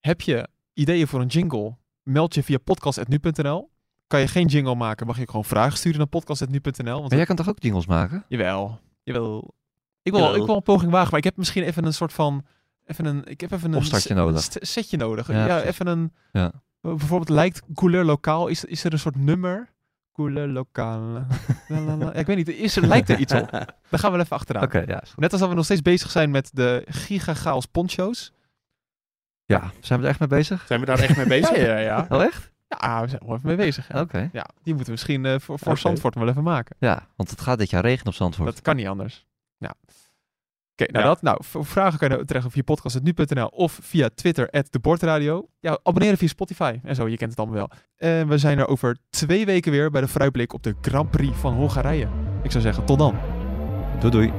heb 0.00 0.20
je 0.20 0.48
ideeën 0.72 1.06
voor 1.06 1.20
een 1.20 1.26
jingle? 1.26 1.76
Meld 2.02 2.34
je 2.34 2.42
via 2.42 2.58
podcast.nu.nl. 2.58 3.70
Kan 4.06 4.20
je 4.20 4.26
geen 4.28 4.46
jingle 4.46 4.74
maken, 4.74 5.06
mag 5.06 5.18
je 5.18 5.26
gewoon 5.26 5.44
vragen 5.44 5.78
sturen 5.78 5.98
naar 5.98 6.06
podcast.nu.nl. 6.06 6.84
Want 6.84 7.08
Maar 7.08 7.16
jij 7.16 7.26
kan 7.26 7.36
toch 7.36 7.48
ook 7.48 7.62
jingles 7.62 7.86
maken? 7.86 8.24
Jawel, 8.28 8.78
jawel. 9.02 9.54
Ik 10.02 10.12
wil, 10.12 10.20
Jawel. 10.20 10.36
ik 10.40 10.46
wil 10.46 10.56
een 10.56 10.62
poging 10.62 10.90
wagen, 10.90 11.08
maar 11.10 11.18
ik 11.18 11.24
heb 11.24 11.36
misschien 11.36 11.62
even 11.62 11.84
een 11.84 11.94
soort 11.94 12.12
van... 12.12 12.44
Even 12.86 13.04
een, 13.04 13.24
ik 13.24 13.40
heb 13.40 13.50
even 13.52 13.64
een 13.64 13.70
nodig. 13.70 13.86
setje 14.60 14.96
nodig. 14.96 15.32
Ja, 15.32 15.62
even 15.62 15.86
een... 15.86 16.12
Ja. 16.32 16.52
Bijvoorbeeld 16.80 17.28
lijkt 17.28 17.62
couleur 17.74 18.04
lokaal. 18.04 18.48
Is, 18.48 18.64
is 18.64 18.84
er 18.84 18.92
een 18.92 18.98
soort 18.98 19.16
nummer? 19.16 19.72
La. 21.68 21.96
Ja, 21.98 22.12
ik 22.12 22.26
weet 22.26 22.36
niet, 22.36 22.48
is 22.48 22.76
er, 22.76 22.86
lijkt 22.86 23.08
er 23.08 23.18
iets 23.18 23.32
op? 23.32 23.50
Daar 23.50 23.74
gaan 23.90 24.10
we 24.10 24.16
wel 24.16 24.20
even 24.20 24.36
achteraan. 24.36 24.62
Oké, 24.62 24.84
ja. 24.86 25.02
Net 25.16 25.32
als 25.32 25.40
dat 25.40 25.50
we 25.50 25.54
nog 25.54 25.64
steeds 25.64 25.82
bezig 25.82 26.10
zijn 26.10 26.30
met 26.30 26.50
de 26.52 26.84
gigagaals 26.88 27.66
poncho's. 27.66 28.32
Ja, 29.44 29.72
zijn 29.80 29.98
we 29.98 30.04
er 30.04 30.10
echt 30.10 30.20
mee 30.20 30.28
bezig? 30.28 30.66
Zijn 30.66 30.80
we 30.80 30.86
daar 30.86 30.98
echt 30.98 31.16
mee 31.16 31.26
bezig? 31.26 31.56
Ja, 31.56 31.64
ja, 31.64 31.78
ja. 31.78 32.06
Oh, 32.08 32.22
echt? 32.22 32.52
Ja, 32.68 33.02
we 33.02 33.08
zijn 33.08 33.20
er 33.20 33.26
wel 33.26 33.36
even 33.36 33.48
mee 33.48 33.56
bezig. 33.56 33.94
Oké. 33.94 34.28
ja 34.32 34.46
die 34.62 34.74
moeten 34.74 34.84
we 34.84 34.90
misschien 34.90 35.24
eh, 35.24 35.38
voor, 35.38 35.58
voor. 35.58 35.78
Zandvoort 35.78 36.14
wel 36.14 36.28
even 36.28 36.42
maken. 36.42 36.76
Ja, 36.78 37.08
want 37.16 37.30
het 37.30 37.40
gaat 37.40 37.58
dit 37.58 37.70
jaar 37.70 37.82
regenen 37.82 38.06
op 38.06 38.14
Zandvoort. 38.14 38.48
Dat 38.54 38.62
kan 38.62 38.76
niet 38.76 38.86
anders. 38.86 39.26
Ja. 39.58 39.74
Oké, 40.82 40.92
nou 40.92 41.04
Ja. 41.04 41.10
dat. 41.10 41.22
Nou, 41.22 41.38
voor 41.44 41.64
vragen 41.66 41.98
kan 41.98 42.10
je 42.18 42.24
terecht 42.24 42.46
via 42.50 42.62
podcast.nu.nl 42.62 43.46
of 43.46 43.78
via 43.82 44.08
Twitter, 44.14 44.48
de 44.70 44.78
Bordradio. 44.78 45.48
Ja, 45.60 45.78
abonneren 45.82 46.18
via 46.18 46.28
Spotify 46.28 46.78
en 46.84 46.94
zo, 46.94 47.08
je 47.08 47.16
kent 47.16 47.30
het 47.30 47.38
allemaal 47.38 47.56
wel. 47.56 47.70
En 47.96 48.28
we 48.28 48.38
zijn 48.38 48.58
er 48.58 48.66
over 48.68 48.96
twee 49.10 49.46
weken 49.46 49.72
weer 49.72 49.90
bij 49.90 50.00
de 50.00 50.08
vooruitblik 50.08 50.52
op 50.52 50.62
de 50.62 50.74
Grand 50.80 51.10
Prix 51.10 51.36
van 51.38 51.54
Hongarije. 51.54 52.08
Ik 52.42 52.50
zou 52.50 52.62
zeggen, 52.62 52.84
tot 52.84 52.98
dan. 52.98 53.14
Doei 54.00 54.12
doei. 54.12 54.32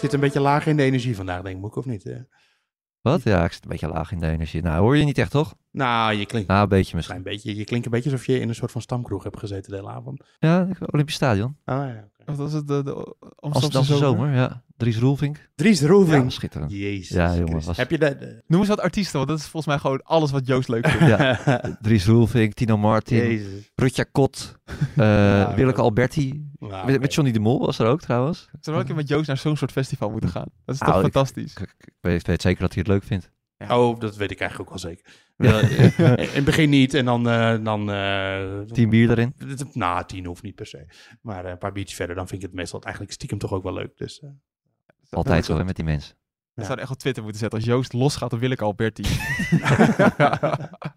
Zit, 0.00 0.12
een 0.12 0.20
beetje 0.20 0.40
laag 0.40 0.66
in 0.66 0.76
de 0.76 0.82
energie 0.82 1.16
vandaag, 1.16 1.42
denk 1.42 1.64
ik, 1.64 1.76
of 1.76 1.84
niet? 1.84 2.06
eh? 2.06 2.20
Wat? 3.00 3.22
Ja, 3.22 3.44
ik 3.44 3.52
zit 3.52 3.62
een 3.62 3.68
beetje 3.68 3.88
laag 3.88 4.12
in 4.12 4.20
de 4.20 4.26
energie. 4.30 4.62
Nou, 4.62 4.80
hoor 4.80 4.96
je 4.96 5.04
niet 5.04 5.18
echt, 5.18 5.30
toch? 5.30 5.54
Nou, 5.72 6.14
je 6.14 6.26
klinkt, 6.26 6.48
Nou, 6.48 6.62
een 6.62 6.68
beetje 6.68 6.90
een 6.90 6.96
misschien. 6.96 7.22
klein 7.22 7.36
beetje, 7.36 7.56
je 7.56 7.64
klinkt 7.64 7.86
een 7.86 7.92
beetje 7.92 8.10
alsof 8.10 8.26
je 8.26 8.40
in 8.40 8.48
een 8.48 8.54
soort 8.54 8.70
van 8.70 8.80
stamkroeg 8.80 9.22
hebt 9.22 9.38
gezeten 9.38 9.70
de 9.70 9.76
hele 9.76 9.88
avond. 9.90 10.24
Ja, 10.38 10.68
Olympisch 10.92 11.14
Stadion. 11.14 11.56
Ah, 11.64 11.76
ja, 11.76 12.08
oké. 12.12 12.24
Wat 12.24 12.36
was 12.36 12.52
het? 12.52 12.68
De, 12.68 12.82
de 12.82 13.16
Amsterdamse 13.36 13.96
zomer? 13.96 14.26
zomer, 14.26 14.34
ja. 14.34 14.62
Dries 14.76 14.98
Roelvink. 14.98 15.48
Dries 15.54 15.80
Ja, 15.80 15.86
Roelvink. 15.86 16.30
schitterend. 16.30 16.70
Jezus. 16.72 17.08
Ja, 17.16 17.34
jongen, 17.36 17.64
was- 17.64 17.76
Heb 17.76 17.90
je 17.90 17.98
dat? 17.98 18.16
eh, 18.16 18.28
Noem 18.46 18.60
eens 18.60 18.68
wat 18.68 18.80
artiesten, 18.80 19.16
want 19.16 19.28
dat 19.28 19.38
is 19.38 19.42
volgens 19.44 19.66
mij 19.66 19.78
gewoon 19.78 20.02
alles 20.02 20.30
wat 20.30 20.46
Joost 20.46 20.68
leuk 20.68 20.86
vindt. 20.88 21.06
Ja. 21.06 21.40
Dries 21.82 22.06
Roelvink, 22.06 22.52
Tino 22.54 22.76
Martin, 22.76 23.16
Jezus. 23.16 23.70
Rutja 23.74 24.04
Kot, 24.12 24.58
eh 24.96 25.54
Willeke 25.54 25.80
Alberti. 25.80 26.48
Nou, 26.58 26.98
Met, 26.98 27.14
Johnny 27.14 27.32
de 27.32 27.40
Mol 27.40 27.58
was 27.66 27.78
er 27.78 27.86
ook 27.86 28.00
trouwens. 28.00 28.48
Zou 28.60 28.78
een 28.78 28.84
keer 28.84 28.94
met 28.94 29.08
Joost 29.08 29.26
naar 29.26 29.36
zo'n 29.36 29.56
soort 29.56 29.72
festival 29.72 30.10
moeten 30.10 30.30
gaan. 30.30 30.46
Dat 30.64 30.74
is 30.74 30.80
toch 30.80 30.88
Nou, 30.88 31.04
ik- 31.06 31.12
fantastisch. 31.12 31.52
Ik, 31.56 31.74
ik 31.78 31.92
weet, 32.00 32.26
weet 32.26 32.42
zeker 32.42 32.60
dat 32.60 32.72
hij 32.74 32.78
het 32.82 32.90
leuk 32.92 33.02
vindt. 33.04 33.30
Oh, 33.68 34.00
dat 34.00 34.16
weet 34.16 34.30
ik 34.30 34.40
eigenlijk 34.40 34.70
ook 34.70 34.80
wel 34.82 34.90
zeker. 34.92 35.04
Eh, 35.40 36.16
in 36.16 36.28
het 36.34 36.44
begin 36.44 36.70
niet 36.70 36.94
en 36.94 37.04
dan... 37.04 37.28
eh 37.28 37.56
dan 37.62 37.90
eh, 37.90 38.60
Tien 38.60 38.88
bier 38.90 39.10
erin. 39.10 39.34
Nou, 39.72 40.04
tien 40.06 40.26
hoeft 40.26 40.42
niet 40.42 40.54
per 40.54 40.66
se. 40.66 40.86
Maar 41.22 41.44
eh, 41.44 41.50
een 41.50 41.58
paar 41.58 41.72
biertjes 41.72 41.96
verder, 41.96 42.16
dan 42.16 42.28
vind 42.28 42.42
ik 42.42 42.48
het 42.48 42.56
meestal 42.56 42.82
eigenlijk 42.82 43.14
stiekem 43.14 43.38
toch 43.38 43.52
ook 43.52 43.62
wel 43.62 43.72
leuk. 43.72 43.96
Dus, 43.96 44.20
eh, 44.20 44.30
Altijd 45.10 45.44
zo 45.44 45.56
hè, 45.56 45.64
met 45.64 45.76
die 45.76 45.84
mensen. 45.84 46.14
Dat 46.54 46.66
zou 46.66 46.78
echt 46.80 46.90
op 46.90 46.98
Twitter 46.98 47.22
moeten 47.22 47.40
zetten. 47.40 47.58
Als 47.58 47.68
Joost 47.68 47.92
losgaat, 47.92 48.30
dan 48.30 48.38
wil 48.38 48.50
ik 48.50 48.60
Alberti. 48.60 49.02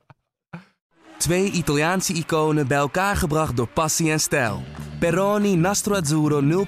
Twee 1.17 1.51
Italiaanse 1.51 2.13
iconen 2.13 2.67
bij 2.67 2.77
elkaar 2.77 3.15
gebracht 3.15 3.57
door 3.57 3.67
passie 3.67 4.11
en 4.11 4.19
stijl. 4.19 4.61
Peroni 4.99 5.55
Nastro 5.55 5.95
Azzurro 5.95 6.65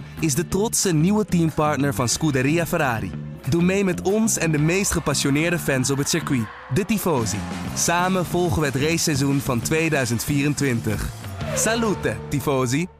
0.0 0.00 0.02
is 0.20 0.34
de 0.34 0.48
trotse 0.48 0.94
nieuwe 0.94 1.24
teampartner 1.24 1.94
van 1.94 2.08
Scuderia 2.08 2.66
Ferrari. 2.66 3.33
Doe 3.50 3.62
mee 3.62 3.84
met 3.84 4.02
ons 4.02 4.38
en 4.38 4.50
de 4.50 4.58
meest 4.58 4.90
gepassioneerde 4.90 5.58
fans 5.58 5.90
op 5.90 5.98
het 5.98 6.08
circuit, 6.08 6.46
de 6.74 6.84
Tifosi. 6.84 7.38
Samen 7.76 8.26
volgen 8.26 8.60
we 8.60 8.66
het 8.66 8.76
raceseizoen 8.76 9.40
van 9.40 9.60
2024. 9.60 11.08
Salute, 11.54 12.16
Tifosi! 12.28 12.93